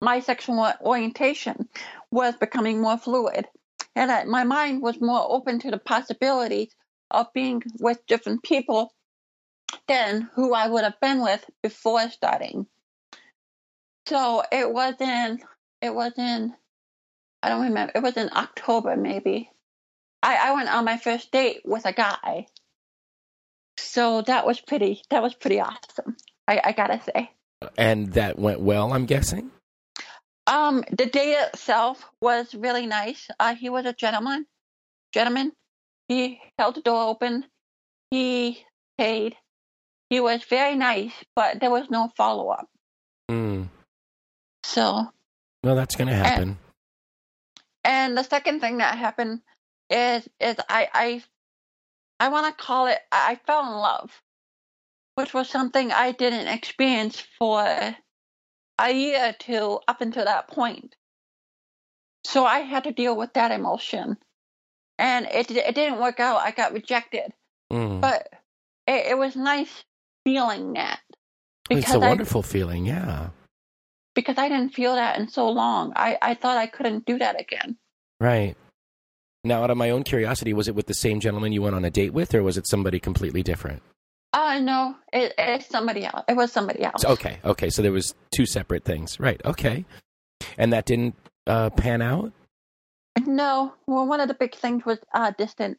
my 0.00 0.20
sexual 0.20 0.72
orientation 0.80 1.68
was 2.10 2.34
becoming 2.36 2.80
more 2.80 2.96
fluid, 2.96 3.46
and 3.94 4.30
my 4.30 4.44
mind 4.44 4.82
was 4.82 5.00
more 5.00 5.26
open 5.30 5.58
to 5.60 5.70
the 5.70 5.78
possibilities 5.78 6.74
of 7.10 7.32
being 7.34 7.62
with 7.78 8.06
different 8.06 8.42
people 8.42 8.92
than 9.86 10.30
who 10.34 10.54
I 10.54 10.68
would 10.68 10.84
have 10.84 11.00
been 11.00 11.20
with 11.20 11.44
before 11.62 12.08
starting. 12.10 12.66
So 14.06 14.42
it 14.50 14.72
was 14.72 14.94
in 15.00 15.40
it 15.80 15.94
was 15.94 16.12
in 16.16 16.54
I 17.42 17.48
don't 17.48 17.64
remember 17.64 17.92
it 17.94 18.02
was 18.02 18.16
in 18.16 18.30
October 18.32 18.96
maybe. 18.96 19.50
I, 20.22 20.50
I 20.50 20.52
went 20.54 20.68
on 20.68 20.84
my 20.84 20.98
first 20.98 21.32
date 21.32 21.62
with 21.64 21.86
a 21.86 21.92
guy. 21.92 22.46
So 23.90 24.22
that 24.22 24.46
was 24.46 24.60
pretty 24.60 25.02
that 25.10 25.20
was 25.20 25.34
pretty 25.34 25.58
awesome. 25.60 26.16
I, 26.46 26.60
I 26.62 26.72
gotta 26.72 27.00
say. 27.02 27.32
And 27.76 28.12
that 28.12 28.38
went 28.38 28.60
well, 28.60 28.92
I'm 28.92 29.04
guessing? 29.04 29.50
Um, 30.46 30.84
the 30.96 31.06
day 31.06 31.32
itself 31.32 32.08
was 32.22 32.54
really 32.54 32.86
nice. 32.86 33.28
Uh, 33.40 33.56
he 33.56 33.68
was 33.68 33.86
a 33.86 33.92
gentleman. 33.92 34.46
Gentleman. 35.12 35.50
He 36.06 36.40
held 36.56 36.76
the 36.76 36.82
door 36.82 37.02
open. 37.08 37.44
He 38.12 38.64
paid. 38.96 39.34
He 40.08 40.20
was 40.20 40.44
very 40.44 40.76
nice, 40.76 41.12
but 41.34 41.58
there 41.58 41.70
was 41.70 41.90
no 41.90 42.10
follow 42.16 42.48
up. 42.48 42.68
Mm. 43.28 43.68
So, 44.62 45.08
Well, 45.64 45.74
that's 45.74 45.96
going 45.96 46.08
to 46.08 46.14
happen. 46.14 46.58
and 47.84 48.16
the 48.16 48.22
second 48.22 48.60
thing 48.60 48.78
that 48.78 48.96
happened 48.96 49.40
is 49.88 50.28
is 50.38 50.56
I 50.68 50.88
I 50.94 51.22
I 52.20 52.28
want 52.28 52.46
to 52.56 52.62
call 52.64 52.86
it 52.86 52.98
I 53.10 53.32
I 53.32 53.34
fell 53.46 53.62
in 53.66 53.72
love, 53.78 54.10
which 55.16 55.32
was 55.34 55.48
something 55.48 55.90
I 55.90 56.12
didn't 56.12 56.48
experience 56.48 57.20
for 57.38 57.64
a 58.78 58.92
year 58.92 59.30
or 59.30 59.32
two 59.32 59.80
up 59.88 60.00
until 60.00 60.24
that 60.26 60.48
point. 60.48 60.94
So 62.24 62.44
I 62.44 62.60
had 62.60 62.84
to 62.84 62.92
deal 62.92 63.16
with 63.16 63.32
that 63.32 63.50
emotion, 63.50 64.18
and 64.98 65.26
it 65.26 65.50
it 65.50 65.74
didn't 65.74 65.98
work 66.00 66.20
out. 66.20 66.40
I 66.40 66.50
got 66.50 66.72
rejected, 66.74 67.32
Mm. 67.72 68.00
but 68.00 68.28
it, 68.86 69.12
it 69.12 69.18
was 69.18 69.34
nice 69.36 69.84
feeling 70.24 70.74
that 70.74 71.00
It's 71.70 71.90
a 71.90 71.94
I 71.94 71.96
wonderful 71.96 72.42
feeling, 72.42 72.84
yeah. 72.84 73.30
because 74.14 74.36
I 74.36 74.48
didn't 74.48 74.74
feel 74.74 74.96
that 74.96 75.18
in 75.18 75.28
so 75.28 75.48
long. 75.48 75.92
I 75.96 76.18
I 76.20 76.34
thought 76.34 76.58
I 76.58 76.66
couldn't 76.66 77.06
do 77.06 77.18
that 77.18 77.40
again. 77.40 77.78
Right. 78.20 78.54
Now, 79.42 79.62
out 79.62 79.70
of 79.70 79.76
my 79.78 79.90
own 79.90 80.02
curiosity, 80.02 80.52
was 80.52 80.68
it 80.68 80.74
with 80.74 80.86
the 80.86 80.94
same 80.94 81.20
gentleman 81.20 81.52
you 81.52 81.62
went 81.62 81.74
on 81.74 81.84
a 81.84 81.90
date 81.90 82.12
with, 82.12 82.34
or 82.34 82.42
was 82.42 82.58
it 82.58 82.66
somebody 82.66 83.00
completely 83.00 83.42
different? 83.42 83.82
Uh 84.32 84.60
no, 84.60 84.94
it, 85.12 85.34
it's 85.38 85.66
somebody 85.66 86.04
else. 86.04 86.22
It 86.28 86.36
was 86.36 86.52
somebody 86.52 86.84
else. 86.84 87.04
Okay, 87.04 87.38
okay. 87.44 87.68
So 87.68 87.82
there 87.82 87.90
was 87.90 88.14
two 88.30 88.46
separate 88.46 88.84
things, 88.84 89.18
right? 89.18 89.40
Okay, 89.44 89.84
and 90.56 90.72
that 90.72 90.86
didn't 90.86 91.16
uh, 91.48 91.70
pan 91.70 92.00
out. 92.00 92.32
No, 93.26 93.74
well, 93.88 94.06
one 94.06 94.20
of 94.20 94.28
the 94.28 94.34
big 94.34 94.54
things 94.54 94.84
was 94.84 94.98
uh, 95.12 95.32
distance. 95.36 95.78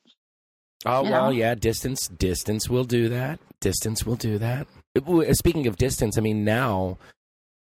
Oh 0.86 1.04
well, 1.04 1.26
know? 1.26 1.30
yeah. 1.30 1.56
Distance, 1.56 2.08
distance 2.10 2.70
will 2.70 2.84
do 2.84 3.08
that. 3.10 3.40
Distance 3.62 4.06
will 4.06 4.16
do 4.16 4.38
that. 4.40 4.68
Speaking 5.34 5.68
of 5.68 5.78
distance, 5.78 6.18
I 6.18 6.22
mean 6.22 6.44
now 6.44 6.98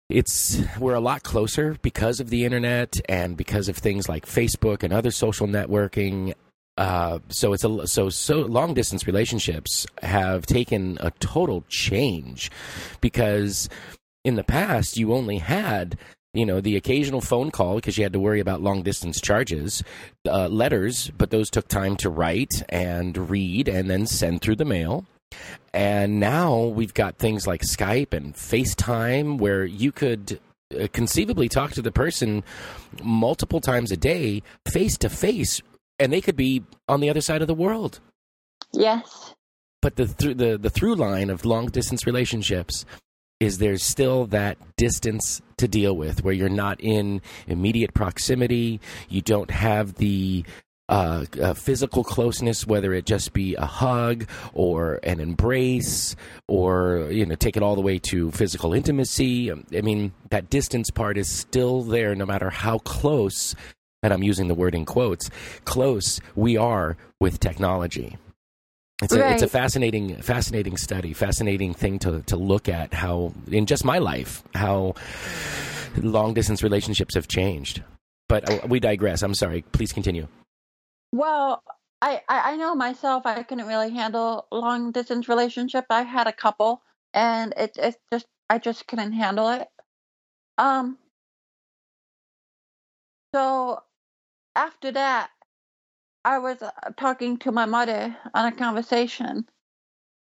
it's 0.09 0.61
we're 0.79 0.93
a 0.93 1.01
lot 1.01 1.23
closer 1.23 1.77
because 1.81 2.19
of 2.19 2.29
the 2.29 2.45
internet 2.45 2.95
and 3.09 3.35
because 3.35 3.67
of 3.67 3.77
things 3.77 4.07
like 4.07 4.25
Facebook 4.25 4.83
and 4.83 4.93
other 4.93 5.11
social 5.11 5.47
networking. 5.47 6.33
Uh, 6.77 7.19
so 7.29 7.53
it's 7.53 7.63
a 7.63 7.87
so 7.87 8.09
so 8.09 8.39
long 8.41 8.73
distance 8.73 9.07
relationships 9.07 9.85
have 10.03 10.45
taken 10.45 10.97
a 11.01 11.11
total 11.19 11.63
change 11.67 12.51
because 13.01 13.67
in 14.23 14.35
the 14.35 14.43
past 14.43 14.95
you 14.95 15.13
only 15.13 15.39
had 15.39 15.97
you 16.33 16.45
know 16.45 16.61
the 16.61 16.77
occasional 16.77 17.19
phone 17.19 17.49
call 17.49 17.75
because 17.75 17.97
you 17.97 18.03
had 18.03 18.13
to 18.13 18.19
worry 18.19 18.39
about 18.39 18.61
long 18.61 18.83
distance 18.83 19.19
charges 19.19 19.83
uh, 20.27 20.47
letters 20.47 21.09
but 21.17 21.31
those 21.31 21.49
took 21.49 21.67
time 21.67 21.95
to 21.95 22.11
write 22.11 22.61
and 22.69 23.29
read 23.29 23.67
and 23.67 23.89
then 23.89 24.05
send 24.05 24.39
through 24.39 24.55
the 24.55 24.65
mail 24.65 25.03
and 25.73 26.19
now 26.19 26.63
we've 26.63 26.93
got 26.93 27.17
things 27.17 27.45
like 27.47 27.61
skype 27.61 28.13
and 28.13 28.33
facetime 28.35 29.37
where 29.37 29.65
you 29.65 29.91
could 29.91 30.39
uh, 30.79 30.87
conceivably 30.93 31.47
talk 31.49 31.71
to 31.71 31.81
the 31.81 31.91
person 31.91 32.43
multiple 33.03 33.61
times 33.61 33.91
a 33.91 33.97
day 33.97 34.41
face 34.67 34.97
to 34.97 35.09
face 35.09 35.61
and 35.99 36.11
they 36.11 36.21
could 36.21 36.35
be 36.35 36.63
on 36.87 36.99
the 36.99 37.09
other 37.09 37.21
side 37.21 37.41
of 37.41 37.47
the 37.47 37.53
world 37.53 37.99
Yes. 38.73 39.33
but 39.81 39.95
the 39.95 40.07
through 40.07 40.33
the, 40.35 40.57
the 40.57 40.69
through 40.69 40.95
line 40.95 41.29
of 41.29 41.45
long 41.45 41.67
distance 41.67 42.05
relationships 42.05 42.85
is 43.39 43.59
there's 43.59 43.83
still 43.83 44.25
that 44.25 44.57
distance 44.77 45.41
to 45.57 45.67
deal 45.67 45.95
with 45.95 46.23
where 46.23 46.33
you're 46.33 46.49
not 46.49 46.81
in 46.81 47.21
immediate 47.45 47.93
proximity. 47.93 48.79
You 49.09 49.21
don't 49.21 49.51
have 49.51 49.93
the 49.95 50.43
uh, 50.89 51.25
uh, 51.41 51.53
physical 51.53 52.03
closeness, 52.03 52.65
whether 52.65 52.93
it 52.93 53.05
just 53.05 53.33
be 53.33 53.55
a 53.55 53.65
hug 53.65 54.25
or 54.53 54.99
an 55.03 55.19
embrace, 55.19 56.15
or 56.47 57.09
you 57.11 57.25
know, 57.25 57.35
take 57.35 57.57
it 57.57 57.63
all 57.63 57.75
the 57.75 57.81
way 57.81 57.99
to 57.99 58.31
physical 58.31 58.73
intimacy. 58.73 59.51
Um, 59.51 59.65
I 59.75 59.81
mean, 59.81 60.13
that 60.29 60.49
distance 60.49 60.89
part 60.89 61.17
is 61.17 61.29
still 61.29 61.83
there, 61.83 62.15
no 62.15 62.25
matter 62.25 62.49
how 62.49 62.77
close. 62.79 63.53
And 64.03 64.13
I'm 64.13 64.23
using 64.23 64.47
the 64.47 64.53
word 64.55 64.75
in 64.75 64.85
quotes. 64.85 65.29
Close 65.65 66.21
we 66.35 66.55
are 66.55 66.95
with 67.19 67.39
technology. 67.39 68.15
It's 69.01 69.13
a, 69.13 69.19
Right. 69.19 69.33
it's 69.33 69.43
a 69.43 69.47
fascinating, 69.47 70.15
fascinating 70.21 70.77
study, 70.77 71.13
fascinating 71.13 71.73
thing 71.73 71.99
to 71.99 72.21
to 72.23 72.35
look 72.37 72.69
at 72.69 72.93
how 72.93 73.33
in 73.51 73.65
just 73.65 73.83
my 73.83 73.97
life 73.97 74.43
how 74.55 74.93
long 75.97 76.33
distance 76.33 76.63
relationships 76.63 77.15
have 77.15 77.27
changed. 77.27 77.83
But 78.29 78.49
uh, 78.49 78.67
we 78.67 78.79
digress. 78.79 79.21
I'm 79.23 79.35
sorry. 79.35 79.63
Please 79.71 79.91
continue. 79.93 80.27
Well, 81.11 81.63
I, 82.01 82.21
I 82.29 82.53
I 82.53 82.55
know 82.55 82.75
myself. 82.75 83.25
I 83.25 83.43
couldn't 83.43 83.67
really 83.67 83.91
handle 83.91 84.47
long 84.51 84.91
distance 84.93 85.27
relationship. 85.27 85.85
I 85.89 86.03
had 86.03 86.27
a 86.27 86.33
couple, 86.33 86.81
and 87.13 87.53
it 87.57 87.77
it 87.77 87.97
just 88.13 88.27
I 88.49 88.57
just 88.59 88.87
couldn't 88.87 89.13
handle 89.13 89.49
it. 89.49 89.67
Um. 90.57 90.99
So 93.33 93.83
after 94.55 94.91
that, 94.93 95.31
I 96.25 96.39
was 96.39 96.61
uh, 96.61 96.71
talking 96.97 97.37
to 97.39 97.51
my 97.51 97.65
mother 97.65 98.17
on 98.33 98.45
a 98.47 98.51
conversation, 98.55 99.47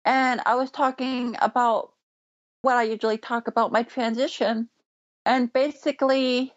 and 0.05 0.41
I 0.45 0.55
was 0.55 0.71
talking 0.71 1.35
about 1.41 1.93
what 2.63 2.77
I 2.77 2.83
usually 2.83 3.17
talk 3.19 3.47
about 3.47 3.71
my 3.71 3.83
transition, 3.83 4.69
and 5.25 5.53
basically, 5.53 6.53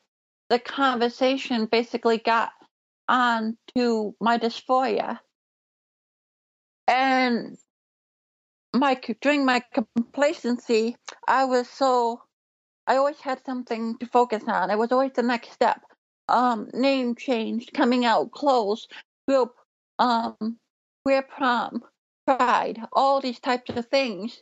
the 0.51 0.59
conversation 0.61 1.67
basically 1.67 2.19
got 2.19 2.53
on 3.09 3.57
to 3.77 4.15
my 4.21 4.39
dysphoria, 4.39 5.19
and 6.87 7.57
my 8.75 9.01
during 9.21 9.45
my 9.45 9.63
complacency, 9.95 10.97
I 11.27 11.45
was 11.45 11.69
so 11.69 12.23
I 12.87 12.97
always 12.97 13.21
had 13.21 13.45
something 13.47 13.97
to 13.99 14.07
focus 14.07 14.45
on. 14.47 14.71
It 14.71 14.79
was 14.79 14.93
always 14.93 15.13
the 15.13 15.23
next 15.23 15.53
step. 15.53 15.81
Um, 16.29 16.69
name 16.73 17.15
change, 17.15 17.71
coming 17.73 18.05
out, 18.05 18.31
clothes, 18.31 18.89
group, 19.29 19.55
um, 19.99 20.59
queer 21.05 21.23
prom, 21.23 21.83
pride, 22.27 22.81
all 22.93 23.21
these 23.21 23.41
types 23.41 23.71
of 23.77 23.87
things. 23.87 24.41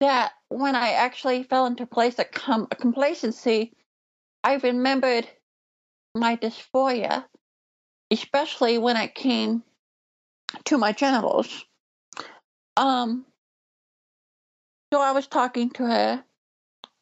That 0.00 0.32
when 0.48 0.76
I 0.76 0.90
actually 0.92 1.42
fell 1.42 1.66
into 1.66 1.86
place 1.86 2.18
of 2.20 2.30
com- 2.30 2.68
complacency, 2.68 3.72
I 4.44 4.54
remembered 4.56 5.28
my 6.14 6.36
dysphoria, 6.36 7.24
especially 8.10 8.78
when 8.78 8.96
it 8.96 9.14
came 9.14 9.62
to 10.64 10.78
my 10.78 10.92
genitals. 10.92 11.64
Um, 12.76 13.26
so 14.92 15.00
I 15.00 15.12
was 15.12 15.26
talking 15.26 15.70
to 15.70 15.86
her, 15.86 16.24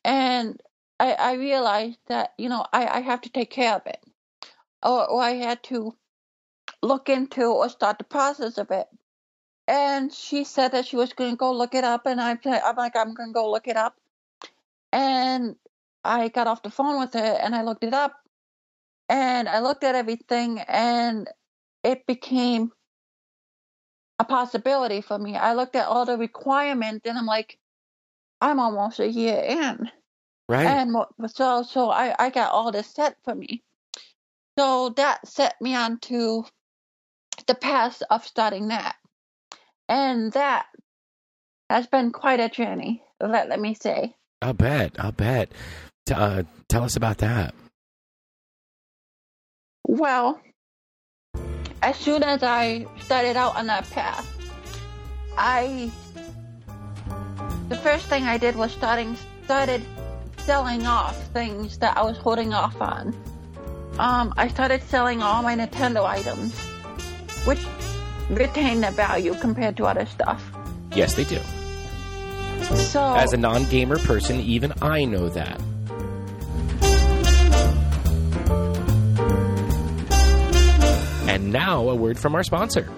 and 0.04 0.60
I, 0.98 1.12
I 1.12 1.32
realized 1.34 1.98
that 2.08 2.32
you 2.38 2.48
know 2.48 2.64
I, 2.72 2.86
I 2.86 3.00
have 3.00 3.20
to 3.22 3.30
take 3.30 3.50
care 3.50 3.74
of 3.74 3.82
it, 3.86 4.00
or, 4.82 5.08
or 5.08 5.22
I 5.22 5.32
had 5.32 5.62
to 5.64 5.94
look 6.82 7.08
into 7.08 7.44
or 7.44 7.68
start 7.68 7.98
the 7.98 8.04
process 8.04 8.58
of 8.58 8.70
it. 8.70 8.86
And 9.68 10.12
she 10.12 10.44
said 10.44 10.72
that 10.72 10.86
she 10.86 10.96
was 10.96 11.12
going 11.12 11.30
to 11.30 11.36
go 11.36 11.52
look 11.52 11.74
it 11.74 11.84
up, 11.84 12.06
and 12.06 12.20
I 12.20 12.38
I'm 12.44 12.76
like 12.76 12.96
I'm 12.96 13.14
going 13.14 13.30
to 13.30 13.34
go 13.34 13.50
look 13.50 13.68
it 13.68 13.76
up. 13.76 13.96
And 14.92 15.56
I 16.04 16.28
got 16.28 16.46
off 16.46 16.62
the 16.62 16.70
phone 16.70 17.00
with 17.00 17.14
her, 17.14 17.38
and 17.42 17.54
I 17.54 17.62
looked 17.62 17.84
it 17.84 17.94
up, 17.94 18.14
and 19.08 19.48
I 19.48 19.60
looked 19.60 19.84
at 19.84 19.94
everything, 19.94 20.60
and 20.60 21.28
it 21.82 22.06
became 22.06 22.72
a 24.18 24.24
possibility 24.24 25.00
for 25.00 25.18
me. 25.18 25.36
I 25.36 25.54
looked 25.54 25.76
at 25.76 25.86
all 25.86 26.04
the 26.04 26.16
requirements, 26.16 27.06
and 27.06 27.18
I'm 27.18 27.26
like, 27.26 27.58
I'm 28.40 28.60
almost 28.60 29.00
a 29.00 29.08
year 29.08 29.42
in. 29.42 29.90
Right. 30.48 30.66
And 30.66 30.94
so, 31.28 31.62
so 31.62 31.90
I, 31.90 32.14
I 32.18 32.30
got 32.30 32.52
all 32.52 32.70
this 32.70 32.86
set 32.86 33.16
for 33.24 33.34
me. 33.34 33.62
So 34.58 34.90
that 34.90 35.26
set 35.26 35.60
me 35.60 35.74
on 35.74 35.98
to 36.00 36.44
the 37.46 37.54
path 37.54 38.02
of 38.10 38.24
starting 38.24 38.68
that. 38.68 38.96
And 39.88 40.32
that 40.32 40.66
has 41.68 41.86
been 41.86 42.12
quite 42.12 42.40
a 42.40 42.48
journey, 42.48 43.02
let, 43.20 43.48
let 43.48 43.60
me 43.60 43.74
say. 43.74 44.14
I'll 44.40 44.54
bet. 44.54 44.92
I'll 44.98 45.12
bet. 45.12 45.50
T- 46.06 46.14
uh, 46.14 46.44
tell 46.68 46.84
us 46.84 46.96
about 46.96 47.18
that. 47.18 47.54
Well, 49.88 50.40
as 51.80 51.96
soon 51.96 52.24
as 52.24 52.42
I 52.42 52.86
started 52.98 53.36
out 53.36 53.54
on 53.54 53.68
that 53.68 53.88
path, 53.90 54.26
I 55.38 55.92
the 57.68 57.76
first 57.76 58.06
thing 58.06 58.24
I 58.24 58.36
did 58.36 58.56
was 58.56 58.72
starting 58.72 59.16
started 59.44 59.80
selling 60.38 60.86
off 60.86 61.16
things 61.28 61.78
that 61.78 61.96
I 61.96 62.02
was 62.02 62.16
holding 62.18 62.52
off 62.52 62.80
on. 62.80 63.14
Um, 64.00 64.34
I 64.36 64.48
started 64.48 64.82
selling 64.82 65.22
all 65.22 65.40
my 65.44 65.54
Nintendo 65.54 66.04
items, 66.04 66.58
which 67.46 67.64
retain 68.28 68.80
their 68.80 68.90
value 68.90 69.34
compared 69.34 69.76
to 69.76 69.86
other 69.86 70.06
stuff. 70.06 70.42
Yes, 70.96 71.14
they 71.14 71.24
do. 71.24 71.38
So 72.74 73.14
As 73.14 73.32
a 73.32 73.36
non 73.36 73.64
gamer 73.66 73.98
person, 73.98 74.40
even 74.40 74.72
I 74.82 75.04
know 75.04 75.28
that. 75.28 75.60
And 81.36 81.52
now, 81.52 81.90
a 81.90 81.94
word 81.94 82.18
from 82.18 82.34
our 82.34 82.42
sponsor. 82.42 82.88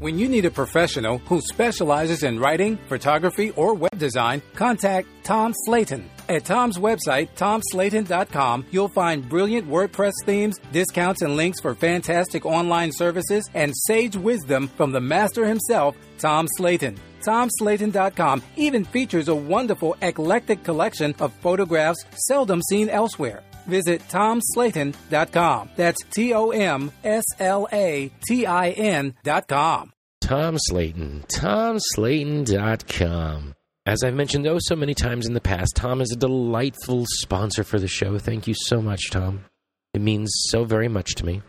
When 0.00 0.18
you 0.18 0.28
need 0.28 0.44
a 0.44 0.50
professional 0.50 1.18
who 1.18 1.40
specializes 1.40 2.24
in 2.24 2.40
writing, 2.40 2.78
photography, 2.88 3.50
or 3.50 3.74
web 3.74 3.96
design, 3.96 4.42
contact 4.56 5.06
Tom 5.22 5.54
Slayton. 5.66 6.10
At 6.28 6.44
Tom's 6.44 6.78
website, 6.78 7.28
tomslayton.com, 7.36 8.66
you'll 8.72 8.88
find 8.88 9.28
brilliant 9.28 9.70
WordPress 9.70 10.14
themes, 10.26 10.58
discounts 10.72 11.22
and 11.22 11.36
links 11.36 11.60
for 11.60 11.76
fantastic 11.76 12.44
online 12.44 12.90
services, 12.90 13.48
and 13.54 13.72
sage 13.86 14.16
wisdom 14.16 14.66
from 14.66 14.90
the 14.90 15.00
master 15.00 15.46
himself, 15.46 15.94
Tom 16.18 16.48
Slayton. 16.56 16.98
TomSlayton.com 17.24 18.42
even 18.56 18.84
features 18.84 19.28
a 19.28 19.34
wonderful 19.36 19.96
eclectic 20.02 20.64
collection 20.64 21.14
of 21.20 21.32
photographs 21.34 22.04
seldom 22.16 22.60
seen 22.62 22.88
elsewhere. 22.88 23.44
Visit 23.66 24.00
TomSlayton.com. 24.08 25.70
That's 25.76 26.02
T 26.10 26.34
O 26.34 26.50
M 26.50 26.90
S 27.04 27.22
L 27.38 27.68
A 27.72 28.10
T 28.26 28.44
I 28.46 28.70
N.com. 28.70 29.92
Tom 30.20 30.56
Slayton. 30.58 31.24
TomSlayton.com. 31.28 33.54
As 33.84 34.04
I've 34.04 34.14
mentioned 34.14 34.46
oh 34.46 34.58
so 34.60 34.76
many 34.76 34.94
times 34.94 35.26
in 35.26 35.34
the 35.34 35.40
past, 35.40 35.72
Tom 35.74 36.00
is 36.00 36.12
a 36.12 36.16
delightful 36.16 37.04
sponsor 37.06 37.64
for 37.64 37.80
the 37.80 37.88
show. 37.88 38.16
Thank 38.18 38.46
you 38.46 38.54
so 38.56 38.80
much, 38.80 39.10
Tom. 39.10 39.44
It 39.92 40.00
means 40.00 40.30
so 40.48 40.64
very 40.64 40.86
much 40.88 41.16
to 41.16 41.26
me. 41.26 41.42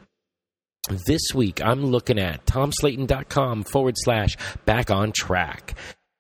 This 1.08 1.22
week, 1.34 1.64
I'm 1.64 1.86
looking 1.86 2.20
at 2.20 2.46
tomslayton.com 2.46 3.64
forward 3.64 3.96
slash 3.98 4.36
back 4.66 4.92
on 4.92 5.12
track. 5.12 5.76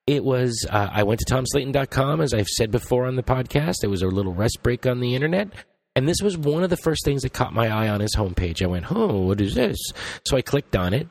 It 0.05 0.23
was, 0.23 0.67
uh, 0.69 0.89
I 0.91 1.03
went 1.03 1.21
to 1.21 1.33
tomslayton.com, 1.33 2.21
as 2.21 2.33
I've 2.33 2.47
said 2.47 2.71
before 2.71 3.07
on 3.07 3.15
the 3.15 3.23
podcast. 3.23 3.83
It 3.83 3.87
was 3.87 4.03
a 4.03 4.07
little 4.07 4.33
rest 4.33 4.59
break 4.61 4.85
on 4.85 4.99
the 4.99 5.15
internet. 5.15 5.47
And 5.95 6.07
this 6.07 6.21
was 6.21 6.37
one 6.37 6.63
of 6.63 6.69
the 6.69 6.77
first 6.77 7.05
things 7.05 7.21
that 7.21 7.33
caught 7.33 7.53
my 7.53 7.69
eye 7.69 7.89
on 7.89 7.99
his 7.99 8.15
homepage. 8.15 8.63
I 8.63 8.67
went, 8.67 8.91
oh, 8.91 9.21
what 9.21 9.39
is 9.39 9.53
this? 9.53 9.77
So 10.25 10.35
I 10.35 10.41
clicked 10.41 10.75
on 10.75 10.93
it, 10.93 11.07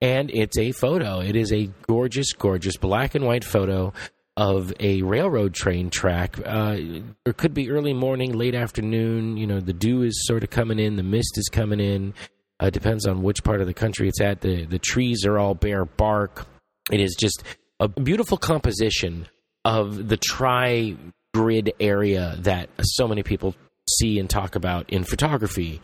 and 0.00 0.30
it's 0.32 0.58
a 0.58 0.72
photo. 0.72 1.20
It 1.20 1.36
is 1.36 1.52
a 1.52 1.70
gorgeous, 1.86 2.32
gorgeous 2.32 2.76
black 2.76 3.14
and 3.14 3.24
white 3.24 3.44
photo 3.44 3.92
of 4.36 4.72
a 4.80 5.02
railroad 5.02 5.54
train 5.54 5.90
track. 5.90 6.36
Uh, 6.44 6.76
it 7.24 7.36
could 7.36 7.54
be 7.54 7.70
early 7.70 7.92
morning, 7.92 8.32
late 8.32 8.54
afternoon. 8.54 9.36
You 9.36 9.46
know, 9.46 9.60
the 9.60 9.72
dew 9.72 10.02
is 10.02 10.26
sort 10.26 10.42
of 10.42 10.50
coming 10.50 10.80
in, 10.80 10.96
the 10.96 11.04
mist 11.04 11.38
is 11.38 11.48
coming 11.48 11.80
in. 11.80 12.14
Uh, 12.60 12.70
depends 12.70 13.06
on 13.06 13.22
which 13.22 13.42
part 13.42 13.60
of 13.60 13.66
the 13.66 13.74
country 13.74 14.08
it's 14.08 14.20
at. 14.20 14.40
The 14.40 14.64
the 14.64 14.78
trees 14.78 15.24
are 15.26 15.38
all 15.38 15.54
bare 15.54 15.84
bark. 15.84 16.46
It 16.90 17.00
is 17.00 17.16
just 17.18 17.42
a 17.80 17.88
beautiful 17.88 18.36
composition 18.36 19.28
of 19.64 20.08
the 20.08 20.16
tri 20.16 20.96
grid 21.32 21.72
area 21.80 22.36
that 22.40 22.70
so 22.80 23.08
many 23.08 23.22
people 23.22 23.54
see 23.88 24.18
and 24.18 24.28
talk 24.28 24.56
about 24.56 24.90
in 24.90 25.04
photography. 25.04 25.80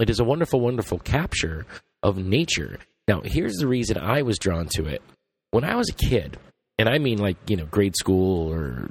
It 0.00 0.10
is 0.10 0.20
a 0.20 0.24
wonderful, 0.24 0.60
wonderful 0.60 0.98
capture 0.98 1.66
of 2.02 2.18
nature. 2.18 2.78
Now, 3.06 3.22
here's 3.24 3.56
the 3.56 3.66
reason 3.66 3.98
I 3.98 4.22
was 4.22 4.38
drawn 4.38 4.68
to 4.74 4.86
it. 4.86 5.02
When 5.50 5.64
I 5.64 5.76
was 5.76 5.88
a 5.88 5.94
kid, 5.94 6.38
and 6.78 6.88
I 6.88 6.98
mean 6.98 7.18
like, 7.18 7.36
you 7.48 7.56
know, 7.56 7.64
grade 7.66 7.96
school 7.96 8.52
or 8.52 8.90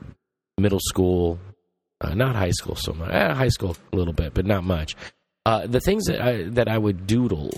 middle 0.58 0.80
school, 0.82 1.40
uh, 2.02 2.14
not 2.14 2.36
high 2.36 2.52
school 2.52 2.76
so 2.76 2.94
much, 2.94 3.12
eh, 3.12 3.34
high 3.34 3.48
school 3.50 3.78
a 3.94 3.96
little 3.96 4.14
bit, 4.14 4.34
but 4.34 4.46
not 4.46 4.64
much. 4.64 4.96
Uh, 5.46 5.66
the 5.66 5.80
things 5.80 6.06
that 6.06 6.22
I, 6.22 6.44
that 6.50 6.68
I 6.68 6.78
would 6.78 7.08
doodle 7.08 7.52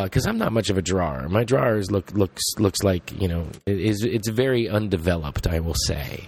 because 0.00 0.26
I'm 0.26 0.38
not 0.38 0.52
much 0.52 0.70
of 0.70 0.78
a 0.78 0.82
drawer. 0.82 1.28
My 1.28 1.44
drawers 1.44 1.90
look 1.90 2.12
looks 2.12 2.42
looks 2.58 2.82
like 2.82 3.20
you 3.20 3.28
know 3.28 3.46
it 3.66 3.78
is 3.78 4.04
it's 4.04 4.28
very 4.28 4.68
undeveloped, 4.68 5.46
I 5.46 5.60
will 5.60 5.76
say. 5.86 6.24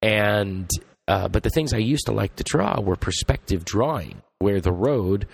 And 0.00 0.70
uh, 1.12 1.28
but 1.28 1.42
the 1.42 1.50
things 1.50 1.74
I 1.74 1.78
used 1.78 2.06
to 2.06 2.12
like 2.12 2.36
to 2.36 2.42
draw 2.42 2.80
were 2.80 2.96
perspective 2.96 3.66
drawing, 3.66 4.22
where 4.38 4.62
the 4.62 4.72
road 4.72 5.26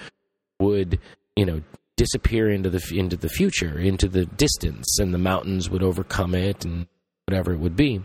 would 0.59 0.99
you 1.37 1.47
know 1.47 1.63
disappear 1.97 2.51
into 2.51 2.69
the 2.69 2.83
into 2.93 3.17
the 3.17 3.29
future, 3.29 3.79
into 3.79 4.09
the 4.09 4.27
distance, 4.27 4.99
and 4.99 5.15
the 5.15 5.19
mountains 5.19 5.71
would 5.71 5.85
overcome 5.85 6.35
it, 6.35 6.65
and 6.65 6.89
whatever 7.27 7.53
it 7.53 7.59
would 7.59 7.77
be. 7.77 8.03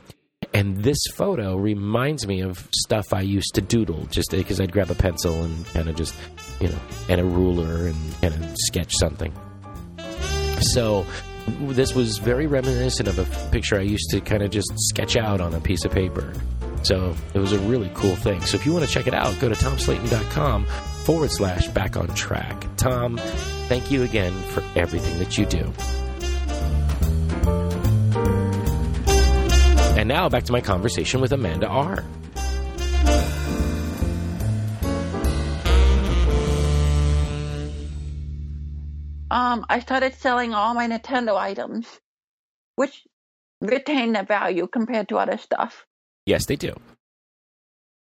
And 0.53 0.83
this 0.83 0.99
photo 1.15 1.55
reminds 1.55 2.27
me 2.27 2.41
of 2.41 2.69
stuff 2.75 3.11
I 3.11 3.21
used 3.21 3.55
to 3.55 3.61
doodle, 3.61 4.05
just 4.11 4.29
because 4.29 4.61
I'd 4.61 4.71
grab 4.71 4.91
a 4.91 4.95
pencil 4.95 5.43
and 5.43 5.65
kind 5.67 5.89
of 5.89 5.95
just, 5.95 6.13
you 6.59 6.67
know, 6.67 6.79
and 7.09 7.19
a 7.19 7.25
ruler 7.25 7.87
and 7.87 8.21
kind 8.21 8.35
of 8.35 8.55
sketch 8.65 8.93
something. 8.93 9.33
So 10.59 11.07
this 11.61 11.95
was 11.95 12.19
very 12.19 12.45
reminiscent 12.45 13.09
of 13.09 13.17
a 13.17 13.49
picture 13.49 13.79
I 13.79 13.83
used 13.83 14.11
to 14.11 14.21
kind 14.21 14.43
of 14.43 14.51
just 14.51 14.71
sketch 14.75 15.15
out 15.15 15.41
on 15.41 15.55
a 15.55 15.59
piece 15.59 15.85
of 15.85 15.91
paper. 15.91 16.33
So 16.83 17.15
it 17.33 17.39
was 17.39 17.53
a 17.53 17.59
really 17.59 17.89
cool 17.93 18.15
thing. 18.15 18.41
So 18.41 18.55
if 18.55 18.65
you 18.65 18.73
want 18.73 18.85
to 18.85 18.91
check 18.91 19.07
it 19.07 19.13
out, 19.13 19.39
go 19.39 19.49
to 19.49 19.55
tomslayton.com 19.55 20.65
forward 21.05 21.31
slash 21.31 21.67
back 21.69 21.97
on 21.97 22.07
track. 22.13 22.65
Tom, 22.77 23.17
thank 23.67 23.89
you 23.89 24.03
again 24.03 24.33
for 24.49 24.63
everything 24.75 25.19
that 25.19 25.37
you 25.37 25.45
do. 25.45 25.73
And 29.97 30.07
now 30.07 30.27
back 30.27 30.43
to 30.45 30.51
my 30.51 30.61
conversation 30.61 31.21
with 31.21 31.31
Amanda 31.31 31.67
R. 31.67 32.03
Um, 39.31 39.65
I 39.67 39.79
started 39.79 40.13
selling 40.15 40.53
all 40.53 40.73
my 40.73 40.87
Nintendo 40.87 41.35
items, 41.35 41.87
which 42.75 43.03
retain 43.61 44.13
their 44.13 44.25
value 44.25 44.67
compared 44.67 45.09
to 45.09 45.17
other 45.17 45.37
stuff. 45.37 45.85
Yes, 46.25 46.45
they 46.45 46.55
do. 46.55 46.73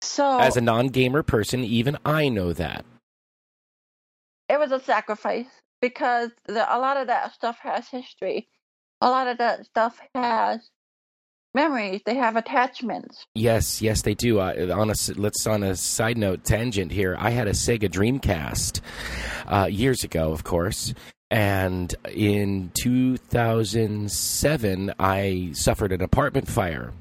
So 0.01 0.39
As 0.39 0.55
a 0.57 0.61
non 0.61 0.87
gamer 0.89 1.23
person, 1.23 1.63
even 1.63 1.97
I 2.05 2.29
know 2.29 2.53
that. 2.53 2.85
it 4.49 4.59
was 4.59 4.71
a 4.71 4.79
sacrifice 4.79 5.47
because 5.81 6.29
the, 6.47 6.63
a 6.75 6.79
lot 6.79 6.97
of 6.97 7.07
that 7.07 7.33
stuff 7.33 7.57
has 7.61 7.87
history. 7.89 8.47
A 9.01 9.09
lot 9.09 9.27
of 9.27 9.37
that 9.39 9.65
stuff 9.65 9.99
has 10.13 10.69
memories. 11.53 12.01
They 12.05 12.15
have 12.15 12.35
attachments. 12.35 13.25
Yes, 13.33 13.81
yes, 13.81 14.01
they 14.03 14.13
do. 14.13 14.39
Uh, 14.39 14.73
on 14.75 14.89
a 14.89 14.93
let's 15.15 15.47
on 15.47 15.63
a 15.63 15.75
side 15.75 16.17
note 16.17 16.43
tangent 16.43 16.91
here. 16.91 17.15
I 17.19 17.31
had 17.31 17.47
a 17.47 17.51
Sega 17.51 17.89
Dreamcast 17.89 18.81
uh, 19.47 19.65
years 19.65 20.03
ago, 20.03 20.31
of 20.31 20.43
course, 20.43 20.93
and 21.31 21.93
in 22.13 22.71
2007, 22.75 24.93
I 24.99 25.49
suffered 25.53 25.91
an 25.91 26.01
apartment 26.01 26.47
fire, 26.47 26.93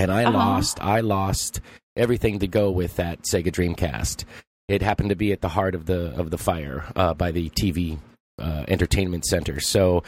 and 0.00 0.10
I 0.10 0.24
Uh-huh. 0.24 0.38
lost. 0.38 0.82
I 0.82 1.00
lost 1.00 1.60
everything 1.96 2.38
to 2.40 2.46
go 2.46 2.70
with 2.70 2.96
that 2.96 3.22
Sega 3.22 3.50
Dreamcast. 3.52 4.24
It 4.68 4.82
happened 4.82 5.10
to 5.10 5.16
be 5.16 5.32
at 5.32 5.40
the 5.40 5.48
heart 5.48 5.74
of 5.74 5.86
the 5.86 6.14
of 6.18 6.30
the 6.30 6.38
fire 6.38 6.84
uh, 6.96 7.14
by 7.14 7.30
the 7.32 7.50
TV 7.50 7.98
uh, 8.38 8.64
entertainment 8.68 9.24
center. 9.26 9.60
So 9.60 10.02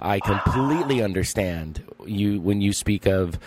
I 0.00 0.18
completely 0.20 1.02
understand 1.02 1.82
you 2.06 2.40
when 2.40 2.60
you 2.60 2.72
speak 2.72 3.06
of 3.06 3.38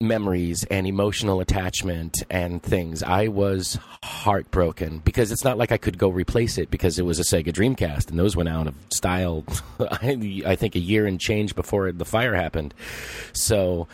memories 0.00 0.62
and 0.70 0.86
emotional 0.86 1.40
attachment 1.40 2.14
and 2.30 2.62
things. 2.62 3.02
I 3.02 3.28
was 3.28 3.78
heartbroken 4.04 4.98
because 5.04 5.32
it's 5.32 5.42
not 5.44 5.56
like 5.58 5.72
I 5.72 5.78
could 5.78 5.96
go 5.98 6.08
replace 6.10 6.58
it 6.58 6.70
because 6.70 6.98
it 6.98 7.04
was 7.06 7.18
a 7.18 7.22
Sega 7.22 7.48
Dreamcast 7.52 8.10
and 8.10 8.18
those 8.18 8.36
went 8.36 8.48
out 8.50 8.66
of 8.66 8.74
style. 8.92 9.44
I, 9.80 10.42
I 10.46 10.54
think 10.56 10.74
a 10.76 10.78
year 10.80 11.06
and 11.06 11.18
change 11.18 11.54
before 11.54 11.90
the 11.92 12.04
fire 12.04 12.34
happened. 12.34 12.74
So 13.32 13.88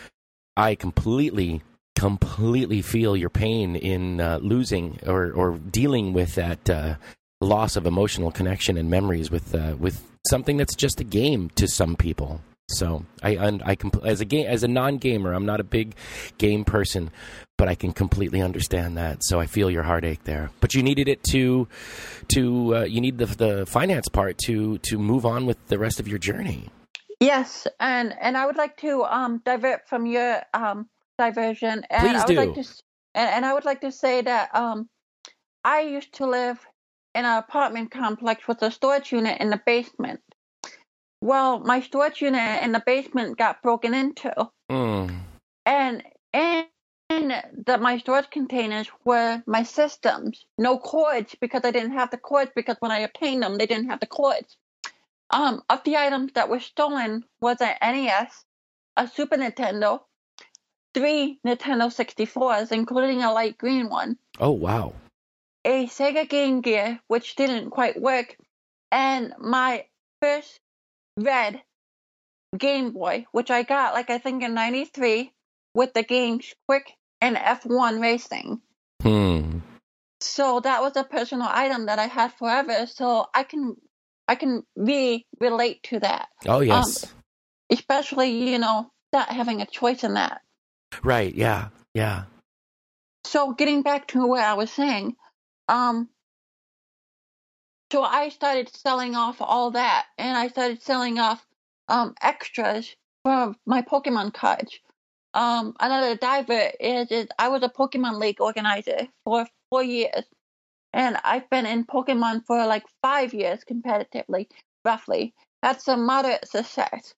I 0.57 0.74
completely 0.74 1.62
completely 1.96 2.82
feel 2.82 3.16
your 3.16 3.30
pain 3.30 3.76
in 3.76 4.20
uh, 4.20 4.38
losing 4.42 4.98
or, 5.07 5.30
or 5.32 5.59
dealing 5.59 6.12
with 6.12 6.34
that 6.34 6.68
uh, 6.68 6.96
loss 7.40 7.76
of 7.76 7.86
emotional 7.86 8.32
connection 8.32 8.76
and 8.76 8.90
memories 8.90 9.30
with 9.30 9.55
uh, 9.55 9.76
with 9.78 10.03
something 10.28 10.57
that's 10.57 10.74
just 10.74 11.00
a 11.00 11.05
game 11.05 11.50
to 11.50 11.68
some 11.68 11.96
people. 11.96 12.40
So 12.68 13.05
I 13.22 13.36
I, 13.64 13.76
compl- 13.76 14.07
as 14.07 14.20
a 14.20 14.24
game 14.24 14.46
as 14.46 14.62
a 14.62 14.68
non 14.68 14.96
gamer, 14.98 15.32
I'm 15.32 15.46
not 15.46 15.61
a 15.61 15.64
big 15.64 15.94
game 16.38 16.64
person, 16.64 17.11
but 17.59 17.68
I 17.68 17.74
can 17.74 17.92
completely 17.92 18.40
understand 18.40 18.96
that. 18.96 19.22
So 19.22 19.40
I 19.40 19.46
feel 19.46 19.70
your 19.70 19.82
heartache 19.82 20.24
there. 20.24 20.50
But 20.61 20.74
you 20.74 20.82
needed 20.82 21.09
it 21.09 21.22
to 21.30 21.68
to 22.34 22.76
uh, 22.76 22.84
you 22.84 23.00
need 23.00 23.18
the 23.18 23.26
the 23.26 23.66
finance 23.66 24.09
part 24.09 24.38
to 24.46 24.78
to 24.78 24.98
move 24.98 25.26
on 25.26 25.44
with 25.44 25.64
the 25.66 25.78
rest 25.78 26.00
of 26.00 26.09
your 26.09 26.18
journey. 26.18 26.70
Yes, 27.23 27.68
and 27.79 28.14
and 28.20 28.37
I 28.37 28.47
would 28.47 28.57
like 28.57 28.77
to 28.79 29.05
um 29.05 29.43
divert 29.45 29.89
from 29.89 30.07
your 30.07 30.43
um 30.55 30.89
diversion, 31.18 31.85
and 31.89 32.09
Please 32.09 32.23
I 32.23 32.27
would 32.27 32.37
do. 32.37 32.37
like 32.37 32.55
to 32.55 32.64
and, 33.14 33.31
and 33.31 33.47
I 33.47 33.55
would 33.55 33.64
like 33.64 33.83
to 33.83 33.93
say 33.93 34.23
that 34.23 34.55
um 34.55 34.89
I 35.64 35.83
used 35.83 36.14
to 36.14 36.27
live 36.27 36.59
in 37.14 37.25
an 37.25 37.39
apartment 37.39 37.93
complex 37.93 38.49
with 38.49 38.61
a 38.62 38.73
storage 38.73 39.12
unit 39.12 39.41
in 39.41 39.51
the 39.51 39.62
basement. 39.64 40.20
Well, 41.20 41.61
my 41.61 41.81
storage 41.81 42.20
unit 42.20 42.62
in 42.64 42.73
the 42.73 42.83
basement 42.85 43.39
got 43.39 43.62
broken 43.62 43.95
into, 43.95 44.51
Mm. 44.70 45.20
and 45.64 46.03
in 46.33 46.66
the 47.11 47.79
my 47.81 47.99
storage 47.99 48.31
containers 48.31 48.89
were 49.05 49.45
my 49.47 49.62
systems, 49.62 50.45
no 50.59 50.79
cords 50.79 51.37
because 51.41 51.62
I 51.64 51.70
didn't 51.70 51.93
have 51.93 52.11
the 52.11 52.18
cords 52.18 52.51
because 52.57 52.77
when 52.81 52.91
I 52.91 53.01
obtained 53.01 53.45
them 53.45 53.59
they 53.59 53.66
didn't 53.66 53.91
have 53.91 54.01
the 54.01 54.09
cords. 54.09 54.57
Um, 55.33 55.62
of 55.70 55.83
the 55.85 55.97
items 55.97 56.33
that 56.35 56.49
were 56.51 56.61
stolen 56.61 57.24
was 57.41 57.57
an 57.61 57.74
NES, 57.80 58.45
a 58.97 59.09
Super 59.09 59.37
Nintendo, 59.37 60.01
three 60.95 61.41
Nintendo 61.47 61.89
64s, 61.91 62.70
including 62.70 63.22
a 63.22 63.33
light 63.33 63.57
green 63.57 63.89
one, 63.89 64.18
Oh 64.39 64.51
wow. 64.51 64.93
a 65.64 65.87
Sega 65.87 66.28
Game 66.28 66.61
Gear, 66.61 67.01
which 67.09 67.35
didn't 67.37 67.70
quite 67.70 68.01
work, 68.01 68.37
and 68.91 69.33
my 69.39 69.87
first 70.20 70.61
red 71.18 71.62
Game 72.59 72.91
Boy, 72.93 73.24
which 73.33 73.51
I 73.51 73.62
got 73.62 73.95
like 73.95 74.11
I 74.11 74.18
think 74.18 74.43
in 74.43 74.53
'93 74.53 75.33
with 75.74 75.95
the 75.95 76.03
games 76.03 76.53
Quick 76.68 76.93
and 77.22 77.37
F1 77.37 78.03
Racing. 78.03 78.61
Hmm. 79.03 79.61
So 80.20 80.61
that 80.61 80.83
was 80.83 80.97
a 80.97 81.05
personal 81.05 81.49
item 81.51 81.87
that 81.87 81.99
I 81.99 82.07
had 82.07 82.35
forever. 82.35 82.87
So 82.87 83.26
I 83.35 83.45
can 83.45 83.76
I 84.29 84.35
can 84.35 84.62
really 84.77 85.27
relate 85.41 85.83
to 85.85 86.01
that, 86.01 86.29
Oh 86.47 86.61
yes. 86.61 87.12
especially 87.70 88.51
you 88.51 88.59
know 88.59 88.91
not 89.12 89.29
having 89.29 89.61
a 89.61 89.66
choice 89.66 90.05
in 90.05 90.14
that. 90.14 90.41
right. 91.03 91.35
Yeah. 91.35 91.68
Yeah. 91.95 92.25
So 93.25 93.53
getting 93.53 93.83
back 93.83 94.09
to 94.09 94.27
what 94.27 94.43
I 94.43 94.55
was 94.55 94.70
saying, 94.70 95.16
um, 95.68 96.09
so 97.91 98.03
I 98.03 98.31
started 98.31 98.75
selling 98.75 99.14
off 99.14 99.37
all 99.41 99.73
that, 99.73 100.07
and 100.18 100.37
I 100.37 100.49
started 100.49 100.83
selling 100.83 101.18
off 101.18 101.45
um 101.89 102.14
extras 102.23 102.95
from 103.25 103.57
my 103.66 103.83
Pokemon 103.83 104.33
cards. 104.35 104.79
Um, 105.35 105.75
another 105.81 106.16
diver 106.16 106.70
is, 106.79 107.11
is 107.11 107.27
I 107.39 107.49
was 107.49 107.62
a 107.62 107.68
Pokemon 107.68 108.18
League 108.20 108.41
organizer 108.41 109.09
for 109.25 109.47
four 109.70 109.83
years, 109.83 110.25
and 110.93 111.16
I've 111.24 111.49
been 111.51 111.66
in 111.66 111.84
Pokemon 111.84 112.45
for 112.47 112.66
like 112.66 112.84
five 113.03 113.34
years 113.34 113.61
competitively, 113.64 114.49
roughly. 114.84 115.34
That's 115.62 115.88
a 115.88 115.97
moderate 115.97 116.49
success. 116.49 117.14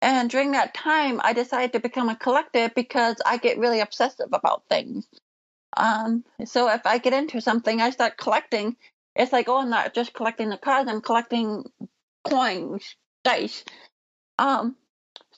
And 0.00 0.30
during 0.30 0.52
that 0.52 0.74
time, 0.74 1.20
I 1.22 1.32
decided 1.32 1.72
to 1.74 1.80
become 1.80 2.08
a 2.08 2.16
collector 2.16 2.70
because 2.74 3.16
I 3.24 3.36
get 3.36 3.58
really 3.58 3.80
obsessive 3.80 4.28
about 4.32 4.64
things. 4.68 5.06
Um, 5.76 6.24
so 6.44 6.68
if 6.68 6.86
I 6.86 6.98
get 6.98 7.12
into 7.12 7.40
something, 7.40 7.80
I 7.80 7.90
start 7.90 8.18
collecting. 8.18 8.76
It's 9.14 9.32
like, 9.32 9.48
oh, 9.48 9.58
I'm 9.58 9.70
not 9.70 9.94
just 9.94 10.14
collecting 10.14 10.48
the 10.48 10.58
cards; 10.58 10.90
I'm 10.90 11.00
collecting 11.00 11.64
coins, 12.24 12.96
dice. 13.24 13.64
Um, 14.38 14.76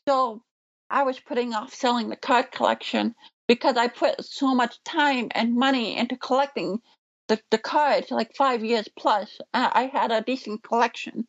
so 0.08 0.42
I 0.90 1.02
was 1.02 1.20
putting 1.20 1.54
off 1.54 1.74
selling 1.74 2.08
the 2.08 2.16
card 2.16 2.52
collection 2.52 3.14
because 3.48 3.76
I 3.76 3.88
put 3.88 4.24
so 4.24 4.54
much 4.54 4.82
time 4.84 5.28
and 5.32 5.56
money 5.56 5.96
into 5.96 6.16
collecting 6.16 6.80
the, 7.28 7.40
the 7.50 7.58
cards, 7.58 8.10
like 8.10 8.34
five 8.36 8.64
years 8.64 8.88
plus. 8.98 9.38
I 9.52 9.90
had 9.92 10.12
a 10.12 10.22
decent 10.22 10.62
collection. 10.62 11.26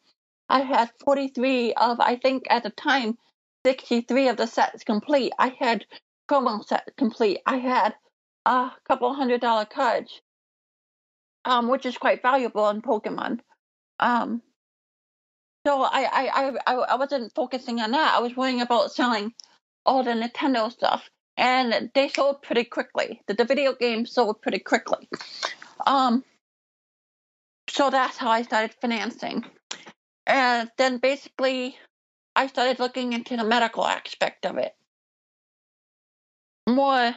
I 0.50 0.62
had 0.62 0.92
43 1.04 1.74
of, 1.74 2.00
I 2.00 2.18
think 2.18 2.44
at 2.50 2.64
the 2.64 2.70
time, 2.70 3.18
63 3.66 4.28
of 4.30 4.38
the 4.38 4.46
sets 4.46 4.84
complete. 4.84 5.34
I 5.40 5.56
had 5.60 5.86
promo 6.30 6.64
set 6.64 6.92
complete. 6.98 7.40
I 7.46 7.58
had 7.58 7.96
a 8.46 8.72
couple 8.88 9.14
hundred 9.14 9.42
dollar 9.42 9.66
cards, 9.66 10.22
um, 11.46 11.68
which 11.68 11.86
is 11.86 11.98
quite 11.98 12.22
valuable 12.22 12.70
in 12.70 12.82
Pokemon. 12.82 13.40
Um, 14.00 14.42
so 15.66 15.82
I, 15.82 16.04
I, 16.04 16.28
I, 16.28 16.52
I 16.68 16.74
I 16.76 16.96
wasn't 16.96 17.34
focusing 17.34 17.80
on 17.82 17.92
that. 17.92 18.16
I 18.16 18.20
was 18.20 18.36
worrying 18.36 18.62
about 18.62 18.92
selling 18.92 19.34
all 19.86 20.04
the 20.04 20.12
Nintendo 20.12 20.72
stuff, 20.72 21.10
and 21.38 21.90
they 21.96 22.10
sold 22.10 22.44
pretty 22.44 22.66
quickly. 22.66 23.22
The, 23.28 23.34
the 23.34 23.46
video 23.46 23.74
games 23.74 24.12
sold 24.12 24.42
pretty 24.44 24.60
quickly. 24.60 25.10
Um, 25.86 26.24
so 27.70 27.90
that's 27.90 28.18
how 28.18 28.30
I 28.30 28.44
started 28.44 28.76
financing. 28.82 29.46
And 30.26 30.70
then 30.78 30.98
basically, 30.98 31.78
I 32.36 32.48
started 32.48 32.80
looking 32.80 33.14
into 33.14 33.38
the 33.38 33.44
medical 33.44 33.86
aspect 33.86 34.46
of 34.46 34.58
it. 34.58 34.76
More, 36.68 37.16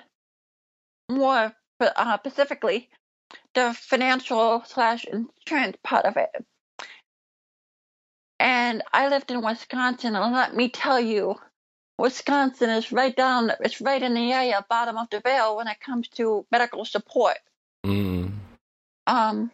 more 1.11 1.53
uh, 1.81 2.19
specifically, 2.19 2.89
the 3.55 3.75
financial 3.75 4.63
slash 4.67 5.05
insurance 5.05 5.77
part 5.83 6.05
of 6.05 6.17
it. 6.17 6.31
And 8.41 8.83
I 8.93 9.09
lived 9.09 9.31
in 9.31 9.43
Wisconsin, 9.43 10.15
and 10.15 10.35
let 10.35 10.55
me 10.55 10.69
tell 10.69 11.01
you, 11.01 11.37
Wisconsin 11.99 12.71
is 12.71 12.93
right 12.93 13.17
down, 13.17 13.51
it's 13.61 13.81
right 13.81 14.01
in 14.01 14.15
the 14.15 14.33
area, 14.33 14.65
bottom 14.69 14.97
of 14.97 15.11
the 15.11 15.21
vale 15.21 15.57
when 15.57 15.67
it 15.67 15.81
comes 15.81 16.09
to 16.11 16.47
medical 16.53 16.85
support. 16.85 17.39
Mm. 17.85 18.28
Um, 19.09 19.51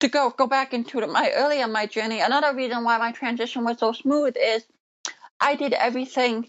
to 0.00 0.08
go 0.08 0.28
go 0.30 0.46
back 0.46 0.74
into 0.74 1.04
my 1.06 1.32
earlier 1.34 1.66
my 1.66 1.86
journey, 1.86 2.20
another 2.20 2.54
reason 2.54 2.84
why 2.84 2.98
my 2.98 3.12
transition 3.12 3.64
was 3.64 3.78
so 3.78 3.92
smooth 3.92 4.36
is 4.36 4.66
I 5.40 5.54
did 5.54 5.72
everything 5.72 6.46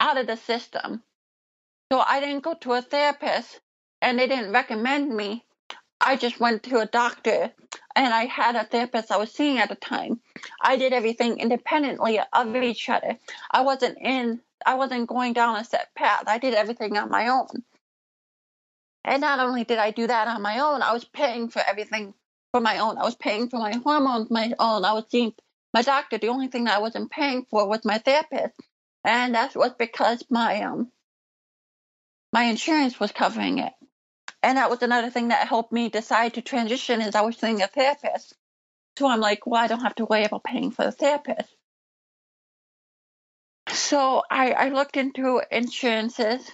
out 0.00 0.16
of 0.16 0.26
the 0.26 0.36
system. 0.36 1.02
So 1.92 2.00
I 2.00 2.20
didn't 2.20 2.42
go 2.42 2.54
to 2.54 2.72
a 2.72 2.80
therapist, 2.82 3.60
and 4.00 4.18
they 4.18 4.26
didn't 4.26 4.52
recommend 4.52 5.14
me. 5.14 5.44
I 6.00 6.16
just 6.16 6.40
went 6.40 6.62
to 6.64 6.80
a 6.80 6.86
doctor, 6.86 7.52
and 7.94 8.14
I 8.14 8.24
had 8.24 8.56
a 8.56 8.64
therapist 8.64 9.12
I 9.12 9.18
was 9.18 9.30
seeing 9.30 9.58
at 9.58 9.68
the 9.68 9.74
time. 9.74 10.20
I 10.62 10.76
did 10.76 10.94
everything 10.94 11.38
independently 11.38 12.18
of 12.32 12.56
each 12.56 12.88
other. 12.88 13.18
I 13.50 13.60
wasn't 13.60 13.98
in. 14.00 14.40
I 14.64 14.74
wasn't 14.76 15.06
going 15.06 15.34
down 15.34 15.56
a 15.56 15.64
set 15.64 15.94
path. 15.94 16.24
I 16.26 16.38
did 16.38 16.54
everything 16.54 16.96
on 16.96 17.10
my 17.10 17.28
own. 17.28 17.62
And 19.04 19.20
not 19.20 19.40
only 19.40 19.64
did 19.64 19.78
I 19.78 19.90
do 19.90 20.06
that 20.06 20.28
on 20.28 20.42
my 20.42 20.60
own, 20.60 20.82
I 20.82 20.92
was 20.92 21.04
paying 21.04 21.48
for 21.48 21.60
everything 21.60 22.14
for 22.52 22.60
my 22.60 22.78
own. 22.78 22.98
I 22.98 23.04
was 23.04 23.16
paying 23.16 23.48
for 23.48 23.58
my 23.58 23.74
hormones 23.74 24.30
my 24.30 24.52
own. 24.58 24.84
I 24.84 24.92
was 24.92 25.04
seeing 25.10 25.34
my 25.74 25.82
doctor. 25.82 26.18
The 26.18 26.28
only 26.28 26.48
thing 26.48 26.68
I 26.68 26.78
wasn't 26.78 27.10
paying 27.10 27.46
for 27.50 27.68
was 27.68 27.84
my 27.84 27.98
therapist, 27.98 28.54
and 29.04 29.34
that 29.34 29.56
was 29.56 29.72
because 29.78 30.24
my 30.30 30.62
um 30.62 30.92
my 32.32 32.44
insurance 32.44 33.00
was 33.00 33.12
covering 33.12 33.58
it. 33.58 33.72
And 34.42 34.58
that 34.58 34.70
was 34.70 34.82
another 34.82 35.10
thing 35.10 35.28
that 35.28 35.48
helped 35.48 35.72
me 35.72 35.88
decide 35.88 36.34
to 36.34 36.42
transition 36.42 37.00
is 37.00 37.14
I 37.14 37.20
was 37.22 37.36
seeing 37.36 37.62
a 37.62 37.66
therapist. 37.66 38.34
So 38.98 39.06
I'm 39.08 39.20
like, 39.20 39.46
well, 39.46 39.62
I 39.62 39.68
don't 39.68 39.82
have 39.82 39.94
to 39.96 40.04
worry 40.04 40.24
about 40.24 40.44
paying 40.44 40.70
for 40.70 40.84
the 40.84 40.92
therapist. 40.92 41.48
So 43.68 44.22
I, 44.30 44.52
I 44.52 44.68
looked 44.70 44.96
into 44.96 45.40
insurances 45.50 46.50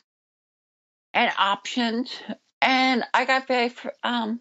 and 1.18 1.32
options, 1.36 2.16
and 2.62 3.02
I 3.12 3.24
got 3.24 3.48
very 3.48 3.72
um 4.04 4.40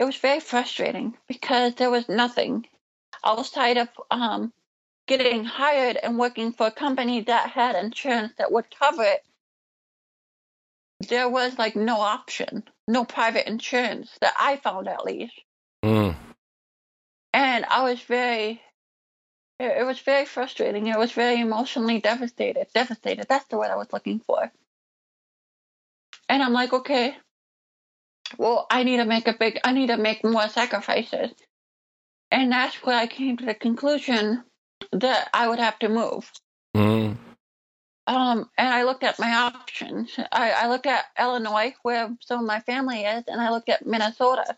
it 0.00 0.04
was 0.04 0.16
very 0.16 0.40
frustrating 0.40 1.16
because 1.28 1.76
there 1.76 1.90
was 1.90 2.08
nothing 2.08 2.66
outside 3.24 3.78
of 3.78 3.88
um 4.10 4.52
getting 5.06 5.44
hired 5.44 5.96
and 5.96 6.18
working 6.18 6.52
for 6.52 6.66
a 6.66 6.72
company 6.72 7.20
that 7.20 7.50
had 7.50 7.76
insurance 7.76 8.32
that 8.38 8.50
would 8.50 8.64
cover 8.76 9.04
it. 9.04 9.24
There 11.08 11.28
was 11.28 11.56
like 11.56 11.76
no 11.76 12.00
option, 12.00 12.64
no 12.88 13.04
private 13.04 13.48
insurance 13.48 14.10
that 14.20 14.34
I 14.40 14.56
found 14.56 14.88
at 14.88 15.04
least. 15.04 15.40
Mm. 15.84 16.16
And 17.32 17.64
I 17.64 17.84
was 17.84 18.00
very 18.00 18.60
it, 19.58 19.78
it 19.78 19.86
was 19.86 19.98
very 20.00 20.24
frustrating. 20.24 20.86
It 20.86 20.98
was 20.98 21.12
very 21.12 21.40
emotionally 21.40 22.00
devastated. 22.00 22.66
Devastated. 22.74 23.26
That's 23.28 23.46
the 23.48 23.58
word 23.58 23.70
I 23.70 23.76
was 23.76 23.92
looking 23.92 24.20
for. 24.20 24.50
And 26.28 26.42
I'm 26.42 26.52
like, 26.52 26.72
okay, 26.72 27.16
well, 28.38 28.66
I 28.70 28.82
need 28.82 28.98
to 28.98 29.04
make 29.04 29.28
a 29.28 29.32
big, 29.38 29.60
I 29.64 29.72
need 29.72 29.88
to 29.88 29.96
make 29.96 30.24
more 30.24 30.48
sacrifices. 30.48 31.30
And 32.30 32.50
that's 32.50 32.74
where 32.82 32.98
I 32.98 33.06
came 33.06 33.36
to 33.36 33.46
the 33.46 33.54
conclusion 33.54 34.42
that 34.92 35.28
I 35.32 35.48
would 35.48 35.60
have 35.60 35.78
to 35.80 35.88
move. 35.88 36.30
Mm. 36.76 37.16
Um, 38.08 38.50
and 38.58 38.68
I 38.68 38.84
looked 38.84 39.04
at 39.04 39.18
my 39.18 39.32
options. 39.32 40.18
I, 40.32 40.50
I 40.50 40.68
looked 40.68 40.86
at 40.86 41.04
Illinois, 41.18 41.74
where 41.82 42.14
some 42.20 42.40
of 42.40 42.46
my 42.46 42.60
family 42.60 43.02
is, 43.02 43.24
and 43.28 43.40
I 43.40 43.50
looked 43.50 43.68
at 43.68 43.86
Minnesota, 43.86 44.56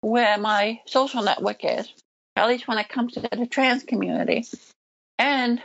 where 0.00 0.38
my 0.38 0.80
social 0.86 1.22
network 1.22 1.64
is, 1.64 1.92
at 2.36 2.48
least 2.48 2.68
when 2.68 2.78
it 2.78 2.88
comes 2.88 3.14
to 3.14 3.20
the 3.20 3.46
trans 3.46 3.82
community. 3.82 4.44
And 5.18 5.62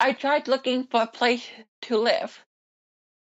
I 0.00 0.12
tried 0.12 0.48
looking 0.48 0.84
for 0.84 1.02
a 1.02 1.06
place 1.06 1.46
to 1.82 1.98
live. 1.98 2.38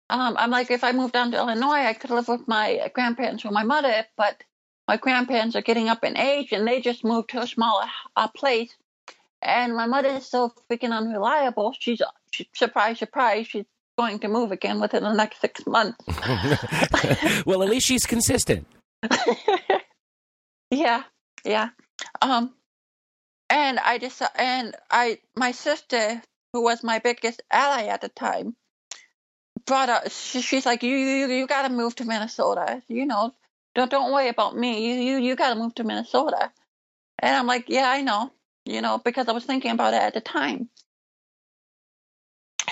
Um, 0.10 0.36
I'm 0.40 0.50
like, 0.50 0.72
if 0.72 0.84
I 0.84 0.92
moved 0.92 1.14
down 1.14 1.32
to 1.32 1.38
Illinois, 1.38 1.86
I 1.86 1.94
could 1.94 2.10
live 2.10 2.28
with 2.28 2.48
my 2.48 2.90
grandparents 2.94 3.46
or 3.46 3.52
my 3.52 3.64
mother, 3.64 4.06
but 4.18 4.44
my 4.88 4.98
grandparents 4.98 5.56
are 5.56 5.62
getting 5.62 5.88
up 5.88 6.04
in 6.04 6.18
age 6.18 6.52
and 6.52 6.68
they 6.68 6.82
just 6.82 7.04
moved 7.04 7.30
to 7.30 7.42
a 7.42 7.48
smaller 7.48 7.86
uh, 8.16 8.28
place. 8.28 8.76
And 9.42 9.76
my 9.76 9.86
mother 9.86 10.10
is 10.10 10.26
so 10.26 10.52
freaking 10.70 10.92
unreliable. 10.92 11.76
She's, 11.80 12.02
she, 12.32 12.50
surprise, 12.56 12.98
surprise, 13.00 13.48
she's 13.48 13.66
going 13.98 14.20
to 14.20 14.28
move 14.28 14.52
again 14.52 14.80
within 14.80 15.04
the 15.04 15.14
next 15.14 15.42
six 15.42 15.66
months. 15.68 15.98
well, 17.46 17.62
at 17.62 17.70
least 17.70 17.86
she's 17.86 18.06
consistent. 18.06 18.66
yeah, 20.72 21.04
yeah. 21.46 21.70
Um, 22.22 22.54
and 23.50 23.80
I 23.80 23.98
just 23.98 24.22
and 24.36 24.76
I 24.92 25.20
my 25.36 25.52
sister, 25.52 26.22
who 26.54 26.64
was 26.64 26.84
my 26.84 27.00
biggest 27.00 27.42
ally 27.52 27.86
at 27.86 28.02
the 28.02 28.10
time, 28.10 28.56
brought 29.66 29.90
up. 29.90 30.12
She, 30.12 30.42
she's 30.42 30.66
like, 30.66 30.84
you 30.84 30.96
you 30.96 31.28
you 31.28 31.48
got 31.48 31.64
to 31.64 31.70
move 31.74 31.96
to 31.96 32.06
Minnesota. 32.06 32.82
You 32.88 33.06
know, 33.06 33.34
don't 33.76 33.90
don't 33.90 34.12
worry 34.12 34.30
about 34.30 34.56
me. 34.56 34.88
You 34.88 35.02
you 35.02 35.18
you 35.18 35.36
got 35.36 35.54
to 35.54 35.60
move 35.60 35.76
to 35.76 35.84
Minnesota. 35.84 36.52
And 37.20 37.36
I'm 37.36 37.48
like, 37.48 37.66
yeah, 37.70 37.90
I 37.90 38.02
know. 38.02 38.32
You 38.66 38.82
know, 38.82 39.00
because 39.04 39.28
I 39.28 39.32
was 39.32 39.46
thinking 39.46 39.72
about 39.72 39.94
it 39.94 40.02
at 40.02 40.14
the 40.14 40.22
time. 40.22 40.70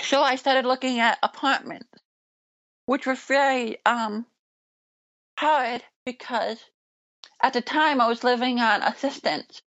So 0.02 0.22
I 0.22 0.36
started 0.36 0.64
looking 0.64 1.00
at 1.00 1.18
apartments, 1.22 1.88
which 2.86 3.06
was 3.06 3.18
very 3.20 3.78
um 3.84 4.26
hard 5.38 5.82
because 6.04 6.58
at 7.42 7.52
the 7.52 7.62
time 7.62 8.00
I 8.00 8.08
was 8.08 8.24
living 8.24 8.60
on 8.60 8.82
assistance 8.82 9.62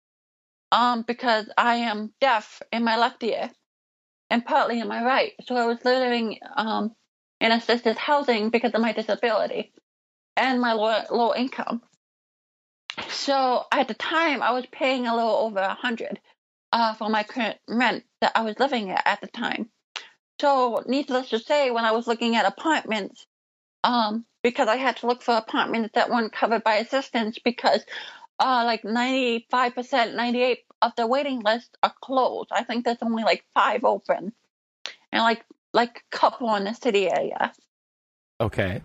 um 0.71 1.03
because 1.03 1.49
I 1.57 1.75
am 1.75 2.13
deaf 2.21 2.61
in 2.71 2.83
my 2.83 2.97
left 2.97 3.23
ear 3.23 3.51
and 4.29 4.45
partly 4.45 4.79
in 4.79 4.87
my 4.87 5.03
right. 5.03 5.33
So 5.45 5.55
I 5.55 5.65
was 5.65 5.83
living 5.85 6.39
um 6.55 6.95
in 7.41 7.51
assisted 7.51 7.97
housing 7.97 8.49
because 8.49 8.73
of 8.73 8.81
my 8.81 8.91
disability 8.93 9.73
and 10.35 10.61
my 10.61 10.73
low, 10.73 11.01
low 11.11 11.33
income. 11.35 11.81
So 13.09 13.65
at 13.71 13.87
the 13.87 13.93
time, 13.93 14.41
I 14.41 14.51
was 14.51 14.65
paying 14.71 15.07
a 15.07 15.15
little 15.15 15.35
over 15.35 15.59
a 15.59 15.73
hundred 15.73 16.19
uh, 16.71 16.93
for 16.95 17.09
my 17.09 17.23
current 17.23 17.57
rent 17.67 18.03
that 18.21 18.33
I 18.35 18.41
was 18.41 18.59
living 18.59 18.91
at 18.91 19.01
at 19.05 19.21
the 19.21 19.27
time. 19.27 19.69
So 20.41 20.83
needless 20.87 21.29
to 21.29 21.39
say, 21.39 21.71
when 21.71 21.85
I 21.85 21.91
was 21.91 22.07
looking 22.07 22.35
at 22.35 22.45
apartments, 22.45 23.25
um, 23.83 24.25
because 24.43 24.67
I 24.67 24.77
had 24.77 24.97
to 24.97 25.07
look 25.07 25.21
for 25.21 25.35
apartments 25.35 25.91
that 25.93 26.09
weren't 26.09 26.33
covered 26.33 26.63
by 26.63 26.75
assistance 26.75 27.39
because 27.39 27.83
uh, 28.39 28.63
like 28.65 28.83
95%, 28.83 30.15
98 30.15 30.59
of 30.81 30.91
the 30.95 31.07
waiting 31.07 31.41
list 31.41 31.77
are 31.83 31.93
closed. 32.01 32.49
I 32.51 32.63
think 32.63 32.85
there's 32.85 32.97
only 33.01 33.23
like 33.23 33.43
five 33.53 33.83
open. 33.83 34.33
And 35.11 35.23
like 35.23 35.43
like 35.73 36.03
a 36.11 36.17
couple 36.17 36.55
in 36.55 36.63
the 36.63 36.73
city 36.73 37.09
area. 37.09 37.51
Okay. 38.41 38.81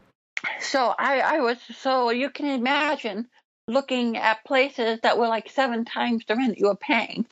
So 0.60 0.94
I, 0.98 1.20
I 1.20 1.40
was 1.40 1.58
so 1.78 2.10
you 2.10 2.30
can 2.30 2.46
imagine 2.46 3.28
looking 3.68 4.16
at 4.16 4.44
places 4.44 5.00
that 5.02 5.18
were 5.18 5.28
like 5.28 5.50
seven 5.50 5.84
times 5.84 6.24
the 6.26 6.36
rent 6.36 6.58
you 6.58 6.66
were 6.66 6.76
paying. 6.76 7.26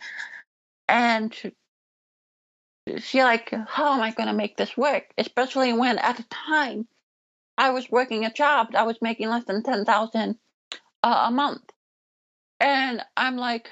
And 0.89 1.35
she 2.99 3.23
like, 3.23 3.53
how 3.69 3.95
am 3.95 4.01
I 4.01 4.13
gonna 4.13 4.33
make 4.33 4.57
this 4.57 4.77
work? 4.77 5.05
Especially 5.19 5.73
when 5.73 5.99
at 5.99 6.17
the 6.17 6.25
time 6.25 6.87
I 7.59 7.71
was 7.71 7.91
working 7.91 8.25
a 8.25 8.33
job 8.33 8.69
I 8.75 8.85
was 8.85 8.97
making 9.01 9.29
less 9.29 9.45
than 9.45 9.63
ten 9.63 9.85
thousand 9.85 10.39
uh, 11.03 11.25
a 11.29 11.31
month. 11.31 11.63
And 12.61 13.03
I'm 13.17 13.37
like 13.37 13.69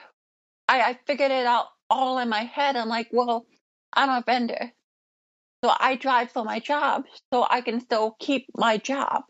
I, 0.69 0.83
I 0.83 0.99
figured 1.07 1.31
it 1.31 1.47
out 1.47 1.67
all 1.89 2.19
in 2.19 2.29
my 2.29 2.45
head. 2.45 2.77
I'm 2.77 2.89
like, 2.89 3.09
well, 3.13 3.47
I'm 3.93 4.09
a 4.09 4.23
vendor. 4.25 4.73
So 5.65 5.73
I 5.79 5.97
drive 5.97 6.31
for 6.31 6.45
my 6.45 6.61
job 6.61 7.05
so 7.33 7.47
I 7.49 7.61
can 7.61 7.81
still 7.81 8.17
keep 8.19 8.47
my 8.57 8.79
job. 8.79 9.25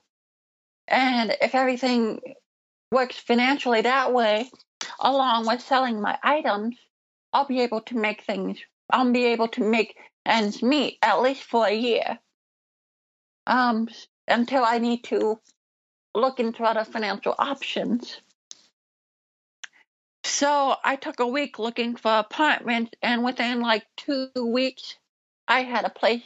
And 0.87 1.37
if 1.41 1.55
everything 1.55 2.21
works 2.93 3.17
financially 3.17 3.83
that 3.83 4.13
way, 4.13 4.51
along 5.01 5.47
with 5.47 5.61
selling 5.61 6.01
my 6.01 6.19
items, 6.23 6.77
I'll 7.33 7.47
be 7.47 7.61
able 7.61 7.81
to 7.83 7.97
make 7.97 8.23
things, 8.23 8.59
I'll 8.91 9.11
be 9.13 9.27
able 9.27 9.49
to 9.49 9.65
make 9.65 9.97
ends 10.27 10.63
meet 10.63 10.99
at 11.03 11.23
least 11.23 11.43
for 11.43 11.67
a 11.67 11.75
year. 11.75 12.19
Um, 13.47 13.89
until 14.31 14.65
I 14.65 14.79
need 14.79 15.05
to 15.05 15.39
look 16.15 16.41
into 16.41 16.65
other 16.65 16.85
financial 16.85 17.35
options. 17.39 18.21
So 20.25 20.77
I 20.85 20.97
took 20.97 21.21
a 21.21 21.27
week 21.27 21.59
looking 21.59 21.97
for 21.97 22.19
apartments, 22.19 22.93
and 23.03 23.25
within 23.25 23.61
like 23.61 23.85
two 23.97 24.31
weeks, 24.37 24.97
I 25.49 25.63
had 25.63 25.85
a 25.85 25.91
place 25.91 26.23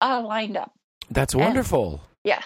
uh, 0.00 0.22
lined 0.24 0.56
up. 0.56 0.72
That's 1.10 1.34
wonderful. 1.34 1.90
And, 1.90 2.00
yes. 2.24 2.44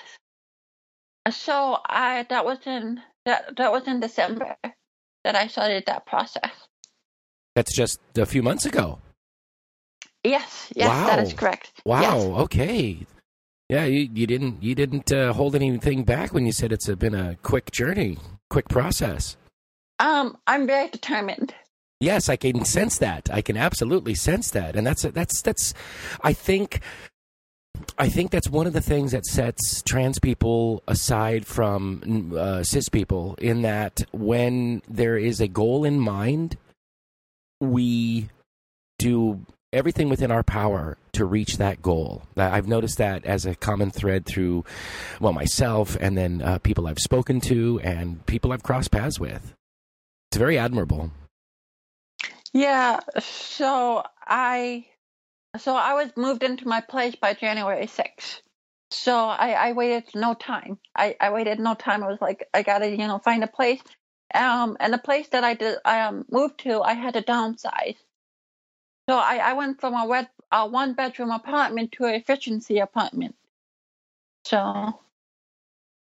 So 1.31 1.79
I 1.87 2.27
that 2.29 2.45
was 2.45 2.59
in 2.67 3.01
that 3.25 3.57
that 3.57 3.73
was 3.73 3.87
in 3.87 4.01
December, 4.01 4.57
that 5.25 5.37
I 5.37 5.47
started 5.49 5.85
that 5.87 6.07
process. 6.07 6.51
That's 7.55 7.75
just 7.75 8.01
a 8.17 8.27
few 8.27 8.43
months 8.43 8.67
ago. 8.67 8.99
Yes, 10.25 10.73
yes, 10.75 11.07
that 11.07 11.19
is 11.19 11.33
correct. 11.35 11.73
Wow. 11.85 12.01
Yes. 12.01 12.25
Okay. 12.25 13.07
Yeah, 13.69 13.85
you, 13.85 14.09
you 14.13 14.27
didn't 14.27 14.63
you 14.63 14.75
didn't 14.75 15.11
uh, 15.11 15.33
hold 15.33 15.55
anything 15.55 16.05
back 16.05 16.35
when 16.35 16.45
you 16.45 16.53
said 16.53 16.73
it's 16.73 16.89
a, 16.89 16.97
been 16.97 17.15
a 17.15 17.37
quick 17.43 17.71
journey, 17.71 18.19
quick 18.51 18.69
process. 18.69 19.37
Um, 19.99 20.37
I'm 20.47 20.67
very 20.67 20.89
determined. 20.89 21.55
Yes, 22.01 22.29
I 22.29 22.37
can 22.37 22.65
sense 22.67 22.99
that. 22.99 23.31
I 23.33 23.41
can 23.41 23.57
absolutely 23.57 24.15
sense 24.15 24.51
that, 24.51 24.77
and 24.77 24.87
that's 24.87 25.03
that's 25.03 25.41
that's. 25.41 25.73
I 26.23 26.35
think, 26.35 26.81
I 27.97 28.11
think 28.11 28.31
that's 28.31 28.51
one 28.51 28.67
of 28.67 28.75
the 28.75 28.83
things 28.83 29.13
that 29.13 29.25
sets 29.25 29.81
trans 29.83 30.19
people 30.19 30.83
aside 30.87 31.47
from 31.47 32.35
uh, 32.37 32.63
cis 32.65 32.91
people. 32.91 33.37
In 33.41 33.63
that, 33.63 34.05
when 34.13 34.83
there 34.87 35.17
is 35.17 35.41
a 35.41 35.49
goal 35.49 35.85
in 35.85 35.99
mind, 35.99 36.59
we 37.61 38.29
do 38.99 39.47
everything 39.75 40.09
within 40.09 40.31
our 40.31 40.43
power 40.43 40.97
to 41.13 41.25
reach 41.25 41.59
that 41.59 41.83
goal. 41.83 42.23
I've 42.37 42.69
noticed 42.69 42.99
that 42.99 43.25
as 43.25 43.45
a 43.45 43.55
common 43.55 43.91
thread 43.91 44.25
through, 44.25 44.65
well, 45.21 45.33
myself, 45.33 45.97
and 46.01 46.17
then 46.17 46.41
uh, 46.43 46.59
people 46.59 46.87
I've 46.87 46.99
spoken 46.99 47.41
to, 47.43 47.81
and 47.83 48.25
people 48.27 48.53
I've 48.53 48.63
crossed 48.63 48.91
paths 48.91 49.21
with. 49.21 49.53
It's 50.31 50.39
very 50.39 50.59
admirable. 50.59 51.11
Yeah, 52.53 53.01
so 53.19 54.05
I 54.27 54.87
so 55.59 55.75
I 55.77 55.95
was 55.95 56.11
moved 56.17 56.43
into 56.43 56.67
my 56.67 56.81
place 56.81 57.15
by 57.15 57.35
January 57.35 57.87
6th. 57.87 58.41
So 58.91 59.17
I, 59.17 59.53
I 59.53 59.73
waited 59.73 60.05
no 60.15 60.35
time. 60.35 60.79
I, 60.95 61.17
I 61.21 61.31
waited 61.31 61.59
no 61.59 61.75
time. 61.75 62.05
I 62.05 62.09
was 62.09 62.21
like, 62.21 62.49
I 62.55 62.63
gotta, 62.63 62.89
you 62.91 62.99
know, 62.99 63.19
find 63.19 63.43
a 63.43 63.49
place. 63.49 63.81
Um, 64.35 64.77
and 64.81 64.93
the 64.93 64.99
place 64.99 65.29
that 65.29 65.45
I 65.45 65.55
did, 65.55 65.79
I 65.85 66.03
um, 66.03 66.25
moved 66.31 66.61
to, 66.61 66.81
I 66.81 66.95
had 66.95 67.15
to 67.15 67.23
downsize. 67.23 67.97
So 69.09 69.17
I, 69.17 69.37
I 69.37 69.53
went 69.53 69.81
from 69.81 69.95
a, 69.95 70.07
wet, 70.07 70.31
a 70.51 70.67
one 70.67 70.95
bedroom 70.95 71.31
apartment 71.31 71.93
to 71.93 72.05
an 72.05 72.15
efficiency 72.15 72.79
apartment. 72.79 73.35
So 74.47 74.99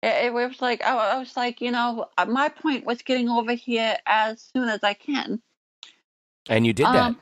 it, 0.02 0.26
it 0.26 0.32
was 0.32 0.60
like, 0.60 0.84
I, 0.84 1.14
I 1.14 1.18
was 1.18 1.36
like, 1.36 1.60
you 1.60 1.70
know, 1.70 2.08
my 2.28 2.48
point 2.48 2.84
was 2.84 3.02
getting 3.02 3.28
over 3.28 3.52
here 3.52 3.96
as 4.06 4.42
soon 4.54 4.68
as 4.68 4.80
I 4.82 4.94
can. 4.94 5.40
And 6.48 6.66
you 6.66 6.72
did 6.72 6.86
that. 6.86 6.94
Um, 6.94 7.18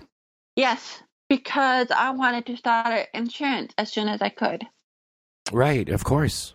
yes, 0.57 1.03
because 1.29 1.91
I 1.91 2.11
wanted 2.11 2.47
to 2.47 2.57
start 2.57 3.09
insurance 3.15 3.73
as 3.79 3.93
soon 3.93 4.09
as 4.09 4.23
I 4.23 4.31
could. 4.31 4.67
Right, 5.53 5.89
of 5.89 6.05
course. 6.05 6.55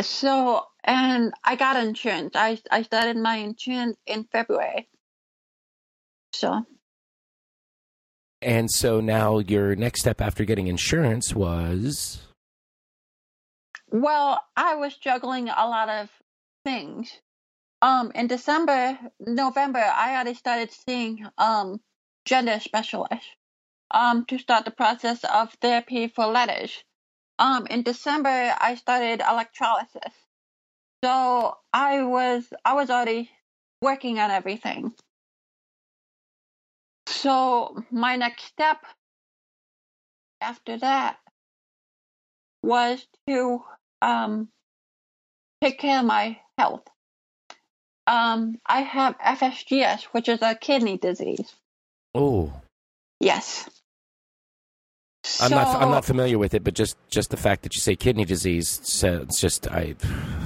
So, 0.00 0.64
and 0.84 1.32
I 1.42 1.56
got 1.56 1.76
insurance. 1.76 2.32
I 2.34 2.60
I 2.70 2.82
started 2.82 3.16
my 3.16 3.36
insurance 3.36 3.96
in 4.06 4.24
February. 4.24 4.88
So, 6.32 6.64
And 8.40 8.70
so 8.70 9.00
now 9.00 9.38
your 9.38 9.74
next 9.74 10.00
step 10.00 10.20
after 10.20 10.44
getting 10.44 10.68
insurance 10.68 11.34
was 11.34 12.20
well, 13.90 14.42
I 14.56 14.74
was 14.74 14.96
juggling 14.96 15.48
a 15.48 15.66
lot 15.66 15.88
of 15.88 16.10
things. 16.64 17.10
Um, 17.80 18.12
in 18.14 18.26
December, 18.26 18.98
November, 19.18 19.78
I 19.78 20.14
already 20.14 20.34
started 20.34 20.70
seeing 20.70 21.26
um 21.38 21.80
gender 22.24 22.60
specialist. 22.60 23.24
Um, 23.90 24.26
to 24.26 24.38
start 24.38 24.66
the 24.66 24.70
process 24.70 25.24
of 25.24 25.50
therapy 25.62 26.08
for 26.08 26.26
letters. 26.26 26.84
Um, 27.38 27.66
in 27.68 27.82
December, 27.82 28.54
I 28.60 28.74
started 28.74 29.22
electrolysis. 29.26 30.12
So 31.02 31.56
I 31.72 32.02
was 32.02 32.44
I 32.64 32.74
was 32.74 32.90
already 32.90 33.30
working 33.80 34.18
on 34.18 34.30
everything. 34.30 34.92
So 37.18 37.82
my 37.90 38.14
next 38.14 38.44
step 38.44 38.78
after 40.40 40.78
that 40.78 41.16
was 42.62 43.04
to 43.26 43.64
um, 44.00 44.48
take 45.60 45.80
care 45.80 45.98
of 45.98 46.04
my 46.04 46.38
health. 46.56 46.84
Um, 48.06 48.58
I 48.64 48.82
have 48.82 49.18
FSGS, 49.18 50.04
which 50.12 50.28
is 50.28 50.42
a 50.42 50.54
kidney 50.54 50.96
disease. 50.96 51.52
oh, 52.14 52.52
Yes. 53.20 53.68
I'm 55.40 55.50
not 55.50 55.82
I'm 55.82 55.90
not 55.90 56.04
familiar 56.04 56.38
with 56.38 56.54
it, 56.54 56.62
but 56.62 56.74
just 56.74 56.96
just 57.10 57.30
the 57.30 57.36
fact 57.36 57.62
that 57.64 57.74
you 57.74 57.80
say 57.80 57.96
kidney 57.96 58.24
disease 58.24 58.80
sounds 58.84 59.40
just 59.40 59.66
I 59.66 59.96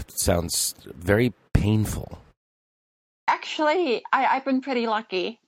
sounds 0.09 0.75
very 0.87 1.35
painful. 1.53 2.19
Actually, 3.29 4.03
I, 4.11 4.27
I've 4.27 4.45
been 4.45 4.63
pretty 4.63 4.87
lucky. 4.87 5.39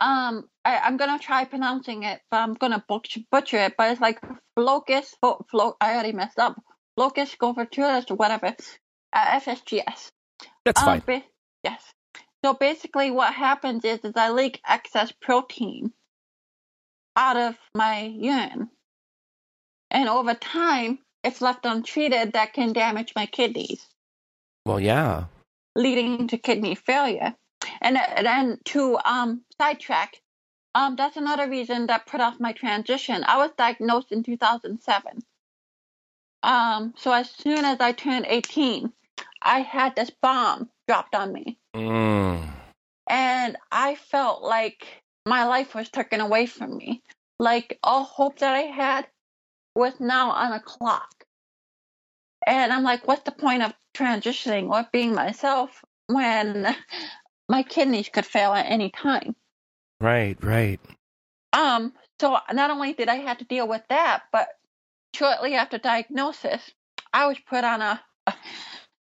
Um, 0.00 0.48
I, 0.64 0.78
I'm 0.78 0.96
gonna 0.96 1.18
try 1.18 1.44
pronouncing 1.44 2.04
it, 2.04 2.20
but 2.30 2.38
I'm 2.38 2.54
gonna 2.54 2.82
butch, 2.88 3.18
butcher 3.30 3.58
it. 3.58 3.74
But 3.76 3.92
it's 3.92 4.00
like 4.00 4.20
Flocus, 4.58 5.06
flo, 5.20 5.44
flo, 5.50 5.76
I 5.80 5.94
already 5.94 6.12
messed 6.12 6.38
up. 6.38 6.60
Flocus 6.98 7.36
goverturus 7.36 8.10
or 8.10 8.14
whatever. 8.14 8.54
Uh, 9.12 9.24
FSGS. 9.40 10.10
That's 10.64 10.80
Um, 10.80 10.86
fine. 10.86 11.02
ba- 11.06 11.24
yes. 11.64 11.82
So 12.44 12.54
basically, 12.54 13.10
what 13.10 13.34
happens 13.34 13.84
is, 13.84 14.00
is 14.00 14.12
I 14.16 14.30
leak 14.30 14.60
excess 14.66 15.12
protein 15.20 15.92
out 17.16 17.36
of 17.36 17.56
my 17.74 18.02
urine, 18.02 18.70
and 19.90 20.08
over 20.08 20.32
time, 20.34 21.00
if 21.22 21.42
left 21.42 21.66
untreated, 21.66 22.32
that 22.32 22.54
can 22.54 22.72
damage 22.72 23.12
my 23.14 23.26
kidneys. 23.26 23.86
Well, 24.64 24.80
yeah. 24.80 25.24
leading 25.76 26.28
to 26.28 26.38
kidney 26.38 26.74
failure. 26.74 27.34
And 27.80 27.96
then 28.22 28.58
to 28.66 28.98
um, 29.04 29.42
sidetrack, 29.58 30.20
um, 30.74 30.96
that's 30.96 31.16
another 31.16 31.48
reason 31.48 31.86
that 31.86 32.06
put 32.06 32.20
off 32.20 32.38
my 32.38 32.52
transition. 32.52 33.24
I 33.26 33.38
was 33.38 33.50
diagnosed 33.56 34.12
in 34.12 34.22
2007. 34.22 35.22
Um, 36.42 36.94
so 36.96 37.12
as 37.12 37.30
soon 37.30 37.64
as 37.64 37.80
I 37.80 37.92
turned 37.92 38.26
18, 38.28 38.92
I 39.42 39.60
had 39.60 39.96
this 39.96 40.10
bomb 40.10 40.70
dropped 40.86 41.14
on 41.14 41.32
me, 41.32 41.58
Mm. 41.74 42.48
and 43.08 43.56
I 43.70 43.94
felt 43.94 44.42
like 44.42 44.86
my 45.26 45.44
life 45.44 45.74
was 45.74 45.88
taken 45.90 46.20
away 46.20 46.46
from 46.46 46.76
me. 46.76 47.02
Like 47.38 47.78
all 47.82 48.04
hope 48.04 48.38
that 48.38 48.54
I 48.54 48.62
had 48.62 49.06
was 49.74 49.98
now 50.00 50.30
on 50.30 50.52
a 50.52 50.60
clock. 50.60 51.24
And 52.46 52.72
I'm 52.72 52.82
like, 52.82 53.06
what's 53.06 53.22
the 53.22 53.32
point 53.32 53.62
of 53.62 53.74
transitioning 53.94 54.70
or 54.70 54.88
being 54.92 55.14
myself 55.14 55.84
when 56.06 56.74
my 57.50 57.64
kidneys 57.64 58.10
could 58.10 58.26
fail 58.26 58.54
at 58.54 58.66
any 58.70 58.90
time? 58.90 59.36
Right, 60.00 60.38
right. 60.44 60.80
Um, 61.52 61.94
so 62.20 62.38
not 62.52 62.70
only 62.70 62.94
did 62.94 63.08
I 63.08 63.16
have 63.16 63.38
to 63.38 63.46
deal 63.46 63.68
with 63.68 63.82
that, 63.90 64.24
but 64.32 64.48
shortly 65.14 65.54
after 65.54 65.78
diagnosis, 65.78 66.72
I 67.12 67.26
was 67.26 67.38
put 67.48 67.64
on 67.64 67.82
a, 67.82 68.02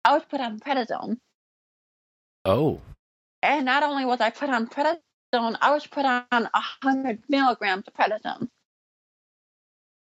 I 0.04 0.14
was 0.14 0.24
put 0.30 0.40
on 0.40 0.60
prednisone. 0.60 1.18
Oh, 2.44 2.80
And 3.42 3.66
not 3.66 3.84
only 3.84 4.06
was 4.06 4.20
I 4.20 4.30
put 4.30 4.50
on 4.50 4.68
prednisone, 4.68 5.58
I 5.62 5.72
was 5.72 5.86
put 5.86 6.06
on 6.06 6.26
a 6.32 6.62
hundred 6.84 7.22
milligrams 7.28 7.84
of 7.88 7.94
prednisone. 7.94 8.48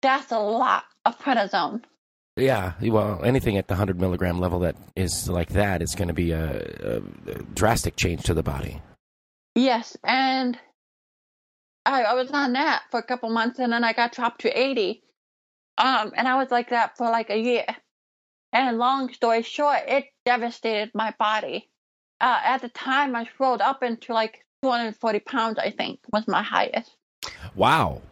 That's 0.03 0.33
a 0.33 0.39
lot 0.41 0.85
of 1.07 1.19
prednisone. 1.19 1.83
Yeah. 2.37 2.73
Well, 2.81 3.25
anything 3.25 3.57
at 3.57 3.69
the 3.69 3.75
hundred 3.75 4.01
milligram 4.01 4.41
level 4.41 4.61
that 4.61 4.77
is 4.97 5.29
like 5.29 5.51
that 5.51 5.83
is 5.83 5.95
going 5.95 6.09
to 6.09 6.15
be 6.15 6.33
a, 6.33 6.57
a, 6.81 6.97
a 7.31 7.43
drastic 7.55 7.97
change 7.97 8.23
to 8.25 8.35
the 8.35 8.43
body. 8.43 8.81
Yes, 9.55 9.97
and 10.03 10.59
I, 11.85 12.03
I 12.03 12.15
was 12.15 12.31
on 12.31 12.53
that 12.55 12.85
for 12.91 13.01
a 13.01 13.03
couple 13.03 13.31
months, 13.31 13.59
and 13.59 13.73
then 13.73 13.85
I 13.85 13.93
got 13.93 14.13
dropped 14.13 14.43
to 14.43 14.49
80. 14.49 15.03
Um, 15.79 16.13
and 16.17 16.29
I 16.29 16.37
was 16.37 16.51
like 16.51 16.71
that 16.71 16.97
for 16.97 17.11
like 17.11 17.31
a 17.31 17.39
year. 17.39 17.67
And 18.53 18.79
long 18.79 19.13
story 19.13 19.43
short, 19.43 19.81
it 19.89 20.05
devastated 20.25 20.91
my 20.95 21.15
body. 21.19 21.71
Uh, 22.21 22.41
at 22.45 22.61
the 22.61 22.69
time, 22.69 23.17
I 23.17 23.29
rolled 23.39 23.61
up 23.61 23.83
into 23.83 24.13
like 24.13 24.45
240 24.63 25.21
pounds. 25.21 25.59
I 25.59 25.71
think 25.71 26.01
was 26.13 26.29
my 26.29 26.43
highest. 26.43 26.95
Wow. 27.55 28.03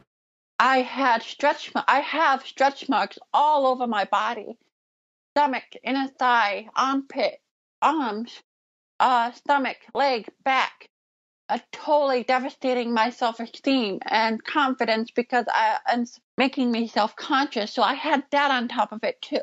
I 0.61 0.83
had 0.83 1.23
stretch. 1.23 1.73
I 1.75 2.01
have 2.01 2.47
stretch 2.47 2.87
marks 2.87 3.19
all 3.33 3.67
over 3.67 3.87
my 3.87 4.05
body, 4.05 4.59
stomach, 5.33 5.65
inner 5.83 6.07
thigh, 6.07 6.69
armpit, 6.77 7.41
arms, 7.81 8.31
uh, 9.01 9.33
stomach, 9.33 9.79
leg, 9.95 10.29
back. 10.45 10.91
Uh, 11.49 11.59
totally 11.73 12.23
devastating 12.23 12.93
my 12.95 13.11
self-esteem 13.11 13.99
and 14.07 14.45
confidence 14.45 15.11
because 15.11 15.47
I 15.49 15.79
and 15.91 16.07
making 16.37 16.71
me 16.71 16.87
self-conscious. 16.87 17.73
So 17.73 17.83
I 17.83 17.95
had 17.95 18.23
that 18.31 18.51
on 18.53 18.69
top 18.69 18.93
of 18.93 19.03
it 19.03 19.21
too. 19.21 19.41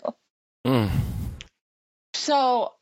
Mm. 0.65 0.89
So 2.13 2.73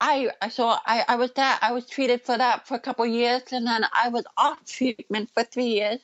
I 0.00 0.30
so 0.50 0.68
I, 0.68 1.04
I 1.08 1.16
was 1.16 1.32
that 1.32 1.58
I 1.62 1.72
was 1.72 1.86
treated 1.86 2.22
for 2.22 2.38
that 2.38 2.66
for 2.66 2.76
a 2.76 2.80
couple 2.80 3.04
years 3.04 3.42
and 3.50 3.66
then 3.66 3.84
I 3.92 4.08
was 4.08 4.24
off 4.36 4.64
treatment 4.64 5.30
for 5.34 5.42
three 5.42 5.74
years. 5.80 6.00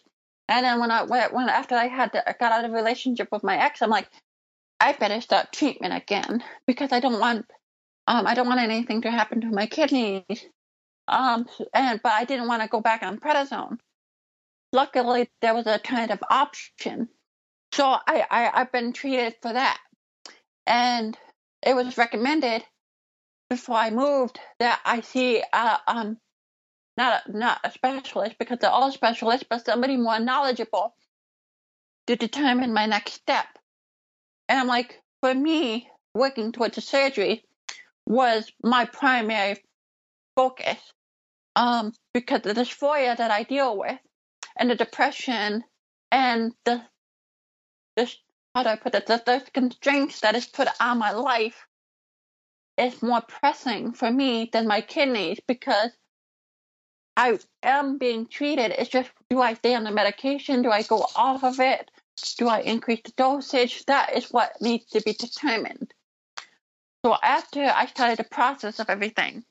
And 0.51 0.65
then 0.67 0.81
when 0.81 0.91
I 0.91 1.05
when 1.05 1.49
after 1.49 1.77
I 1.77 1.87
had 1.87 2.15
I 2.27 2.35
got 2.39 2.53
out 2.53 2.65
of 2.65 2.73
relationship 2.73 3.29
with 3.33 3.45
my 3.45 3.57
ex, 3.57 3.83
I'm 3.83 3.91
like, 3.91 4.09
I 4.81 4.93
better 4.93 5.21
start 5.21 5.53
treatment 5.53 5.95
again 5.95 6.43
because 6.67 6.93
I 6.93 7.01
don't 7.01 7.21
want 7.21 7.47
um 8.09 8.27
I 8.27 8.35
don't 8.35 8.49
want 8.49 8.61
anything 8.61 9.03
to 9.03 9.13
happen 9.13 9.41
to 9.43 9.47
my 9.47 9.67
kidneys. 9.67 10.47
Um, 11.09 11.47
and 11.73 12.01
but 12.03 12.13
I 12.13 12.25
didn't 12.25 12.49
want 12.49 12.63
to 12.63 12.69
go 12.69 12.81
back 12.81 13.03
on 13.05 13.21
prednisone. 13.21 13.79
Luckily, 14.73 15.31
there 15.41 15.55
was 15.55 15.67
a 15.67 15.75
alternative 15.75 16.23
option, 16.31 17.09
so 17.73 17.85
I, 17.85 18.27
I 18.31 18.51
I've 18.55 18.73
been 18.73 18.93
treated 18.93 19.37
for 19.43 19.53
that, 19.53 19.79
and 20.67 21.17
it 21.65 21.75
was 21.75 21.99
recommended 21.99 22.65
before 23.49 23.77
I 23.77 23.91
moved 23.91 24.41
that 24.61 24.81
I 24.85 25.01
see 25.01 25.43
uh, 25.53 25.79
um 25.89 26.19
not 27.01 27.23
a, 27.27 27.37
not 27.37 27.61
a 27.65 27.71
specialist 27.71 28.37
because 28.39 28.59
they're 28.59 28.71
all 28.71 28.93
specialists, 28.93 29.47
but 29.49 29.65
somebody 29.65 29.97
more 29.97 30.21
knowledgeable 30.21 30.95
to 32.07 32.15
determine 32.15 32.75
my 32.75 32.85
next 32.85 33.15
step. 33.15 33.47
And 34.49 34.59
I'm 34.59 34.67
like, 34.67 35.01
for 35.23 35.35
me, 35.35 35.89
working 36.15 36.53
towards 36.53 36.77
a 36.77 36.83
surgery 36.83 37.43
was 38.07 38.53
my 38.63 38.85
primary 38.85 39.63
focus 40.37 40.79
um, 41.57 41.95
because 42.13 42.43
the 42.43 42.53
dysphoria 42.53 43.17
that 43.17 43.31
I 43.31 43.45
deal 43.45 43.79
with 43.79 43.99
and 44.59 44.71
the 44.71 44.75
depression 44.75 45.65
and 46.13 46.53
the, 46.67 46.83
the 47.97 48.13
how 48.55 48.63
do 48.63 48.69
I 48.69 48.77
put 48.77 48.95
it, 48.95 49.07
the, 49.07 49.23
the 49.25 49.43
constraints 49.55 50.21
that 50.21 50.35
is 50.35 50.47
put 50.47 50.69
on 50.81 50.99
my 50.99 51.13
life 51.13 51.67
is 52.77 53.03
more 53.03 53.23
pressing 53.23 53.93
for 53.93 54.11
me 54.11 54.51
than 54.53 54.67
my 54.67 54.83
kidneys 54.83 55.41
because 55.47 55.91
I 57.21 57.39
am 57.63 57.99
being 57.99 58.25
treated. 58.27 58.73
It's 58.79 58.89
just 58.89 59.11
do 59.29 59.43
I 59.43 59.53
stay 59.53 59.75
on 59.75 59.85
the 59.85 59.91
medication? 59.91 60.63
Do 60.63 60.71
I 60.71 60.83
go 60.83 61.05
off 61.15 61.45
of 61.45 61.61
it? 61.61 61.91
Do 62.39 62.49
I 62.49 62.61
increase 62.61 63.03
the 63.05 63.13
dosage? 63.15 63.85
That 63.85 64.17
is 64.17 64.31
what 64.31 64.53
needs 64.63 64.87
to 64.93 65.03
be 65.03 65.13
determined. 65.13 65.93
So 67.05 67.15
after 67.23 67.63
I 67.63 67.85
started 67.85 68.17
the 68.17 68.25
process 68.25 68.81
of 68.81 68.89
everything, 68.89 69.45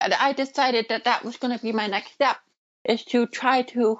and 0.00 0.14
I 0.14 0.34
decided 0.34 0.86
that 0.90 1.02
that 1.02 1.24
was 1.24 1.36
going 1.36 1.58
to 1.58 1.60
be 1.60 1.72
my 1.72 1.88
next 1.88 2.12
step 2.12 2.36
is 2.84 3.04
to 3.06 3.26
try 3.26 3.62
to 3.62 3.98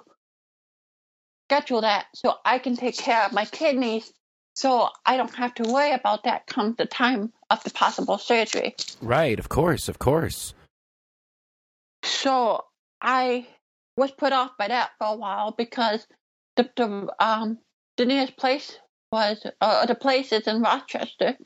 schedule 1.48 1.80
that 1.80 2.06
so 2.14 2.34
I 2.44 2.60
can 2.60 2.76
take 2.76 2.96
care 2.96 3.24
of 3.24 3.32
my 3.32 3.44
kidneys 3.44 4.12
so 4.54 4.88
I 5.04 5.16
don't 5.16 5.34
have 5.34 5.54
to 5.54 5.72
worry 5.72 5.92
about 5.92 6.22
that 6.24 6.46
come 6.46 6.76
the 6.78 6.86
time 6.86 7.32
of 7.50 7.64
the 7.64 7.70
possible 7.70 8.18
surgery. 8.18 8.76
Right, 9.02 9.38
of 9.40 9.48
course, 9.48 9.88
of 9.88 9.98
course. 9.98 10.54
So 12.08 12.64
I 13.00 13.46
was 13.96 14.10
put 14.10 14.32
off 14.32 14.52
by 14.58 14.68
that 14.68 14.90
for 14.98 15.08
a 15.08 15.16
while 15.16 15.52
because 15.52 16.06
the 16.56 16.68
the 16.76 17.12
um 17.20 17.58
the 17.96 18.06
nearest 18.06 18.36
place 18.36 18.78
was 19.12 19.44
uh, 19.60 19.86
the 19.86 19.94
place 19.94 20.32
is 20.32 20.46
in 20.46 20.62
Rochester, 20.62 21.36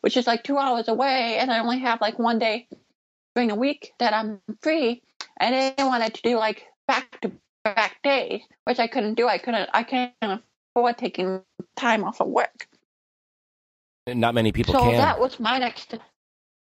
which 0.00 0.16
is 0.16 0.26
like 0.26 0.44
two 0.44 0.58
hours 0.58 0.88
away, 0.88 1.38
and 1.38 1.50
I 1.50 1.58
only 1.58 1.80
have 1.80 2.00
like 2.00 2.18
one 2.18 2.38
day 2.38 2.68
during 3.34 3.48
the 3.48 3.54
week 3.54 3.92
that 3.98 4.12
I'm 4.12 4.40
free, 4.60 5.02
and 5.40 5.54
they 5.54 5.74
wanted 5.84 6.14
to 6.14 6.22
do 6.22 6.36
like 6.36 6.64
back 6.86 7.20
to 7.22 7.32
back 7.64 7.96
days, 8.02 8.42
which 8.64 8.78
I 8.78 8.86
couldn't 8.86 9.14
do. 9.14 9.28
I 9.28 9.38
couldn't. 9.38 9.70
I 9.72 9.82
can't 9.82 10.12
afford 10.22 10.98
taking 10.98 11.42
time 11.76 12.04
off 12.04 12.20
of 12.20 12.28
work. 12.28 12.68
Not 14.06 14.34
many 14.34 14.52
people 14.52 14.74
so 14.74 14.80
can. 14.80 14.98
that 14.98 15.20
was 15.20 15.38
my 15.38 15.58
next. 15.58 15.94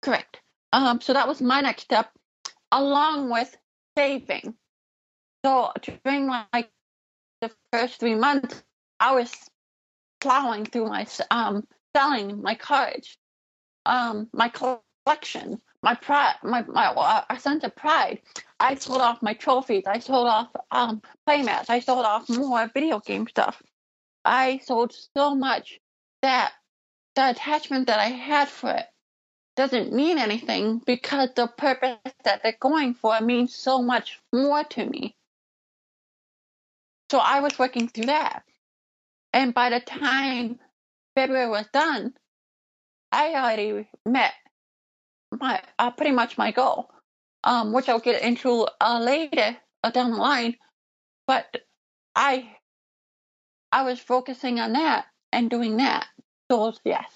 Correct. 0.01 0.41
Um. 0.73 1.01
So 1.01 1.13
that 1.13 1.27
was 1.27 1.41
my 1.41 1.61
next 1.61 1.83
step, 1.83 2.11
along 2.71 3.29
with 3.29 3.55
saving. 3.97 4.55
So 5.45 5.71
during 5.81 6.27
like 6.27 6.69
the 7.41 7.51
first 7.71 7.99
three 7.99 8.15
months, 8.15 8.63
I 8.99 9.13
was 9.15 9.33
plowing 10.19 10.65
through 10.65 10.87
my 10.87 11.05
um 11.31 11.67
selling 11.95 12.41
my 12.41 12.55
cards, 12.55 13.17
um 13.85 14.29
my 14.33 14.49
collection, 14.49 15.61
my 15.81 15.95
pride, 15.95 16.35
my 16.43 16.63
my 16.63 17.37
sense 17.37 17.63
of 17.63 17.75
pride. 17.75 18.21
I 18.59 18.75
sold 18.75 19.01
off 19.01 19.21
my 19.21 19.33
trophies. 19.33 19.83
I 19.87 19.99
sold 19.99 20.27
off 20.27 20.49
um 20.71 21.01
playmats. 21.27 21.69
I 21.69 21.79
sold 21.79 22.05
off 22.05 22.29
more 22.29 22.69
video 22.73 22.99
game 22.99 23.27
stuff. 23.27 23.61
I 24.25 24.59
sold 24.63 24.93
so 25.15 25.35
much 25.35 25.79
that 26.21 26.51
the 27.15 27.29
attachment 27.29 27.87
that 27.87 27.99
I 27.99 28.09
had 28.09 28.49
for 28.49 28.71
it 28.71 28.85
doesn't 29.57 29.91
mean 29.91 30.19
anything 30.19 30.81
because 30.85 31.29
the 31.35 31.47
purpose 31.47 31.97
that 32.23 32.41
they're 32.43 32.57
going 32.61 32.93
for 32.93 33.19
means 33.19 33.55
so 33.55 33.81
much 33.81 34.21
more 34.31 34.63
to 34.63 34.85
me. 34.85 35.15
So 37.11 37.17
I 37.17 37.41
was 37.41 37.59
working 37.59 37.89
through 37.89 38.05
that. 38.05 38.43
And 39.33 39.53
by 39.53 39.69
the 39.69 39.79
time 39.79 40.59
February 41.15 41.49
was 41.49 41.67
done, 41.73 42.13
I 43.11 43.33
already 43.35 43.87
met 44.05 44.33
my 45.31 45.61
uh, 45.79 45.91
pretty 45.91 46.11
much 46.11 46.37
my 46.37 46.51
goal, 46.51 46.89
um, 47.43 47.73
which 47.73 47.89
I'll 47.89 47.99
get 47.99 48.21
into 48.21 48.67
uh, 48.79 48.99
later 48.99 49.57
uh, 49.83 49.91
down 49.91 50.11
the 50.11 50.17
line. 50.17 50.55
But 51.27 51.63
I 52.15 52.55
I 53.71 53.83
was 53.83 53.99
focusing 53.99 54.59
on 54.59 54.73
that 54.73 55.07
and 55.31 55.49
doing 55.49 55.77
that. 55.77 56.07
So 56.51 56.73
yes. 56.85 57.09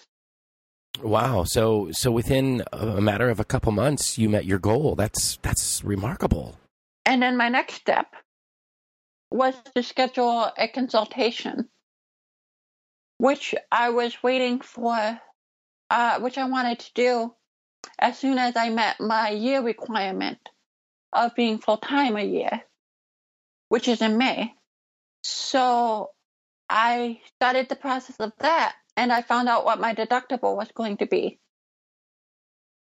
Wow. 0.99 1.45
So 1.45 1.91
so 1.91 2.11
within 2.11 2.63
a 2.73 3.01
matter 3.01 3.29
of 3.29 3.39
a 3.39 3.45
couple 3.45 3.71
months, 3.71 4.17
you 4.17 4.29
met 4.29 4.45
your 4.45 4.59
goal. 4.59 4.95
That's 4.95 5.37
that's 5.41 5.83
remarkable. 5.83 6.57
And 7.05 7.21
then 7.21 7.37
my 7.37 7.49
next 7.49 7.75
step 7.75 8.07
was 9.31 9.55
to 9.75 9.81
schedule 9.81 10.51
a 10.57 10.67
consultation, 10.67 11.69
which 13.17 13.55
I 13.71 13.89
was 13.89 14.21
waiting 14.21 14.59
for, 14.59 15.19
uh, 15.89 16.19
which 16.19 16.37
I 16.37 16.45
wanted 16.45 16.79
to 16.79 16.93
do 16.93 17.33
as 17.97 18.19
soon 18.19 18.37
as 18.37 18.55
I 18.55 18.69
met 18.69 18.99
my 18.99 19.29
year 19.29 19.61
requirement 19.61 20.37
of 21.13 21.33
being 21.35 21.57
full 21.57 21.77
time 21.77 22.17
a 22.17 22.23
year, 22.23 22.61
which 23.69 23.87
is 23.87 24.01
in 24.01 24.17
May. 24.17 24.53
So 25.23 26.11
I 26.69 27.21
started 27.35 27.69
the 27.69 27.75
process 27.75 28.17
of 28.19 28.33
that 28.39 28.75
and 28.97 29.11
I 29.11 29.21
found 29.21 29.49
out 29.49 29.65
what 29.65 29.79
my 29.79 29.93
deductible 29.93 30.55
was 30.55 30.69
going 30.73 30.97
to 30.97 31.05
be. 31.05 31.39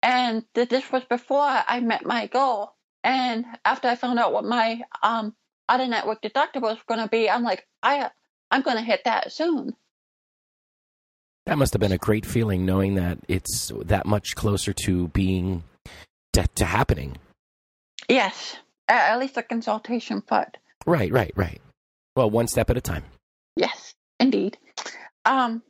And 0.03 0.45
this 0.55 0.91
was 0.93 1.05
before 1.05 1.41
I 1.41 1.81
met 1.81 2.05
my 2.05 2.27
goal. 2.27 2.73
And 3.05 3.45
after 3.65 3.89
I 3.89 3.97
found 3.97 4.19
out 4.19 4.33
what 4.33 4.45
my 4.45 4.83
um, 5.03 5.35
out 5.69 5.81
of 5.81 5.89
network 5.89 6.23
deductible 6.23 6.63
was 6.63 6.79
going 6.87 7.01
to 7.01 7.09
be, 7.09 7.29
I'm 7.29 7.43
like, 7.43 7.67
I 7.83 8.11
I'm 8.51 8.63
going 8.63 8.77
to 8.77 8.83
hit 8.83 9.05
that 9.05 9.33
soon. 9.33 9.75
That 11.47 11.59
must 11.59 11.73
have 11.73 11.81
been 11.81 11.93
a 11.93 11.99
great 11.99 12.27
feeling 12.27 12.67
knowing 12.67 12.97
that 12.97 13.19
it's 13.27 13.73
that 13.85 14.07
much 14.07 14.35
closer 14.35 14.73
to 14.85 15.09
being 15.09 15.65
to, 16.35 16.47
to 16.57 16.65
happening. 16.65 17.17
Yes, 18.09 18.57
at, 18.87 19.19
least 19.19 19.37
a 19.37 19.43
consultation 19.43 20.21
part. 20.21 20.59
Right, 20.87 21.11
right, 21.11 21.33
right. 21.37 21.61
Well, 22.17 22.31
one 22.31 22.49
step 22.49 22.71
at 22.71 22.77
a 22.77 22.81
time. 22.81 23.05
Yes, 23.57 23.95
indeed. 24.21 24.59
Um, 25.25 25.63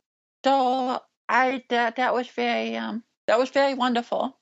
so 0.43 1.01
I 1.27 1.63
that 1.69 1.97
that 1.97 2.13
was 2.13 2.27
very 2.27 2.75
um 2.77 3.03
that 3.27 3.39
was 3.39 3.49
very 3.49 3.73
wonderful. 3.73 4.37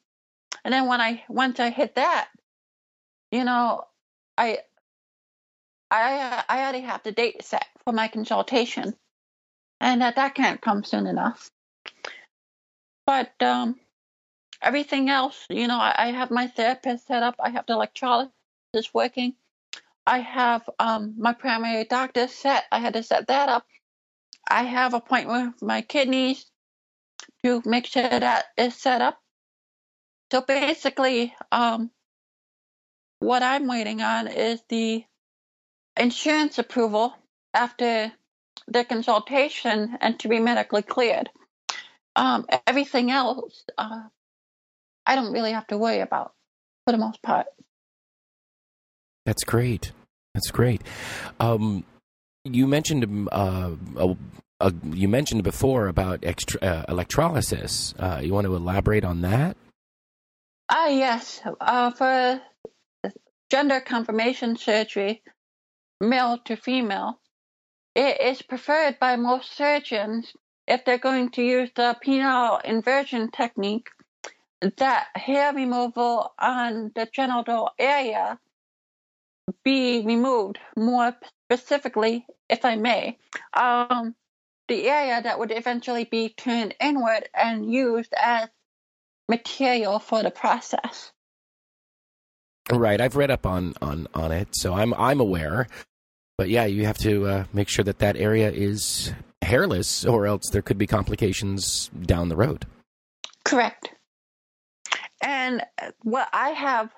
And 0.64 0.74
then 0.74 0.88
when 0.88 1.02
I 1.02 1.24
once 1.30 1.60
I 1.60 1.70
hit 1.70 1.95
that, 1.95 2.30
you 3.32 3.43
know, 3.43 3.86
I 4.38 4.60
I 5.91 6.43
I 6.48 6.62
already 6.64 6.82
have 6.82 7.04
the 7.04 7.12
date 7.12 7.43
set 7.43 7.66
for 7.84 7.93
my 7.93 8.08
consultation, 8.08 8.95
and 9.80 10.02
that 10.02 10.16
that 10.16 10.36
can't 10.36 10.62
come 10.62 10.84
soon 10.84 11.08
enough. 11.08 11.50
But 13.06 13.32
um, 13.41 13.80
everything 14.62 15.10
else, 15.10 15.45
you 15.50 15.68
know, 15.68 15.78
I, 15.78 15.95
I 15.98 16.12
have 16.12 16.32
my 16.32 16.48
therapist 16.48 17.08
set 17.08 17.24
up. 17.24 17.36
I 17.39 17.50
have 17.50 17.66
the 17.66 17.74
electrolysis 17.74 18.32
working. 18.93 19.36
I 20.06 20.20
have 20.20 20.70
um, 20.80 21.16
my 21.18 21.34
primary 21.34 21.84
doctor 21.86 22.28
set. 22.28 22.66
I 22.72 22.80
had 22.80 22.93
to 22.93 23.04
set 23.04 23.28
that 23.28 23.50
up. 23.50 23.66
I 24.48 24.64
have 24.64 24.93
appointment 24.93 25.56
with 25.56 25.62
my 25.62 25.82
kidneys 25.82 26.45
to 27.43 27.62
make 27.66 27.86
sure 27.86 28.08
that 28.08 28.45
is 28.58 28.76
set 28.76 29.02
up. 29.02 29.20
So 30.32 30.41
basically, 30.41 31.34
um, 31.52 31.91
what 33.20 33.43
I'm 33.43 33.68
waiting 33.68 34.02
on 34.02 34.28
is 34.28 34.62
the 34.70 35.04
insurance 35.98 36.60
approval 36.60 37.16
after 37.54 38.12
the 38.68 38.84
consultation 38.84 39.98
and 40.02 40.20
to 40.20 40.28
be 40.28 40.39
medically 40.39 40.82
cleared. 40.82 41.30
Um, 42.16 42.45
everything 42.66 43.12
else, 43.12 43.64
uh, 43.78 44.04
I 45.06 45.16
don't 45.16 45.32
really 45.32 45.52
have 45.52 45.68
to 45.68 45.78
worry 45.78 46.00
about 46.00 46.34
for 46.86 46.91
the 46.91 46.98
most 46.98 47.22
part. 47.22 47.48
That's 49.26 49.43
great. 49.43 49.91
That's 50.34 50.52
great. 50.52 50.82
Um, 51.39 51.84
you 52.54 52.68
mentioned 52.68 53.30
uh, 53.32 53.72
uh, 54.60 54.72
you 54.86 55.08
mentioned 55.08 55.43
before 55.43 55.88
about 55.88 56.24
extra, 56.24 56.60
uh, 56.62 56.86
electrolysis. 56.89 57.93
Uh, 58.00 58.20
you 58.24 58.34
want 58.34 58.45
to 58.45 58.56
elaborate 58.56 59.04
on 59.04 59.22
that? 59.22 59.56
Ah, 60.70 60.88
yes. 60.88 61.41
Uh, 61.62 61.91
for 61.91 62.41
gender 63.50 63.80
confirmation 63.80 64.58
surgery, 64.58 65.22
male 66.02 66.39
to 66.45 66.56
female, 66.56 67.20
it 67.95 68.20
is 68.22 68.41
preferred 68.41 69.00
by 69.00 69.16
most 69.16 69.56
surgeons 69.56 70.34
if 70.68 70.84
they're 70.84 70.98
going 70.98 71.30
to 71.32 71.43
use 71.43 71.70
the 71.76 71.95
penile 72.06 72.64
inversion 72.66 73.30
technique 73.32 73.89
that 74.78 75.08
hair 75.16 75.54
removal 75.54 76.34
on 76.39 76.91
the 76.95 77.08
genital 77.14 77.70
area 77.80 78.39
be 79.64 80.04
removed 80.06 80.58
more 80.76 81.16
specifically, 81.50 82.26
if 82.50 82.66
I 82.66 82.76
may. 82.76 83.18
Um, 83.54 84.16
the 84.68 84.89
area 84.89 85.22
that 85.22 85.39
would 85.39 85.52
eventually 85.52 86.04
be 86.04 86.30
turned 86.30 86.76
inward 86.82 87.30
and 87.34 87.72
used 87.72 88.14
as 88.22 88.50
material 89.30 90.00
for 90.00 90.24
the 90.24 90.32
process. 90.32 91.12
Right, 92.70 93.00
I've 93.00 93.16
read 93.16 93.32
up 93.32 93.45
on 93.45 93.76
on 93.82 94.08
on 94.14 94.34
it, 94.34 94.50
so 94.52 94.74
I'm 94.74 94.93
I'm 94.95 95.22
aware. 95.22 95.68
But 96.38 96.50
yeah, 96.50 96.66
you 96.66 96.86
have 96.86 96.98
to 97.00 97.26
uh, 97.26 97.43
make 97.54 97.70
sure 97.70 97.86
that 97.86 98.00
that 98.00 98.18
area 98.18 98.52
is 98.52 99.14
hairless, 99.41 100.06
or 100.06 100.28
else 100.28 100.50
there 100.52 100.62
could 100.62 100.78
be 100.78 100.86
complications 100.86 101.89
down 102.02 102.28
the 102.28 102.36
road. 102.36 102.66
Correct. 103.45 103.89
And 105.22 105.64
what 106.04 106.28
I 106.34 106.50
have 106.50 106.91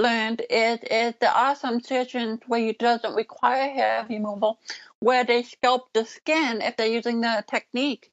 learned 0.00 0.42
is 0.50 0.78
is 0.90 1.14
there 1.20 1.30
are 1.30 1.54
some 1.54 1.80
surgeons 1.80 2.40
where 2.46 2.66
it 2.66 2.78
doesn't 2.78 3.14
require 3.14 3.70
hair 3.70 4.06
removal, 4.08 4.58
where 5.00 5.24
they 5.24 5.42
sculpt 5.42 5.92
the 5.92 6.04
skin 6.04 6.62
if 6.62 6.76
they're 6.76 6.86
using 6.86 7.20
the 7.20 7.44
technique. 7.48 8.10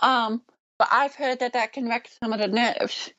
Um, 0.00 0.42
but 0.78 0.88
I've 0.90 1.14
heard 1.14 1.40
that 1.40 1.54
that 1.54 1.72
can 1.72 1.88
wreck 1.88 2.08
some 2.22 2.32
of 2.32 2.38
the 2.38 2.48
nerves. 2.48 3.10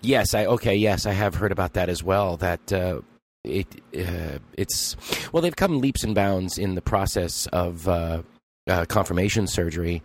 Yes, 0.00 0.34
I 0.34 0.46
okay. 0.46 0.76
Yes, 0.76 1.06
I 1.06 1.12
have 1.12 1.34
heard 1.34 1.52
about 1.52 1.74
that 1.74 1.88
as 1.88 2.02
well. 2.02 2.36
That 2.36 2.72
uh, 2.72 3.00
it 3.44 3.66
uh, 3.96 4.38
it's 4.54 4.96
well, 5.32 5.42
they've 5.42 5.56
come 5.56 5.80
leaps 5.80 6.04
and 6.04 6.14
bounds 6.14 6.58
in 6.58 6.74
the 6.74 6.82
process 6.82 7.46
of 7.46 7.88
uh, 7.88 8.22
uh 8.68 8.84
confirmation 8.86 9.46
surgery. 9.46 10.02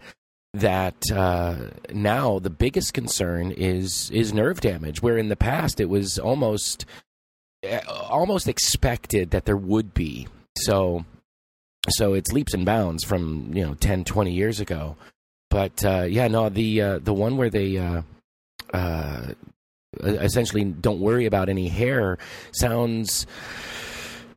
That 0.54 0.96
uh, 1.12 1.72
now 1.92 2.40
the 2.40 2.50
biggest 2.50 2.94
concern 2.94 3.52
is 3.52 4.10
is 4.12 4.34
nerve 4.34 4.62
damage, 4.62 5.02
where 5.02 5.18
in 5.18 5.30
the 5.30 5.36
past 5.36 5.80
it 5.80 5.90
was 5.90 6.18
almost 6.18 6.86
Uh, 7.66 7.82
almost 8.10 8.48
expected 8.48 9.32
that 9.32 9.46
there 9.46 9.58
would 9.58 9.94
be. 9.94 10.28
So 10.58 11.06
so 11.90 12.14
it's 12.14 12.32
leaps 12.32 12.54
and 12.54 12.66
bounds 12.66 13.04
from 13.04 13.52
you 13.54 13.66
know 13.66 13.74
10, 13.76 14.04
20 14.06 14.32
years 14.32 14.60
ago. 14.60 14.96
But 15.50 15.84
uh, 15.86 16.04
yeah, 16.04 16.28
no, 16.28 16.50
the 16.50 16.82
uh, 16.82 17.00
the 17.00 17.14
one 17.14 17.38
where 17.38 17.50
they 17.50 17.78
uh, 17.78 18.02
essentially 20.04 20.64
don't 20.66 21.00
worry 21.00 21.26
about 21.26 21.50
any 21.50 21.68
hair 21.68 22.18
sounds 22.52 23.26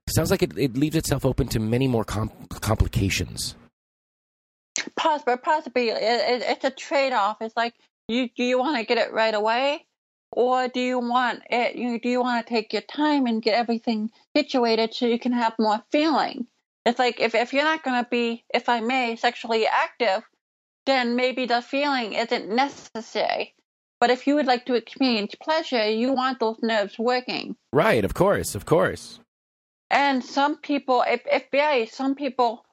sounds 0.08 0.30
like 0.30 0.42
it, 0.42 0.56
it 0.56 0.76
leaves 0.76 0.96
itself 0.96 1.24
open 1.24 1.48
to 1.48 1.58
many 1.58 1.88
more 1.88 2.04
com- 2.04 2.30
complications. 2.60 3.56
Possibly, 4.96 5.36
possibly, 5.38 5.88
it, 5.88 6.00
it, 6.00 6.42
it's 6.46 6.64
a 6.64 6.70
trade 6.70 7.12
off. 7.12 7.38
It's 7.40 7.56
like 7.56 7.74
you 8.06 8.28
do 8.36 8.44
you 8.44 8.58
want 8.58 8.76
to 8.76 8.84
get 8.84 8.98
it 8.98 9.12
right 9.12 9.34
away, 9.34 9.84
or 10.32 10.68
do 10.68 10.80
you 10.80 10.98
want 10.98 11.42
it? 11.50 11.76
You 11.76 11.98
do 12.00 12.08
you 12.08 12.20
want 12.20 12.46
to 12.46 12.52
take 12.52 12.72
your 12.72 12.82
time 12.82 13.26
and 13.26 13.42
get 13.42 13.54
everything 13.54 14.10
situated 14.36 14.94
so 14.94 15.06
you 15.06 15.18
can 15.18 15.32
have 15.32 15.54
more 15.58 15.82
feeling? 15.90 16.46
It's 16.84 16.98
like 16.98 17.20
if 17.20 17.34
if 17.34 17.52
you're 17.52 17.64
not 17.64 17.82
going 17.82 18.02
to 18.02 18.08
be, 18.08 18.44
if 18.52 18.68
I 18.68 18.80
may, 18.80 19.16
sexually 19.16 19.66
active, 19.66 20.22
then 20.86 21.16
maybe 21.16 21.46
the 21.46 21.62
feeling 21.62 22.14
isn't 22.14 22.48
necessary. 22.48 23.54
But 24.00 24.10
if 24.10 24.26
you 24.26 24.36
would 24.36 24.46
like 24.46 24.66
to 24.66 24.74
experience 24.74 25.34
pleasure, 25.34 25.90
you 25.90 26.12
want 26.12 26.38
those 26.38 26.58
nerves 26.62 26.98
working. 26.98 27.56
Right, 27.72 28.04
of 28.04 28.14
course, 28.14 28.54
of 28.54 28.64
course. 28.64 29.18
And 29.90 30.24
some 30.24 30.56
people, 30.58 31.02
it, 31.02 31.22
it 31.30 31.48
varies. 31.50 31.92
Some 31.92 32.14
people 32.14 32.64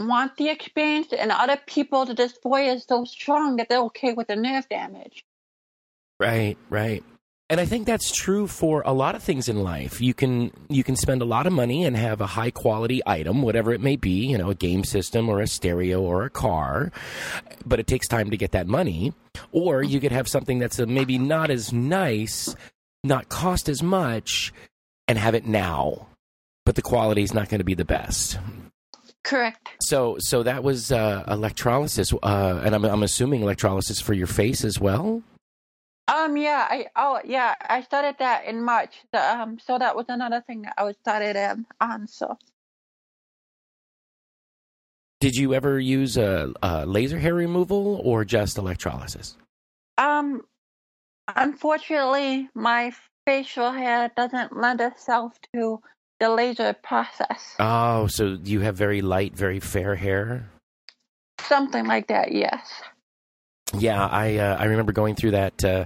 want 0.00 0.36
the 0.36 0.50
experience, 0.50 1.12
and 1.12 1.32
other 1.32 1.58
people, 1.66 2.04
the 2.04 2.14
dysphoria 2.14 2.76
is 2.76 2.84
so 2.84 3.04
strong 3.04 3.56
that 3.56 3.68
they're 3.68 3.88
okay 3.90 4.12
with 4.12 4.28
the 4.28 4.36
nerve 4.36 4.68
damage. 4.68 5.24
Right, 6.18 6.56
right. 6.68 7.02
And 7.50 7.60
I 7.60 7.64
think 7.64 7.86
that's 7.86 8.14
true 8.14 8.46
for 8.46 8.82
a 8.84 8.92
lot 8.92 9.14
of 9.14 9.22
things 9.22 9.48
in 9.48 9.62
life. 9.62 10.02
You 10.02 10.12
can 10.12 10.50
you 10.68 10.84
can 10.84 10.96
spend 10.96 11.22
a 11.22 11.24
lot 11.24 11.46
of 11.46 11.52
money 11.52 11.84
and 11.84 11.96
have 11.96 12.20
a 12.20 12.26
high 12.26 12.50
quality 12.50 13.00
item, 13.06 13.40
whatever 13.40 13.72
it 13.72 13.80
may 13.80 13.96
be, 13.96 14.26
you 14.26 14.36
know, 14.36 14.50
a 14.50 14.54
game 14.54 14.84
system 14.84 15.30
or 15.30 15.40
a 15.40 15.46
stereo 15.46 16.02
or 16.02 16.24
a 16.24 16.30
car, 16.30 16.92
but 17.64 17.80
it 17.80 17.86
takes 17.86 18.06
time 18.06 18.28
to 18.30 18.36
get 18.36 18.52
that 18.52 18.66
money. 18.66 19.14
Or 19.50 19.82
you 19.82 19.98
could 19.98 20.12
have 20.12 20.28
something 20.28 20.58
that's 20.58 20.78
maybe 20.78 21.16
not 21.16 21.50
as 21.50 21.72
nice, 21.72 22.54
not 23.02 23.30
cost 23.30 23.70
as 23.70 23.82
much, 23.82 24.52
and 25.06 25.16
have 25.16 25.34
it 25.34 25.46
now, 25.46 26.08
but 26.66 26.74
the 26.74 26.82
quality 26.82 27.22
is 27.22 27.32
not 27.32 27.48
going 27.48 27.60
to 27.60 27.64
be 27.64 27.74
the 27.74 27.84
best. 27.84 28.38
Correct. 29.24 29.68
So, 29.80 30.16
so 30.18 30.42
that 30.42 30.62
was 30.62 30.92
uh, 30.92 31.24
electrolysis, 31.28 32.12
uh, 32.22 32.60
and 32.62 32.74
I'm, 32.74 32.84
I'm 32.84 33.02
assuming 33.02 33.40
electrolysis 33.40 34.00
for 34.02 34.12
your 34.12 34.26
face 34.26 34.64
as 34.64 34.78
well. 34.78 35.22
Um. 36.08 36.36
Yeah. 36.36 36.66
I. 36.68 36.86
Oh. 36.96 37.20
Yeah. 37.24 37.54
I 37.60 37.82
started 37.82 38.16
that 38.18 38.46
in 38.46 38.62
March. 38.62 38.96
Um. 39.12 39.58
So 39.64 39.78
that 39.78 39.94
was 39.94 40.06
another 40.08 40.42
thing 40.46 40.62
that 40.62 40.74
I 40.76 40.84
was 40.84 40.96
started 40.96 41.36
um, 41.36 41.66
on. 41.80 42.08
So. 42.08 42.36
Did 45.20 45.34
you 45.34 45.54
ever 45.54 45.78
use 45.78 46.16
a, 46.16 46.52
a 46.62 46.86
laser 46.86 47.18
hair 47.18 47.34
removal 47.34 48.00
or 48.04 48.24
just 48.24 48.58
electrolysis? 48.58 49.36
Um. 49.96 50.42
Unfortunately, 51.36 52.48
my 52.54 52.92
facial 53.26 53.70
hair 53.70 54.10
doesn't 54.16 54.56
lend 54.56 54.80
itself 54.80 55.38
to 55.52 55.80
the 56.20 56.30
laser 56.30 56.72
process. 56.72 57.54
Oh, 57.60 58.06
so 58.06 58.38
you 58.42 58.60
have 58.60 58.76
very 58.76 59.02
light, 59.02 59.36
very 59.36 59.60
fair 59.60 59.94
hair. 59.94 60.48
Something 61.42 61.86
like 61.86 62.06
that. 62.08 62.32
Yes. 62.32 62.82
Yeah, 63.76 64.06
I 64.06 64.36
uh, 64.36 64.56
I 64.56 64.64
remember 64.64 64.92
going 64.92 65.14
through 65.14 65.32
that 65.32 65.64
uh, 65.64 65.84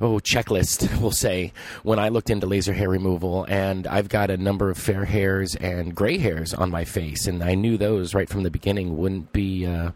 oh 0.00 0.18
checklist, 0.18 1.00
we'll 1.00 1.10
say, 1.10 1.52
when 1.82 1.98
I 1.98 2.08
looked 2.08 2.30
into 2.30 2.46
laser 2.46 2.72
hair 2.72 2.88
removal, 2.88 3.44
and 3.44 3.86
I've 3.86 4.08
got 4.08 4.30
a 4.30 4.36
number 4.36 4.70
of 4.70 4.78
fair 4.78 5.04
hairs 5.04 5.54
and 5.54 5.94
gray 5.94 6.18
hairs 6.18 6.54
on 6.54 6.70
my 6.70 6.84
face, 6.84 7.26
and 7.26 7.42
I 7.42 7.54
knew 7.54 7.76
those 7.76 8.14
right 8.14 8.28
from 8.28 8.42
the 8.42 8.50
beginning 8.50 8.96
wouldn't 8.96 9.32
be 9.32 9.66
uh, 9.66 9.90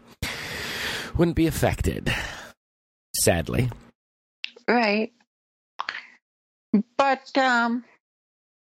wouldn't 1.17 1.35
be 1.35 1.47
affected, 1.47 2.13
sadly. 3.15 3.69
Right, 4.67 5.11
but 6.97 7.37
um, 7.37 7.83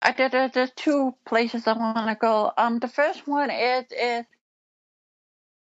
I 0.01 0.11
did. 0.11 0.31
There's 0.31 0.71
two 0.75 1.15
places 1.25 1.67
I 1.67 1.73
want 1.73 2.07
to 2.07 2.15
go. 2.15 2.51
Um, 2.57 2.79
the 2.79 2.87
first 2.87 3.27
one 3.27 3.49
is 3.49 3.85
is 3.91 4.25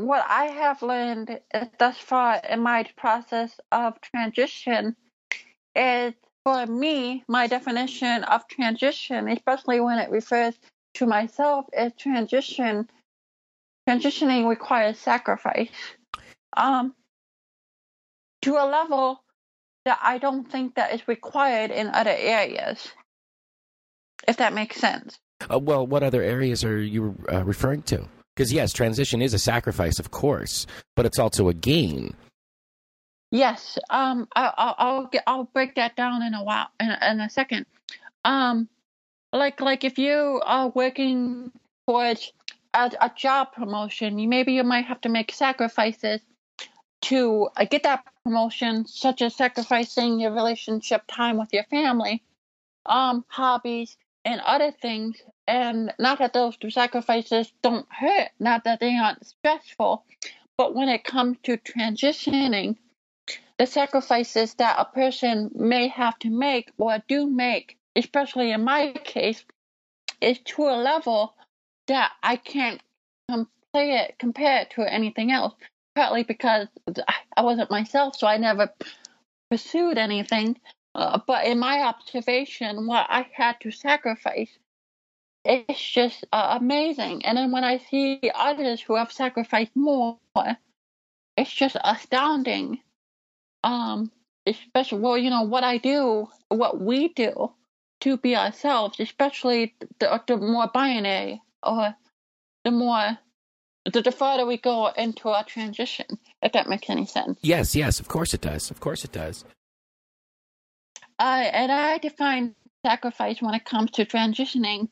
what 0.07 0.25
I 0.29 0.47
have 0.47 0.83
learned 0.83 1.41
thus 1.79 1.97
far 1.97 2.41
in 2.49 2.61
my 2.61 2.85
process 2.97 3.59
of 3.71 4.01
transition 4.01 4.97
is 5.75 6.15
for 6.45 6.67
me, 6.67 7.25
my 7.29 7.47
definition 7.47 8.25
of 8.25 8.47
transition, 8.49 9.29
especially 9.29 9.81
when 9.81 9.99
it 9.99 10.11
refers 10.11 10.55
to 10.95 11.07
myself, 11.07 11.67
is 11.73 11.93
transition. 11.97 12.89
Transitioning 13.89 14.49
requires 14.49 14.99
sacrifice 14.99 15.71
um, 16.57 16.95
to 18.43 18.53
a 18.53 18.67
level 18.67 19.23
that 19.85 19.99
I 20.03 20.19
don't 20.19 20.51
think 20.51 20.77
that 20.77 20.95
is 20.95 21.07
required 21.09 21.71
in 21.71 21.89
other 21.89 22.15
areas. 22.17 22.89
If 24.27 24.37
that 24.37 24.53
makes 24.53 24.77
sense. 24.77 25.19
Uh, 25.53 25.59
well, 25.59 25.87
what 25.87 26.05
other 26.05 26.23
areas 26.23 26.65
are 26.65 26.81
you 26.81 27.17
uh, 27.33 27.45
referring 27.45 27.83
to? 27.83 28.09
Because 28.35 28.53
yes, 28.53 28.73
transition 28.73 29.21
is 29.21 29.35
a 29.35 29.39
sacrifice, 29.39 29.99
of 29.99 30.11
course, 30.11 30.67
but 30.97 31.07
it's 31.07 31.19
also 31.19 31.49
a 31.49 31.55
gain. 31.55 32.15
Yes, 33.31 33.79
um, 33.91 34.29
I, 34.35 34.53
I'll 34.57 34.75
I'll, 34.79 35.07
get, 35.07 35.23
I'll 35.27 35.45
break 35.45 35.75
that 35.77 35.97
down 35.97 36.23
in 36.23 36.35
a 36.35 36.45
while 36.45 36.69
in, 36.81 36.91
in 36.91 37.21
a 37.21 37.31
second. 37.31 37.67
Um, 38.25 38.69
like 39.33 39.61
like 39.61 39.85
if 39.85 39.99
you 39.99 40.41
are 40.45 40.69
working 40.69 41.51
towards 41.87 42.33
a, 42.75 42.91
a 43.01 43.11
job 43.17 43.53
promotion, 43.53 44.19
you 44.19 44.29
maybe 44.29 44.53
you 44.53 44.65
might 44.65 44.85
have 44.85 45.01
to 45.03 45.09
make 45.09 45.33
sacrifices 45.33 46.21
to 47.03 47.49
uh, 47.57 47.65
get 47.65 47.83
that 47.83 48.05
promotion, 48.25 48.87
such 48.87 49.23
as 49.23 49.35
sacrificing 49.35 50.21
your 50.21 50.33
relationship 50.33 51.03
time 51.09 51.39
with 51.39 51.53
your 51.53 51.65
family, 51.65 52.23
um, 52.87 53.25
hobbies, 53.29 53.97
and 54.25 54.41
other 54.43 54.71
things. 54.71 55.17
And 55.53 55.93
not 55.99 56.21
that 56.21 56.33
those 56.33 56.57
sacrifices 56.71 57.53
don't 57.61 57.87
hurt, 57.93 58.31
not 58.41 58.65
that 58.65 58.81
they 58.81 58.97
aren't 58.97 59.27
stressful, 59.27 60.03
but 60.57 60.75
when 60.75 60.89
it 60.89 61.05
comes 61.05 61.37
to 61.43 61.59
transitioning, 61.59 62.79
the 63.59 63.67
sacrifices 63.67 64.55
that 64.55 64.77
a 64.79 64.87
person 64.87 65.51
may 65.55 65.89
have 65.89 66.19
to 66.21 66.31
make 66.31 66.73
or 66.79 67.03
do 67.07 67.27
make, 67.27 67.77
especially 67.95 68.51
in 68.51 68.65
my 68.65 68.95
case, 69.05 69.45
is 70.23 70.39
to 70.39 70.63
a 70.63 70.81
level 70.81 71.35
that 71.87 72.13
I 72.23 72.37
can't 72.37 72.81
compare 73.29 74.05
it, 74.07 74.19
compare 74.19 74.63
it 74.63 74.71
to 74.77 74.91
anything 74.91 75.33
else. 75.33 75.53
Partly 75.95 76.23
because 76.23 76.69
I 77.37 77.43
wasn't 77.43 77.71
myself, 77.71 78.17
so 78.17 78.27
I 78.27 78.39
never 78.39 78.73
pursued 79.51 79.99
anything. 79.99 80.59
Uh, 80.95 81.21
but 81.27 81.45
in 81.45 81.59
my 81.59 81.83
observation, 81.83 82.87
what 82.87 83.07
I 83.11 83.27
had 83.35 83.61
to 83.61 83.71
sacrifice, 83.71 84.49
it's 85.45 85.83
just 85.83 86.25
uh, 86.33 86.59
amazing. 86.61 87.25
And 87.25 87.37
then 87.37 87.51
when 87.51 87.65
I 87.65 87.79
see 87.79 88.21
others 88.35 88.81
who 88.81 88.97
have 88.97 89.13
sacrificed 89.13 89.75
more, 89.75 90.19
it's 91.37 91.53
just 91.53 91.77
astounding. 91.83 92.81
Um, 93.65 94.11
especially 94.47 94.99
well, 94.99 95.19
you 95.19 95.31
know 95.31 95.43
what 95.43 95.65
I 95.65 95.79
do, 95.79 96.29
what 96.49 96.81
we 96.81 97.09
do 97.09 97.53
to 98.01 98.17
be 98.17 98.37
ourselves, 98.37 98.99
especially 98.99 99.75
the, 100.01 100.21
the 100.27 100.37
more 100.37 100.69
binary 100.73 101.41
or 101.63 101.95
the 102.65 102.71
more 102.71 103.19
the, 103.85 104.03
the 104.03 104.13
further 104.13 104.47
we 104.47 104.59
go 104.59 104.89
into 104.89 105.29
our 105.29 105.45
transition, 105.45 106.07
if 106.41 106.53
that 106.53 106.69
makes 106.69 106.89
any 106.89 107.07
sense. 107.07 107.39
Yes, 107.43 107.75
yes, 107.75 108.01
of 108.01 108.09
course 108.09 108.35
it 108.35 108.41
does. 108.41 108.71
Of 108.71 108.81
course 108.81 109.05
it 109.05 109.13
does. 109.13 109.45
Uh, 111.19 111.49
and 111.53 111.71
I 111.71 111.99
define 111.99 112.55
sacrifice 112.85 113.41
when 113.41 113.55
it 113.55 113.65
comes 113.65 113.93
to 113.93 114.05
transitioning 114.05 114.89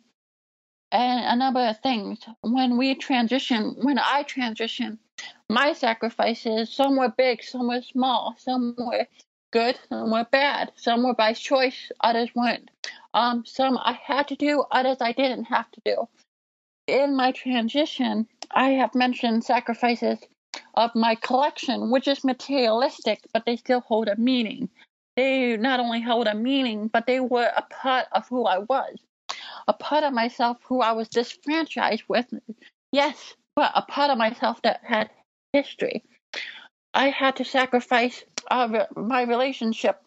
and 0.93 1.25
a 1.25 1.37
number 1.37 1.61
of 1.61 1.81
things. 1.81 2.21
When 2.43 2.77
we 2.77 2.95
transition, 2.95 3.77
when 3.83 3.99
I 3.99 4.25
transition, 4.25 4.99
my 5.49 5.73
sacrifices, 5.73 6.73
some 6.73 6.97
were 6.97 7.13
big, 7.17 7.43
some 7.43 7.69
were 7.69 7.83
small, 7.83 8.35
some 8.39 8.75
were 8.77 9.07
good, 9.53 9.79
some 9.89 10.11
were 10.11 10.27
bad, 10.31 10.73
some 10.77 11.03
were 11.03 11.15
by 11.15 11.33
choice, 11.33 11.91
others 12.01 12.31
weren't. 12.35 12.71
Um, 13.15 13.45
some 13.45 13.79
I 13.79 13.99
had 14.03 14.29
to 14.29 14.37
do, 14.37 14.65
others 14.71 14.99
I 15.01 15.13
didn't 15.13 15.45
have 15.45 15.71
to 15.73 15.81
do. 15.85 16.09
In 16.87 17.17
my 17.17 17.33
transition, 17.33 18.27
I 18.51 18.71
have 18.71 18.95
mentioned 18.95 19.45
sacrifices 19.45 20.19
of 20.75 20.95
my 20.95 21.15
collection, 21.15 21.91
which 21.91 22.09
is 22.09 22.25
materialistic, 22.25 23.21
but 23.33 23.45
they 23.47 23.57
still 23.57 23.81
hold 23.81 24.09
a 24.09 24.17
meaning. 24.17 24.69
They 25.17 25.57
not 25.57 25.81
only 25.81 26.01
held 26.01 26.27
a 26.27 26.35
meaning, 26.35 26.89
but 26.89 27.07
they 27.07 27.21
were 27.21 27.51
a 27.57 27.63
part 27.63 28.07
of 28.13 28.29
who 28.29 28.45
I 28.47 28.59
was, 28.59 28.97
a 29.69 29.73
part 29.73 30.05
of 30.05 30.13
myself 30.13 30.59
who 30.65 30.81
I 30.81 30.93
was 30.93 31.09
disfranchised 31.09 32.05
with. 32.09 32.27
Yes, 32.93 33.35
but 33.57 33.73
a 33.75 33.83
part 33.83 34.11
of 34.11 34.19
myself 34.19 34.61
that 34.63 34.81
had 34.85 35.11
history. 35.53 36.05
I 36.95 37.11
had 37.11 37.37
to 37.37 37.45
sacrifice 37.45 38.25
uh, 38.51 38.87
my 38.97 39.23
relationship 39.23 40.03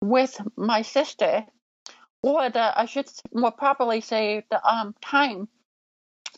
with 0.00 0.40
my 0.56 0.82
sister, 0.82 1.44
or 2.22 2.50
the 2.50 2.78
I 2.80 2.84
should 2.86 3.10
more 3.32 3.50
properly 3.50 4.00
say 4.00 4.44
the 4.50 4.64
um 4.64 4.94
time 5.02 5.48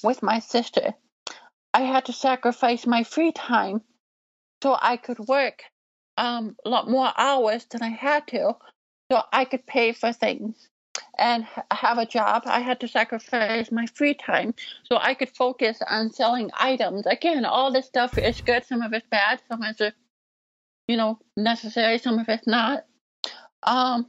with 0.02 0.22
my 0.22 0.38
sister. 0.38 0.94
I 1.74 1.82
had 1.82 2.06
to 2.06 2.12
sacrifice 2.12 2.86
my 2.86 3.04
free 3.04 3.32
time 3.32 3.82
so 4.62 4.76
I 4.80 4.96
could 4.96 5.18
work 5.20 5.62
um, 6.16 6.56
a 6.64 6.68
lot 6.68 6.88
more 6.88 7.12
hours 7.16 7.64
than 7.66 7.82
I 7.82 7.90
had 7.90 8.26
to, 8.28 8.56
so 9.10 9.22
I 9.32 9.44
could 9.44 9.66
pay 9.66 9.92
for 9.92 10.12
things 10.12 10.68
and 11.20 11.46
have 11.70 11.98
a 11.98 12.06
job. 12.06 12.42
I 12.46 12.60
had 12.60 12.80
to 12.80 12.88
sacrifice 12.88 13.70
my 13.70 13.86
free 13.86 14.14
time 14.14 14.54
so 14.84 14.96
I 14.96 15.14
could 15.14 15.28
focus 15.28 15.78
on 15.88 16.12
selling 16.12 16.50
items. 16.58 17.06
Again, 17.06 17.44
all 17.44 17.70
this 17.70 17.86
stuff 17.86 18.16
is 18.18 18.40
good. 18.40 18.64
Some 18.64 18.80
of 18.82 18.92
it's 18.94 19.06
bad. 19.10 19.40
Some 19.48 19.62
of 19.62 19.76
it's, 19.78 19.96
you 20.88 20.96
know, 20.96 21.18
necessary. 21.36 21.98
Some 21.98 22.18
of 22.18 22.28
it's 22.28 22.46
not. 22.46 22.86
Um, 23.62 24.06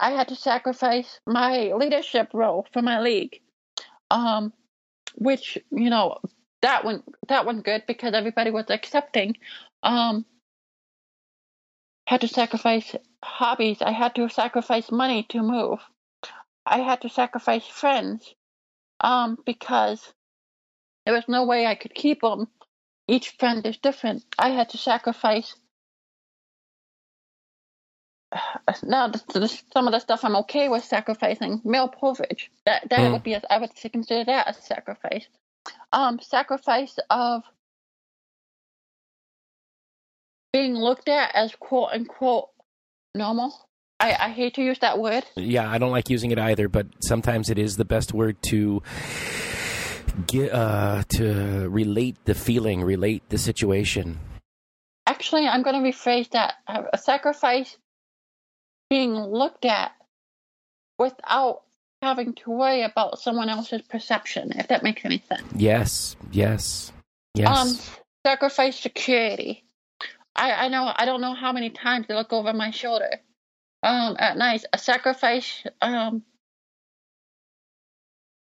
I 0.00 0.12
had 0.12 0.28
to 0.28 0.36
sacrifice 0.36 1.20
my 1.26 1.74
leadership 1.74 2.30
role 2.32 2.66
for 2.72 2.80
my 2.80 3.00
league, 3.00 3.40
um, 4.10 4.52
which 5.16 5.58
you 5.70 5.90
know 5.90 6.18
that 6.62 6.84
one 6.84 7.02
that 7.28 7.44
one 7.44 7.60
good 7.60 7.84
because 7.86 8.14
everybody 8.14 8.50
was 8.50 8.70
accepting. 8.70 9.36
Um, 9.82 10.24
had 12.06 12.22
to 12.22 12.28
sacrifice 12.28 12.96
hobbies. 13.22 13.82
I 13.82 13.90
had 13.90 14.14
to 14.14 14.30
sacrifice 14.30 14.90
money 14.90 15.24
to 15.30 15.42
move. 15.42 15.80
I 16.68 16.78
had 16.78 17.00
to 17.02 17.08
sacrifice 17.08 17.66
friends 17.66 18.34
um, 19.00 19.38
because 19.44 20.12
there 21.04 21.14
was 21.14 21.24
no 21.28 21.44
way 21.44 21.66
I 21.66 21.74
could 21.74 21.94
keep 21.94 22.20
them. 22.20 22.48
Each 23.06 23.30
friend 23.30 23.64
is 23.66 23.78
different. 23.78 24.24
I 24.38 24.50
had 24.50 24.70
to 24.70 24.78
sacrifice. 24.78 25.54
Now, 28.82 29.10
some 29.72 29.86
of 29.86 29.92
the 29.92 29.98
stuff 29.98 30.24
I'm 30.24 30.36
okay 30.36 30.68
with 30.68 30.84
sacrificing. 30.84 31.62
Male 31.64 31.88
privilege. 31.88 32.50
That 32.66 32.88
that 32.90 33.00
mm. 33.00 33.12
would 33.12 33.22
be. 33.22 33.32
A, 33.32 33.42
I 33.48 33.58
would 33.58 33.70
consider 33.74 34.24
that 34.24 34.50
a 34.50 34.52
sacrifice. 34.52 35.26
Um, 35.92 36.20
sacrifice 36.20 36.98
of 37.08 37.42
being 40.52 40.74
looked 40.74 41.08
at 41.08 41.34
as 41.34 41.54
quote 41.56 41.92
unquote 41.92 42.50
normal. 43.14 43.67
I, 44.00 44.16
I 44.18 44.28
hate 44.30 44.54
to 44.54 44.62
use 44.62 44.78
that 44.78 44.98
word. 44.98 45.24
Yeah, 45.34 45.68
I 45.68 45.78
don't 45.78 45.90
like 45.90 46.08
using 46.08 46.30
it 46.30 46.38
either, 46.38 46.68
but 46.68 46.86
sometimes 47.00 47.50
it 47.50 47.58
is 47.58 47.76
the 47.76 47.84
best 47.84 48.14
word 48.14 48.40
to 48.44 48.82
get 50.26 50.52
uh, 50.52 51.02
to 51.16 51.68
relate 51.68 52.16
the 52.24 52.34
feeling, 52.34 52.82
relate 52.82 53.28
the 53.28 53.38
situation. 53.38 54.20
Actually, 55.06 55.48
I'm 55.48 55.62
going 55.62 55.82
to 55.82 55.90
rephrase 55.90 56.30
that. 56.30 56.54
A 56.68 56.98
sacrifice 56.98 57.76
being 58.88 59.14
looked 59.14 59.64
at 59.64 59.92
without 60.98 61.62
having 62.02 62.34
to 62.34 62.50
worry 62.50 62.82
about 62.82 63.18
someone 63.18 63.48
else's 63.48 63.82
perception, 63.82 64.52
if 64.56 64.68
that 64.68 64.82
makes 64.84 65.04
any 65.04 65.22
sense. 65.28 65.42
Yes, 65.56 66.14
yes, 66.30 66.92
yes. 67.34 67.48
Um, 67.48 67.78
sacrifice 68.24 68.78
security. 68.78 69.64
I, 70.36 70.52
I 70.52 70.68
know 70.68 70.92
I 70.94 71.04
don't 71.04 71.20
know 71.20 71.34
how 71.34 71.52
many 71.52 71.70
times 71.70 72.06
they 72.06 72.14
look 72.14 72.32
over 72.32 72.52
my 72.52 72.70
shoulder 72.70 73.20
um, 73.82 74.16
at 74.18 74.36
night. 74.36 74.64
A 74.72 74.78
sacrifice, 74.78 75.64
um, 75.80 76.22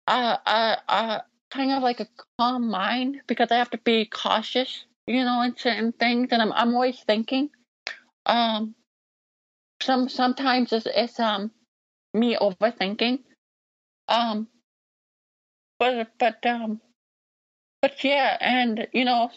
uh, 0.06 0.36
uh, 0.46 0.76
uh, 0.88 1.20
kind 1.50 1.72
of 1.72 1.82
like 1.82 2.00
a 2.00 2.08
calm 2.38 2.68
mind 2.68 3.20
because 3.26 3.50
I 3.50 3.56
have 3.56 3.70
to 3.70 3.78
be 3.78 4.06
cautious, 4.06 4.84
you 5.06 5.24
know, 5.24 5.42
in 5.42 5.56
certain 5.56 5.92
things, 5.92 6.28
and 6.32 6.42
I'm 6.42 6.52
I'm 6.52 6.74
always 6.74 7.00
thinking. 7.00 7.50
Um, 8.26 8.74
some 9.82 10.08
sometimes 10.08 10.72
it's, 10.72 10.86
it's 10.86 11.20
um 11.20 11.50
me 12.14 12.36
overthinking. 12.36 13.20
Um, 14.08 14.48
but 15.78 16.12
but 16.18 16.44
um, 16.46 16.80
but 17.80 18.02
yeah, 18.04 18.36
and 18.40 18.88
you 18.92 19.04
know, 19.04 19.30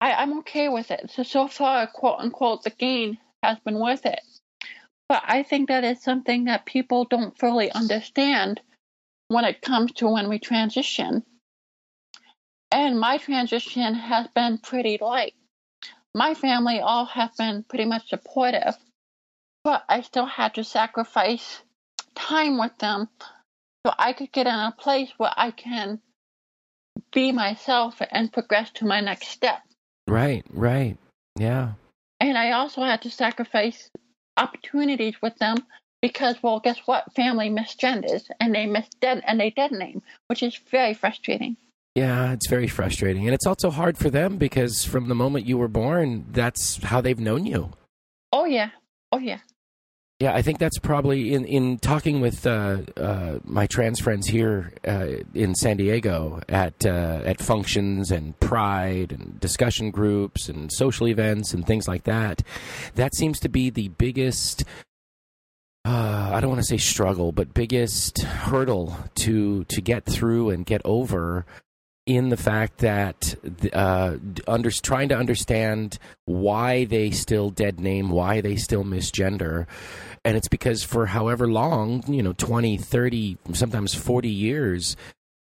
I 0.00 0.12
I'm 0.14 0.38
okay 0.40 0.68
with 0.68 0.90
it. 0.90 1.10
So 1.10 1.22
so 1.22 1.48
far, 1.48 1.86
quote 1.86 2.20
unquote, 2.20 2.64
the 2.64 2.70
gain 2.70 3.18
has 3.44 3.58
been 3.60 3.78
worth 3.78 4.06
it. 4.06 4.20
But 5.08 5.22
I 5.26 5.42
think 5.42 5.68
that 5.68 5.84
is 5.84 6.02
something 6.02 6.44
that 6.44 6.64
people 6.64 7.04
don't 7.04 7.38
fully 7.38 7.70
understand 7.70 8.60
when 9.28 9.44
it 9.44 9.60
comes 9.60 9.92
to 9.92 10.08
when 10.08 10.28
we 10.28 10.38
transition. 10.38 11.22
And 12.72 12.98
my 12.98 13.18
transition 13.18 13.94
has 13.94 14.26
been 14.34 14.58
pretty 14.58 14.98
light. 15.00 15.34
My 16.14 16.34
family 16.34 16.80
all 16.80 17.04
have 17.06 17.36
been 17.36 17.64
pretty 17.64 17.84
much 17.84 18.08
supportive, 18.08 18.76
but 19.62 19.84
I 19.88 20.00
still 20.00 20.26
had 20.26 20.54
to 20.54 20.64
sacrifice 20.64 21.60
time 22.14 22.58
with 22.58 22.76
them 22.78 23.08
so 23.86 23.92
I 23.98 24.12
could 24.12 24.32
get 24.32 24.46
in 24.46 24.54
a 24.54 24.74
place 24.76 25.10
where 25.18 25.32
I 25.36 25.50
can 25.50 26.00
be 27.12 27.32
myself 27.32 28.00
and 28.10 28.32
progress 28.32 28.70
to 28.72 28.86
my 28.86 29.00
next 29.00 29.28
step. 29.28 29.60
Right, 30.08 30.44
right. 30.50 30.96
Yeah. 31.38 31.72
And 32.24 32.38
I 32.38 32.52
also 32.52 32.82
had 32.82 33.02
to 33.02 33.10
sacrifice 33.10 33.90
opportunities 34.38 35.20
with 35.20 35.36
them 35.36 35.58
because, 36.00 36.42
well, 36.42 36.58
guess 36.58 36.78
what? 36.86 37.12
Family 37.12 37.50
misgenders 37.50 38.30
and 38.40 38.54
they 38.54 38.64
miss 38.64 38.88
dead 38.98 39.22
and 39.26 39.38
they 39.38 39.50
dead 39.50 39.72
name, 39.72 40.00
which 40.28 40.42
is 40.42 40.56
very 40.70 40.94
frustrating. 40.94 41.58
Yeah, 41.94 42.32
it's 42.32 42.48
very 42.48 42.66
frustrating. 42.66 43.26
And 43.26 43.34
it's 43.34 43.46
also 43.46 43.70
hard 43.70 43.98
for 43.98 44.08
them 44.08 44.38
because 44.38 44.86
from 44.86 45.08
the 45.08 45.14
moment 45.14 45.44
you 45.44 45.58
were 45.58 45.68
born, 45.68 46.24
that's 46.32 46.82
how 46.82 47.02
they've 47.02 47.20
known 47.20 47.44
you. 47.44 47.72
Oh, 48.32 48.46
yeah. 48.46 48.70
Oh, 49.12 49.18
yeah. 49.18 49.40
Yeah, 50.24 50.34
I 50.34 50.40
think 50.40 50.58
that's 50.58 50.78
probably 50.78 51.34
in 51.34 51.44
in 51.44 51.76
talking 51.76 52.22
with 52.22 52.46
uh, 52.46 52.78
uh, 52.96 53.40
my 53.44 53.66
trans 53.66 54.00
friends 54.00 54.26
here 54.26 54.72
uh, 54.88 55.16
in 55.34 55.54
San 55.54 55.76
Diego 55.76 56.40
at 56.48 56.86
uh, 56.86 57.20
at 57.26 57.42
functions 57.42 58.10
and 58.10 58.40
Pride 58.40 59.12
and 59.12 59.38
discussion 59.38 59.90
groups 59.90 60.48
and 60.48 60.72
social 60.72 61.08
events 61.08 61.52
and 61.52 61.66
things 61.66 61.86
like 61.86 62.04
that. 62.04 62.42
That 62.94 63.14
seems 63.14 63.38
to 63.40 63.50
be 63.50 63.68
the 63.68 63.88
biggest. 63.88 64.64
Uh, 65.84 66.30
I 66.32 66.40
don't 66.40 66.48
want 66.48 66.62
to 66.62 66.68
say 66.68 66.78
struggle, 66.78 67.30
but 67.30 67.52
biggest 67.52 68.22
hurdle 68.22 68.96
to 69.16 69.64
to 69.64 69.82
get 69.82 70.06
through 70.06 70.48
and 70.48 70.64
get 70.64 70.80
over 70.86 71.44
in 72.06 72.28
the 72.28 72.36
fact 72.36 72.78
that 72.78 73.34
uh, 73.72 74.16
under, 74.46 74.70
trying 74.70 75.08
to 75.08 75.16
understand 75.16 75.98
why 76.26 76.84
they 76.84 77.10
still 77.10 77.50
dead 77.50 77.80
name, 77.80 78.10
why 78.10 78.40
they 78.40 78.56
still 78.56 78.84
misgender. 78.84 79.66
And 80.24 80.36
it's 80.36 80.48
because 80.48 80.82
for 80.82 81.06
however 81.06 81.48
long, 81.48 82.04
you 82.06 82.22
know, 82.22 82.34
20, 82.34 82.76
30, 82.76 83.38
sometimes 83.52 83.94
40 83.94 84.28
years, 84.28 84.96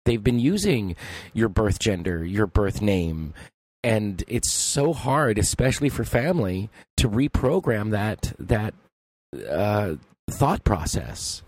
they've 0.06 0.24
been 0.24 0.40
using 0.40 0.96
your 1.34 1.50
birth 1.50 1.80
gender, 1.80 2.26
your 2.26 2.48
birth 2.48 2.82
name. 2.82 3.34
And 3.82 4.24
it's 4.28 4.52
so 4.52 4.92
hard, 4.92 5.38
especially 5.38 5.88
for 5.90 6.04
family, 6.04 6.70
to 6.98 7.10
reprogram 7.10 7.92
that 7.92 8.34
that 8.38 8.74
uh, 9.50 9.96
thought 10.30 10.66
process. 10.66 11.42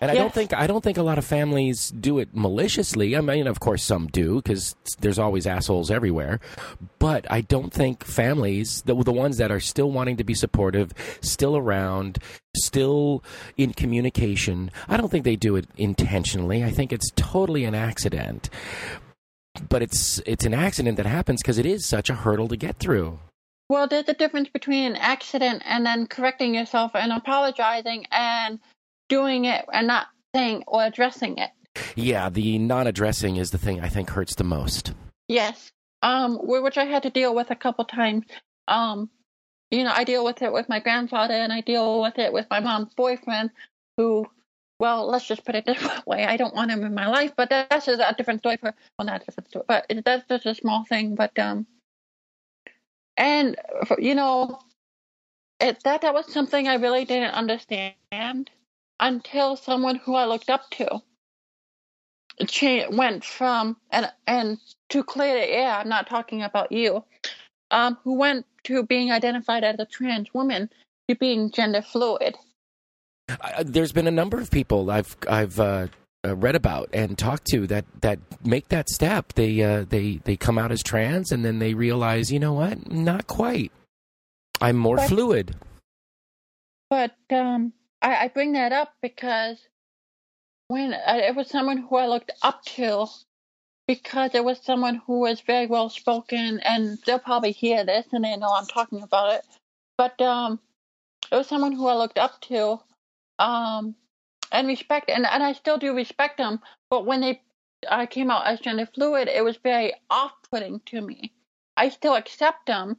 And 0.00 0.10
I 0.10 0.14
don't 0.14 0.32
think 0.32 0.54
I 0.54 0.66
don't 0.66 0.84
think 0.84 0.98
a 0.98 1.02
lot 1.02 1.18
of 1.18 1.24
families 1.24 1.90
do 1.90 2.18
it 2.20 2.28
maliciously. 2.32 3.16
I 3.16 3.20
mean, 3.20 3.46
of 3.46 3.60
course, 3.60 3.82
some 3.82 4.06
do 4.06 4.36
because 4.36 4.76
there's 5.00 5.18
always 5.18 5.46
assholes 5.46 5.90
everywhere. 5.90 6.40
But 6.98 7.26
I 7.30 7.40
don't 7.40 7.72
think 7.72 8.04
families, 8.04 8.82
the, 8.86 8.94
the 8.94 9.12
ones 9.12 9.36
that 9.38 9.50
are 9.50 9.60
still 9.60 9.90
wanting 9.90 10.16
to 10.18 10.24
be 10.24 10.34
supportive, 10.34 10.92
still 11.20 11.56
around, 11.56 12.18
still 12.56 13.24
in 13.56 13.72
communication, 13.72 14.70
I 14.88 14.96
don't 14.96 15.10
think 15.10 15.24
they 15.24 15.36
do 15.36 15.56
it 15.56 15.66
intentionally. 15.76 16.62
I 16.62 16.70
think 16.70 16.92
it's 16.92 17.10
totally 17.16 17.64
an 17.64 17.74
accident. 17.74 18.48
But 19.68 19.82
it's 19.82 20.22
it's 20.24 20.44
an 20.46 20.54
accident 20.54 20.96
that 20.98 21.06
happens 21.06 21.42
because 21.42 21.58
it 21.58 21.66
is 21.66 21.84
such 21.84 22.08
a 22.08 22.14
hurdle 22.14 22.48
to 22.48 22.56
get 22.56 22.78
through. 22.78 23.18
Well, 23.68 23.86
there's 23.86 24.08
a 24.08 24.14
difference 24.14 24.48
between 24.48 24.92
an 24.92 24.96
accident 24.96 25.62
and 25.66 25.84
then 25.84 26.06
correcting 26.06 26.54
yourself 26.54 26.92
and 26.94 27.12
apologizing 27.12 28.06
and 28.10 28.60
doing 29.10 29.44
it 29.44 29.66
and 29.70 29.86
not 29.86 30.06
saying 30.34 30.64
or 30.66 30.84
addressing 30.84 31.36
it. 31.36 31.50
Yeah, 31.94 32.30
the 32.30 32.58
non-addressing 32.58 33.36
is 33.36 33.50
the 33.50 33.58
thing 33.58 33.80
I 33.80 33.88
think 33.88 34.10
hurts 34.10 34.34
the 34.34 34.44
most. 34.44 34.94
Yes. 35.28 35.72
Um, 36.02 36.38
which 36.42 36.78
I 36.78 36.84
had 36.84 37.02
to 37.02 37.10
deal 37.10 37.34
with 37.34 37.50
a 37.50 37.56
couple 37.56 37.84
times. 37.84 38.24
Um, 38.66 39.10
you 39.70 39.84
know, 39.84 39.92
I 39.94 40.04
deal 40.04 40.24
with 40.24 40.40
it 40.42 40.52
with 40.52 40.68
my 40.68 40.80
grandfather 40.80 41.34
and 41.34 41.52
I 41.52 41.60
deal 41.60 42.00
with 42.00 42.18
it 42.18 42.32
with 42.32 42.46
my 42.50 42.60
mom's 42.60 42.94
boyfriend, 42.94 43.50
who, 43.96 44.26
well, 44.78 45.06
let's 45.06 45.26
just 45.26 45.44
put 45.44 45.54
it 45.54 45.66
this 45.66 45.82
way. 46.06 46.24
I 46.24 46.36
don't 46.36 46.54
want 46.54 46.70
him 46.70 46.84
in 46.84 46.94
my 46.94 47.08
life, 47.08 47.32
but 47.36 47.50
that's 47.50 47.86
just 47.86 48.00
a 48.00 48.14
different 48.16 48.40
story 48.40 48.56
for, 48.56 48.74
well, 48.98 49.06
not 49.06 49.22
a 49.22 49.24
different 49.24 49.50
story, 49.50 49.64
but 49.68 49.86
that's 50.04 50.26
just 50.26 50.46
a 50.46 50.54
small 50.54 50.84
thing. 50.84 51.14
But, 51.14 51.38
um, 51.38 51.66
and, 53.16 53.56
you 53.98 54.14
know, 54.14 54.58
it, 55.60 55.82
that, 55.84 56.00
that 56.00 56.14
was 56.14 56.32
something 56.32 56.66
I 56.66 56.76
really 56.76 57.04
didn't 57.04 57.34
understand 57.34 58.50
until 59.00 59.56
someone 59.56 59.96
who 59.96 60.14
I 60.14 60.26
looked 60.26 60.50
up 60.50 60.70
to 60.72 61.00
cha- 62.46 62.88
went 62.90 63.24
from 63.24 63.76
and 63.90 64.10
and 64.26 64.58
to 64.90 65.02
clear 65.02 65.34
the 65.34 65.50
air. 65.50 65.70
I'm 65.74 65.88
not 65.88 66.08
talking 66.08 66.42
about 66.42 66.70
you. 66.72 67.04
Um, 67.72 67.98
who 68.02 68.14
went 68.14 68.46
to 68.64 68.82
being 68.82 69.12
identified 69.12 69.62
as 69.64 69.76
a 69.78 69.86
trans 69.86 70.32
woman 70.34 70.70
to 71.08 71.14
being 71.14 71.50
gender 71.52 71.82
fluid. 71.82 72.36
I, 73.28 73.62
there's 73.62 73.92
been 73.92 74.08
a 74.08 74.12
number 74.12 74.40
of 74.40 74.50
people 74.50 74.90
I've 74.90 75.16
I've 75.28 75.58
uh, 75.60 75.86
uh, 76.26 76.34
read 76.36 76.56
about 76.56 76.90
and 76.92 77.16
talked 77.16 77.46
to 77.52 77.66
that 77.68 77.84
that 78.00 78.18
make 78.44 78.68
that 78.68 78.88
step. 78.88 79.34
They 79.34 79.62
uh, 79.62 79.84
they 79.88 80.20
they 80.24 80.36
come 80.36 80.58
out 80.58 80.72
as 80.72 80.82
trans 80.82 81.30
and 81.30 81.44
then 81.44 81.60
they 81.60 81.74
realize, 81.74 82.32
you 82.32 82.40
know 82.40 82.54
what, 82.54 82.90
not 82.90 83.26
quite. 83.26 83.70
I'm 84.60 84.76
more 84.76 84.96
But- 84.96 85.08
fluid. 85.08 85.56
But 86.90 87.14
um, 87.30 87.72
I, 88.02 88.24
I 88.24 88.28
bring 88.28 88.52
that 88.52 88.72
up 88.72 88.94
because 89.02 89.58
when 90.68 90.94
uh, 90.94 91.20
it 91.22 91.34
was 91.34 91.48
someone 91.48 91.78
who 91.78 91.96
I 91.96 92.06
looked 92.06 92.30
up 92.42 92.64
to, 92.76 93.06
because 93.86 94.34
it 94.34 94.44
was 94.44 94.60
someone 94.62 95.02
who 95.06 95.20
was 95.20 95.40
very 95.40 95.66
well 95.66 95.88
spoken, 95.88 96.60
and 96.60 96.98
they'll 97.04 97.18
probably 97.18 97.52
hear 97.52 97.84
this 97.84 98.06
and 98.12 98.24
they 98.24 98.36
know 98.36 98.52
I'm 98.52 98.66
talking 98.66 99.02
about 99.02 99.34
it. 99.34 99.42
But 99.98 100.20
um, 100.22 100.60
it 101.30 101.34
was 101.34 101.48
someone 101.48 101.72
who 101.72 101.86
I 101.88 101.94
looked 101.94 102.18
up 102.18 102.40
to, 102.42 102.80
um, 103.38 103.96
and 104.52 104.68
respect, 104.68 105.10
and, 105.10 105.26
and 105.26 105.42
I 105.42 105.52
still 105.52 105.76
do 105.76 105.94
respect 105.94 106.38
them. 106.38 106.60
But 106.88 107.04
when 107.04 107.20
they 107.20 107.40
uh, 107.88 108.06
came 108.06 108.30
out 108.30 108.46
as 108.46 108.60
gender 108.60 108.86
fluid, 108.86 109.28
it 109.28 109.44
was 109.44 109.56
very 109.56 109.92
off-putting 110.08 110.80
to 110.86 111.00
me. 111.00 111.32
I 111.76 111.88
still 111.88 112.14
accept 112.14 112.66
them, 112.66 112.96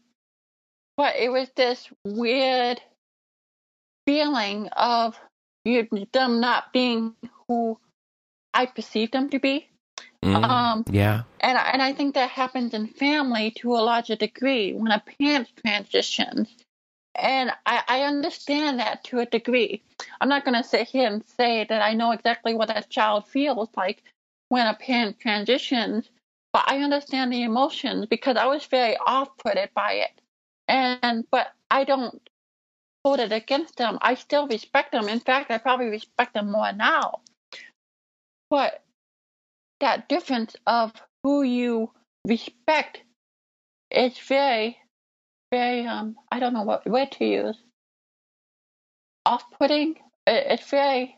but 0.98 1.15
it 1.15 1.30
was 1.30 1.49
this 1.56 1.88
weird 2.06 2.82
feeling 4.06 4.68
of 4.69 5.19
you, 5.65 5.88
them 6.11 6.40
not 6.40 6.73
being 6.73 7.15
who 7.48 7.80
I 8.53 8.65
perceived 8.65 9.14
them 9.14 9.30
to 9.30 9.40
be. 9.40 9.69
Mm, 10.23 10.44
Um, 10.44 10.86
yeah, 10.91 11.23
and 11.40 11.57
I- 11.57 11.69
and 11.72 11.82
I 11.82 11.94
think 11.94 12.15
that 12.15 12.30
happens 12.30 12.73
in 12.73 12.88
family 12.88 13.52
to 13.52 13.76
a 13.76 13.82
larger 13.82 14.15
degree 14.15 14.73
when 14.73 14.91
a 14.91 14.99
parent 14.99 15.49
transitions. 15.57 16.56
And 17.15 17.52
I, 17.65 17.84
I 17.88 18.03
understand 18.03 18.80
that 18.80 19.03
to 19.06 19.19
a 19.19 19.26
degree. 19.26 19.84
I'm 20.22 20.30
not 20.30 20.45
going 20.45 20.56
to 20.56 20.68
sit 20.68 20.88
here 20.88 21.07
and 21.07 21.28
say 21.28 21.65
that 21.65 21.82
I 21.82 21.94
know 21.94 22.11
exactly 22.11 22.53
what 22.53 22.76
a 22.76 22.84
child 22.88 23.28
feels 23.28 23.69
like 23.76 24.03
when 24.49 24.65
a 24.68 24.73
parent 24.73 25.19
transitions, 25.19 26.10
but 26.53 26.64
I 26.68 26.80
understand 26.80 27.34
the 27.34 27.44
emotions 27.44 28.06
because 28.06 28.38
I 28.38 28.45
was 28.45 28.65
very 28.65 28.95
off-putted 28.98 29.72
by 29.73 29.94
it. 29.94 30.22
And 30.68 31.30
but 31.32 31.53
I 31.69 31.84
don't 31.84 32.22
it 33.06 33.32
against 33.32 33.78
them. 33.78 33.98
I 34.02 34.15
still 34.15 34.48
respect 34.48 34.91
them. 34.91 35.10
In 35.10 35.19
fact, 35.19 35.52
I 35.52 35.57
probably 35.57 35.88
respect 35.88 36.34
them 36.34 36.52
more 36.52 36.72
now. 36.72 37.22
But 38.49 38.84
that 39.80 40.07
difference 40.07 40.56
of 40.68 40.94
who 41.23 41.44
you 41.44 41.91
respect 42.28 43.02
is 43.90 44.18
very, 44.19 44.78
very 45.52 45.86
um 45.86 46.15
I 46.32 46.40
don't 46.40 46.53
know 46.53 46.64
what 46.64 46.86
word 46.86 47.11
to 47.14 47.26
use. 47.26 47.57
Off 49.26 49.44
putting. 49.57 49.95
It's 50.28 50.69
very 50.69 51.18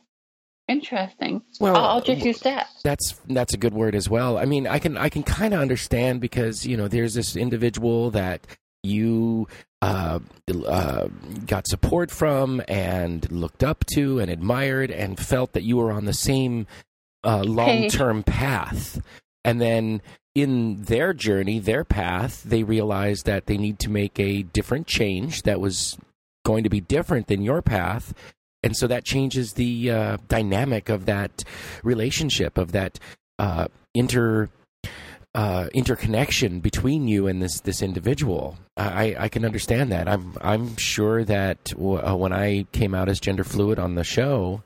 interesting. 0.67 1.41
Well, 1.59 1.75
I'll, 1.75 1.85
I'll 1.85 2.01
just 2.01 2.25
use 2.25 2.39
that. 2.41 2.67
that's 2.83 3.19
that's 3.27 3.53
a 3.53 3.57
good 3.57 3.73
word 3.73 3.95
as 3.95 4.09
well. 4.09 4.37
I 4.37 4.45
mean, 4.45 4.67
I 4.67 4.79
can 4.79 4.97
I 4.97 5.09
can 5.09 5.23
kind 5.23 5.53
of 5.53 5.59
understand 5.59 6.21
because 6.21 6.65
you 6.65 6.77
know 6.77 6.87
there's 6.87 7.13
this 7.13 7.35
individual 7.35 8.11
that 8.11 8.47
you 8.83 9.47
uh, 9.81 10.19
uh, 10.67 11.07
got 11.45 11.67
support 11.67 12.11
from 12.11 12.61
and 12.67 13.29
looked 13.31 13.63
up 13.63 13.85
to 13.93 14.19
and 14.19 14.29
admired 14.29 14.91
and 14.91 15.19
felt 15.19 15.53
that 15.53 15.63
you 15.63 15.77
were 15.77 15.91
on 15.91 16.05
the 16.05 16.13
same 16.13 16.67
uh, 17.23 17.43
long 17.43 17.87
term 17.89 18.23
path, 18.23 19.01
and 19.43 19.59
then 19.61 20.01
in 20.35 20.83
their 20.83 21.13
journey, 21.13 21.59
their 21.59 21.83
path, 21.83 22.43
they 22.43 22.63
realized 22.63 23.25
that 23.25 23.45
they 23.45 23.57
need 23.57 23.79
to 23.79 23.89
make 23.89 24.19
a 24.19 24.43
different 24.43 24.87
change 24.87 25.43
that 25.43 25.59
was 25.59 25.97
going 26.43 26.63
to 26.63 26.69
be 26.69 26.81
different 26.81 27.27
than 27.27 27.41
your 27.41 27.61
path. 27.61 28.13
And 28.63 28.75
so 28.75 28.87
that 28.87 29.03
changes 29.03 29.53
the 29.53 29.91
uh, 29.91 30.17
dynamic 30.27 30.89
of 30.89 31.05
that 31.05 31.43
relationship 31.83 32.57
of 32.57 32.71
that 32.71 32.97
uh, 33.37 33.67
inter 33.93 34.49
uh, 35.35 35.67
interconnection 35.73 36.59
between 36.59 37.07
you 37.07 37.27
and 37.27 37.41
this 37.41 37.59
this 37.61 37.81
individual. 37.81 38.57
I, 38.77 39.15
I 39.17 39.29
can 39.29 39.45
understand 39.45 39.91
that. 39.91 40.07
I'm 40.07 40.37
I'm 40.41 40.75
sure 40.77 41.23
that 41.23 41.65
w- 41.65 41.99
uh, 41.99 42.15
when 42.15 42.33
I 42.33 42.65
came 42.71 42.93
out 42.93 43.09
as 43.09 43.19
gender 43.19 43.43
fluid 43.43 43.79
on 43.79 43.95
the 43.95 44.03
show, 44.03 44.63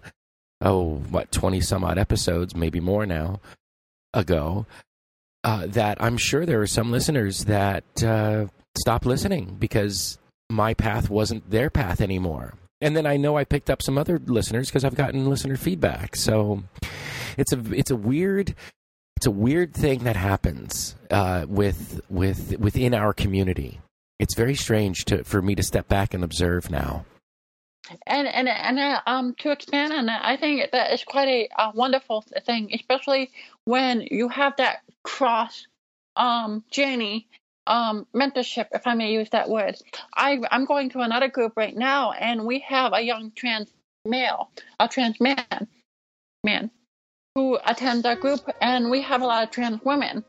oh 0.61 0.95
what 1.09 1.31
twenty 1.31 1.61
some 1.61 1.83
odd 1.83 1.97
episodes, 1.97 2.55
maybe 2.55 2.79
more 2.79 3.05
now 3.05 3.39
ago, 4.13 4.65
uh, 5.43 5.67
that 5.67 6.01
I'm 6.01 6.17
sure 6.17 6.45
there 6.45 6.61
are 6.61 6.67
some 6.67 6.91
listeners 6.91 7.45
that 7.45 8.03
uh, 8.03 8.47
stopped 8.77 9.05
listening 9.05 9.55
because 9.59 10.17
my 10.49 10.73
path 10.73 11.09
wasn't 11.09 11.49
their 11.49 11.69
path 11.69 12.01
anymore. 12.01 12.53
And 12.79 12.95
then 12.95 13.05
I 13.05 13.17
know 13.17 13.37
I 13.37 13.43
picked 13.43 13.69
up 13.69 13.81
some 13.81 13.97
other 13.97 14.19
listeners 14.19 14.67
because 14.67 14.83
I've 14.83 14.95
gotten 14.95 15.29
listener 15.29 15.55
feedback. 15.55 16.15
So 16.15 16.63
it's 17.37 17.51
a 17.53 17.59
it's 17.73 17.91
a 17.91 17.95
weird 17.95 18.53
it's 19.17 19.25
a 19.25 19.31
weird 19.31 19.73
thing 19.73 20.03
that 20.03 20.15
happens 20.15 20.95
uh, 21.09 21.43
with 21.49 22.01
with 22.07 22.55
within 22.59 22.93
our 22.93 23.15
community. 23.15 23.81
It's 24.19 24.35
very 24.35 24.53
strange 24.53 25.05
to 25.05 25.23
for 25.23 25.41
me 25.41 25.55
to 25.55 25.63
step 25.63 25.87
back 25.87 26.13
and 26.13 26.23
observe 26.23 26.69
now. 26.69 27.03
And 28.05 28.27
and 28.27 28.47
and 28.47 28.77
uh, 28.77 29.01
um 29.07 29.33
to 29.39 29.49
expand 29.49 29.91
on 29.91 30.05
that, 30.05 30.23
I 30.23 30.37
think 30.37 30.69
that 30.71 30.93
is 30.93 31.03
quite 31.03 31.27
a, 31.29 31.49
a 31.57 31.71
wonderful 31.73 32.25
thing, 32.45 32.69
especially 32.75 33.31
when 33.65 34.01
you 34.01 34.29
have 34.29 34.55
that 34.57 34.83
cross 35.03 35.65
um 36.15 36.63
journey 36.69 37.27
um 37.65 38.05
mentorship, 38.13 38.67
if 38.71 38.85
I 38.85 38.93
may 38.93 39.13
use 39.13 39.31
that 39.31 39.49
word. 39.49 39.77
I 40.15 40.39
I'm 40.51 40.65
going 40.65 40.91
to 40.91 40.99
another 40.99 41.27
group 41.27 41.53
right 41.55 41.75
now, 41.75 42.11
and 42.11 42.45
we 42.45 42.59
have 42.59 42.93
a 42.93 43.01
young 43.01 43.31
trans 43.31 43.73
male, 44.05 44.51
a 44.79 44.87
trans 44.87 45.19
man, 45.19 45.67
man, 46.43 46.69
who 47.37 47.55
attend 47.63 48.03
our 48.07 48.15
group, 48.15 48.39
and 48.59 48.89
we 48.89 48.99
have 49.03 49.21
a 49.21 49.23
lot 49.23 49.43
of 49.43 49.51
trans 49.51 49.79
women. 49.85 50.25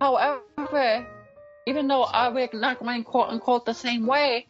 However, 0.00 1.06
even 1.66 1.86
though 1.86 2.04
uh, 2.04 2.32
we're 2.34 2.48
not 2.54 2.78
going 2.78 3.04
quote 3.04 3.28
unquote 3.28 3.66
the 3.66 3.74
same 3.74 4.06
way, 4.06 4.46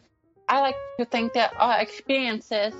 I 0.48 0.60
like 0.60 0.76
to 1.00 1.04
think 1.04 1.32
that 1.32 1.52
our 1.58 1.80
experiences 1.80 2.74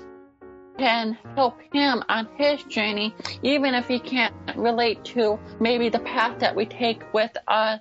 can 0.77 1.17
help 1.35 1.59
him 1.73 2.03
on 2.07 2.29
his 2.37 2.63
journey, 2.63 3.13
even 3.43 3.73
if 3.73 3.89
he 3.89 3.99
can't 3.99 4.33
relate 4.55 5.03
to 5.15 5.37
maybe 5.59 5.89
the 5.89 5.99
path 5.99 6.39
that 6.39 6.55
we 6.55 6.65
take 6.65 7.01
with 7.13 7.35
uh, 7.49 7.79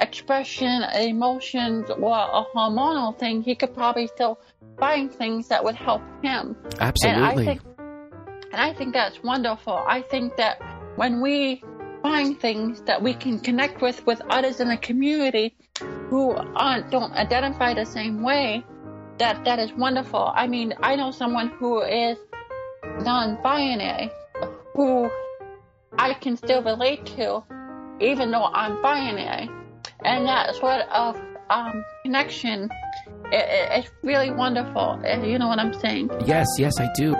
expression, 0.00 0.82
emotions, 0.98 1.88
or 1.88 2.16
a 2.18 2.44
hormonal 2.52 3.16
thing. 3.16 3.42
He 3.42 3.54
could 3.54 3.74
probably 3.74 4.08
still 4.08 4.40
find 4.80 5.14
things 5.14 5.46
that 5.50 5.62
would 5.62 5.76
help 5.76 6.02
him. 6.20 6.56
Absolutely. 6.80 7.22
And 7.22 7.24
I 7.24 7.44
think, 7.44 7.60
and 8.50 8.60
I 8.60 8.74
think 8.74 8.92
that's 8.92 9.22
wonderful. 9.22 9.74
I 9.86 10.02
think 10.02 10.36
that 10.38 10.60
when 10.96 11.20
we 11.20 11.62
find 12.02 12.38
things 12.40 12.82
that 12.82 13.02
we 13.02 13.14
can 13.14 13.38
connect 13.38 13.82
with 13.82 14.04
with 14.06 14.20
others 14.30 14.60
in 14.60 14.68
the 14.68 14.76
community 14.76 15.54
who 16.08 16.32
aren't 16.32 16.90
don't 16.90 17.12
identify 17.12 17.74
the 17.74 17.84
same 17.86 18.22
way, 18.22 18.64
that 19.18 19.44
that 19.44 19.58
is 19.58 19.72
wonderful. 19.72 20.32
I 20.34 20.46
mean, 20.46 20.74
I 20.82 20.96
know 20.96 21.10
someone 21.10 21.48
who 21.48 21.82
is 21.82 22.18
non-binary 23.02 24.10
who 24.74 25.10
I 25.98 26.14
can 26.14 26.36
still 26.36 26.62
relate 26.62 27.04
to, 27.16 27.42
even 28.00 28.30
though 28.30 28.44
I'm 28.44 28.80
binary. 28.80 29.50
And 30.04 30.26
that 30.26 30.54
sort 30.54 30.82
of 30.90 31.20
um, 31.50 31.84
connection 32.02 32.70
is 33.32 33.84
really 34.02 34.30
wonderful. 34.30 35.02
You 35.22 35.38
know 35.38 35.48
what 35.48 35.58
I'm 35.58 35.74
saying? 35.74 36.10
Yes, 36.24 36.46
yes, 36.58 36.78
I 36.80 36.88
do. 36.94 37.14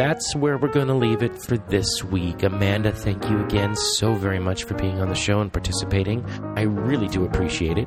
That's 0.00 0.34
where 0.34 0.56
we're 0.56 0.72
going 0.72 0.86
to 0.86 0.94
leave 0.94 1.22
it 1.22 1.36
for 1.42 1.58
this 1.58 2.02
week. 2.02 2.42
Amanda, 2.42 2.90
thank 2.90 3.28
you 3.28 3.38
again 3.44 3.76
so 3.76 4.14
very 4.14 4.38
much 4.38 4.64
for 4.64 4.72
being 4.72 4.98
on 4.98 5.10
the 5.10 5.14
show 5.14 5.42
and 5.42 5.52
participating. 5.52 6.24
I 6.56 6.62
really 6.62 7.06
do 7.06 7.26
appreciate 7.26 7.76
it. 7.76 7.86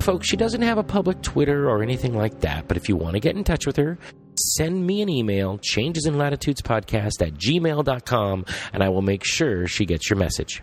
Folks, 0.00 0.28
she 0.28 0.36
doesn't 0.36 0.62
have 0.62 0.78
a 0.78 0.84
public 0.84 1.22
Twitter 1.22 1.68
or 1.68 1.82
anything 1.82 2.14
like 2.14 2.38
that, 2.42 2.68
but 2.68 2.76
if 2.76 2.88
you 2.88 2.94
want 2.94 3.14
to 3.14 3.20
get 3.20 3.34
in 3.34 3.42
touch 3.42 3.66
with 3.66 3.74
her, 3.78 3.98
send 4.36 4.86
me 4.86 5.02
an 5.02 5.08
email, 5.08 5.58
changesinlatitudespodcast 5.58 7.20
at 7.20 7.34
gmail.com, 7.34 8.44
and 8.72 8.82
I 8.84 8.88
will 8.88 9.02
make 9.02 9.24
sure 9.24 9.66
she 9.66 9.86
gets 9.86 10.08
your 10.08 10.20
message. 10.20 10.62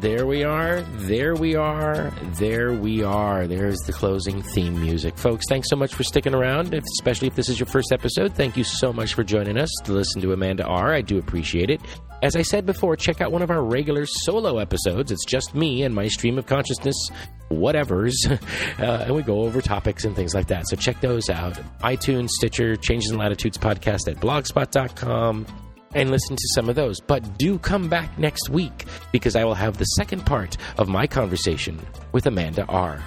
There 0.00 0.26
we 0.26 0.44
are. 0.44 0.82
There 0.82 1.34
we 1.34 1.56
are. 1.56 2.12
There 2.38 2.72
we 2.72 3.02
are. 3.02 3.46
There's 3.46 3.78
the 3.80 3.92
closing 3.92 4.42
theme 4.42 4.80
music. 4.80 5.18
Folks, 5.18 5.44
thanks 5.48 5.68
so 5.68 5.76
much 5.76 5.92
for 5.94 6.04
sticking 6.04 6.34
around, 6.34 6.72
especially 6.72 7.26
if 7.26 7.34
this 7.34 7.48
is 7.48 7.58
your 7.58 7.66
first 7.66 7.90
episode. 7.92 8.34
Thank 8.34 8.56
you 8.56 8.64
so 8.64 8.92
much 8.92 9.14
for 9.14 9.24
joining 9.24 9.58
us 9.58 9.70
to 9.84 9.92
listen 9.92 10.22
to 10.22 10.32
Amanda 10.32 10.64
R. 10.64 10.92
I 10.92 11.00
do 11.00 11.18
appreciate 11.18 11.70
it. 11.70 11.80
As 12.22 12.36
I 12.36 12.42
said 12.42 12.64
before, 12.64 12.96
check 12.96 13.20
out 13.20 13.32
one 13.32 13.42
of 13.42 13.50
our 13.50 13.62
regular 13.62 14.06
solo 14.06 14.58
episodes. 14.58 15.10
It's 15.10 15.24
just 15.24 15.54
me 15.54 15.82
and 15.82 15.94
my 15.94 16.06
stream 16.08 16.38
of 16.38 16.46
consciousness, 16.46 17.10
whatevers, 17.50 18.14
uh, 18.78 19.04
and 19.04 19.14
we 19.14 19.22
go 19.22 19.40
over 19.40 19.60
topics 19.60 20.04
and 20.04 20.14
things 20.14 20.34
like 20.34 20.46
that. 20.48 20.68
So 20.68 20.76
check 20.76 21.00
those 21.00 21.28
out. 21.28 21.54
iTunes, 21.80 22.28
Stitcher, 22.30 22.76
Changes 22.76 23.10
in 23.10 23.18
Latitudes 23.18 23.58
podcast 23.58 24.08
at 24.08 24.16
blogspot.com 24.16 25.67
and 25.94 26.10
listen 26.10 26.36
to 26.36 26.48
some 26.54 26.68
of 26.68 26.76
those. 26.76 27.00
But 27.00 27.38
do 27.38 27.58
come 27.58 27.88
back 27.88 28.18
next 28.18 28.48
week 28.48 28.84
because 29.12 29.36
I 29.36 29.44
will 29.44 29.54
have 29.54 29.78
the 29.78 29.84
second 29.84 30.26
part 30.26 30.56
of 30.78 30.88
my 30.88 31.06
conversation 31.06 31.80
with 32.12 32.26
Amanda 32.26 32.64
R. 32.66 33.02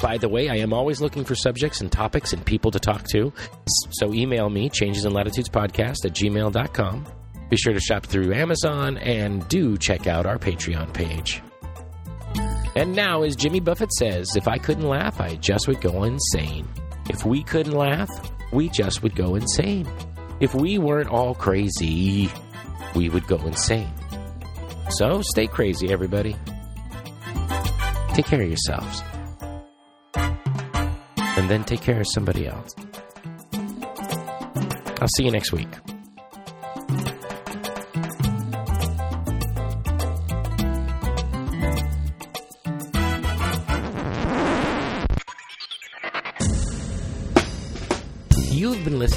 By 0.00 0.16
the 0.18 0.28
way, 0.28 0.48
I 0.48 0.56
am 0.56 0.72
always 0.72 1.00
looking 1.00 1.24
for 1.24 1.34
subjects 1.34 1.80
and 1.80 1.90
topics 1.90 2.32
and 2.32 2.44
people 2.44 2.70
to 2.70 2.78
talk 2.78 3.04
to. 3.08 3.32
So 3.90 4.14
email 4.14 4.48
me, 4.48 4.68
changes 4.68 5.04
in 5.04 5.12
latitudes 5.12 5.48
podcast 5.48 6.04
at 6.04 6.12
gmail.com. 6.12 7.06
Be 7.50 7.56
sure 7.56 7.72
to 7.72 7.80
shop 7.80 8.06
through 8.06 8.32
Amazon 8.34 8.98
and 8.98 9.46
do 9.48 9.76
check 9.76 10.06
out 10.06 10.26
our 10.26 10.38
Patreon 10.38 10.92
page. 10.92 11.42
And 12.76 12.94
now, 12.94 13.22
as 13.22 13.34
Jimmy 13.34 13.58
Buffett 13.58 13.92
says, 13.92 14.36
if 14.36 14.46
I 14.46 14.58
couldn't 14.58 14.86
laugh, 14.86 15.20
I 15.20 15.34
just 15.36 15.66
would 15.66 15.80
go 15.80 16.04
insane. 16.04 16.68
If 17.08 17.24
we 17.24 17.42
couldn't 17.42 17.72
laugh, 17.72 18.08
we 18.52 18.68
just 18.68 19.02
would 19.02 19.16
go 19.16 19.34
insane. 19.34 19.88
If 20.40 20.54
we 20.54 20.78
weren't 20.78 21.08
all 21.08 21.34
crazy, 21.34 22.30
we 22.94 23.08
would 23.08 23.26
go 23.26 23.36
insane. 23.38 23.92
So 24.90 25.20
stay 25.22 25.46
crazy, 25.46 25.90
everybody. 25.90 26.36
Take 28.14 28.26
care 28.26 28.42
of 28.42 28.48
yourselves. 28.48 29.02
And 30.14 31.50
then 31.50 31.64
take 31.64 31.80
care 31.80 32.00
of 32.00 32.06
somebody 32.12 32.46
else. 32.46 32.74
I'll 35.00 35.08
see 35.16 35.24
you 35.24 35.30
next 35.30 35.52
week. 35.52 35.68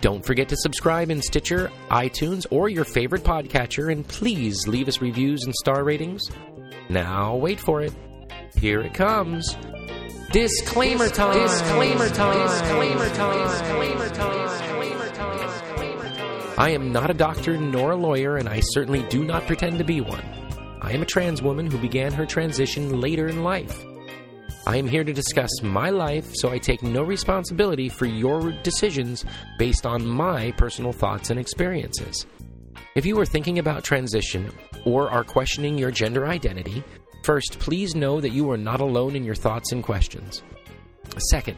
Don't 0.00 0.24
forget 0.24 0.48
to 0.50 0.56
subscribe 0.56 1.10
in 1.10 1.20
Stitcher, 1.20 1.72
iTunes, 1.90 2.46
or 2.52 2.68
your 2.68 2.84
favorite 2.84 3.24
podcatcher, 3.24 3.90
and 3.90 4.06
please 4.06 4.68
leave 4.68 4.86
us 4.86 5.00
reviews 5.00 5.42
and 5.42 5.52
star 5.56 5.82
ratings. 5.82 6.22
Now, 6.88 7.34
wait 7.34 7.58
for 7.58 7.82
it. 7.82 7.92
Here 8.56 8.80
it 8.80 8.94
comes. 8.94 9.56
Disclaimer 10.30 11.08
time. 11.08 11.40
Disclaimer 11.40 12.08
time. 12.10 12.48
Disclaimer 12.48 13.08
time. 13.08 13.48
Disclaimer 13.48 14.08
time. 14.10 14.48
Disclaimer 14.48 15.08
time. 15.10 16.54
I 16.58 16.70
am 16.70 16.92
not 16.92 17.10
a 17.10 17.14
doctor 17.14 17.56
nor 17.56 17.90
a 17.90 17.96
lawyer, 17.96 18.36
and 18.36 18.48
I 18.48 18.60
certainly 18.60 19.02
do 19.08 19.24
not 19.24 19.48
pretend 19.48 19.78
to 19.78 19.84
be 19.84 20.00
one. 20.00 20.22
I 20.80 20.92
am 20.92 21.02
a 21.02 21.06
trans 21.06 21.42
woman 21.42 21.68
who 21.68 21.78
began 21.78 22.12
her 22.12 22.24
transition 22.24 23.00
later 23.00 23.26
in 23.26 23.42
life. 23.42 23.84
I 24.68 24.76
am 24.76 24.86
here 24.86 25.02
to 25.02 25.14
discuss 25.14 25.62
my 25.62 25.88
life, 25.88 26.30
so 26.34 26.50
I 26.50 26.58
take 26.58 26.82
no 26.82 27.02
responsibility 27.02 27.88
for 27.88 28.04
your 28.04 28.52
decisions 28.62 29.24
based 29.58 29.86
on 29.86 30.06
my 30.06 30.50
personal 30.58 30.92
thoughts 30.92 31.30
and 31.30 31.40
experiences. 31.40 32.26
If 32.94 33.06
you 33.06 33.18
are 33.18 33.24
thinking 33.24 33.58
about 33.60 33.82
transition 33.82 34.52
or 34.84 35.10
are 35.10 35.24
questioning 35.24 35.78
your 35.78 35.90
gender 35.90 36.26
identity, 36.26 36.84
first, 37.22 37.58
please 37.58 37.94
know 37.94 38.20
that 38.20 38.32
you 38.32 38.50
are 38.50 38.58
not 38.58 38.82
alone 38.82 39.16
in 39.16 39.24
your 39.24 39.34
thoughts 39.34 39.72
and 39.72 39.82
questions. 39.82 40.42
Second, 41.30 41.56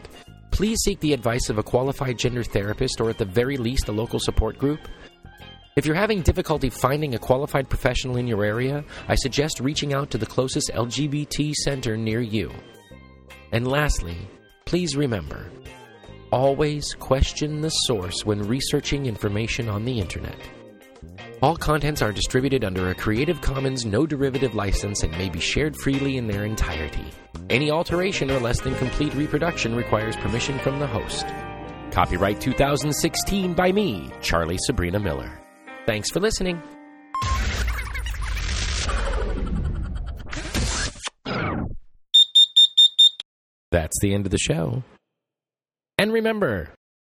please 0.53 0.78
seek 0.85 1.01
the 1.01 1.12
advice 1.12 1.51
of 1.51 1.59
a 1.59 1.65
qualified 1.65 2.16
gender 2.16 2.45
therapist 2.45 3.01
or 3.01 3.11
at 3.11 3.19
the 3.19 3.24
very 3.24 3.57
least 3.57 3.89
a 3.89 3.93
local 3.93 4.20
support 4.20 4.57
group. 4.57 4.87
If 5.74 5.85
you're 5.85 5.97
having 5.97 6.23
difficulty 6.23 6.70
finding 6.70 7.16
a 7.16 7.19
qualified 7.19 7.69
professional 7.69 8.19
in 8.19 8.28
your 8.28 8.45
area, 8.45 8.85
I 9.09 9.16
suggest 9.16 9.59
reaching 9.59 9.95
out 9.95 10.12
to 10.12 10.19
the 10.19 10.27
closest 10.27 10.70
LGBT 10.73 11.55
center 11.55 11.97
near 11.97 12.20
you. 12.20 12.53
And 13.52 13.66
lastly, 13.66 14.16
please 14.64 14.97
remember 14.97 15.51
always 16.32 16.94
question 16.94 17.60
the 17.60 17.70
source 17.70 18.24
when 18.24 18.47
researching 18.47 19.06
information 19.06 19.68
on 19.68 19.85
the 19.85 19.98
internet. 19.98 20.36
All 21.43 21.56
contents 21.56 22.02
are 22.02 22.12
distributed 22.12 22.64
under 22.64 22.90
a 22.90 22.94
Creative 22.94 23.40
Commons 23.40 23.86
no 23.86 24.06
derivative 24.06 24.55
license 24.55 25.02
and 25.02 25.12
may 25.16 25.28
be 25.28 25.40
shared 25.40 25.74
freely 25.77 26.18
in 26.18 26.27
their 26.27 26.44
entirety. 26.44 27.06
Any 27.48 27.70
alteration 27.70 28.31
or 28.31 28.39
less 28.39 28.60
than 28.60 28.74
complete 28.77 29.14
reproduction 29.14 29.74
requires 29.74 30.16
permission 30.16 30.59
from 30.59 30.78
the 30.78 30.86
host. 30.86 31.27
Copyright 31.90 32.40
2016 32.40 33.55
by 33.55 33.72
me, 33.72 34.10
Charlie 34.20 34.59
Sabrina 34.66 35.01
Miller. 35.01 35.40
Thanks 35.86 36.10
for 36.10 36.20
listening. 36.20 36.62
That's 43.70 43.98
the 44.01 44.14
end 44.14 44.26
of 44.26 44.32
the 44.32 44.38
show. 44.38 44.82
And 45.98 46.12
remember, 46.12 46.74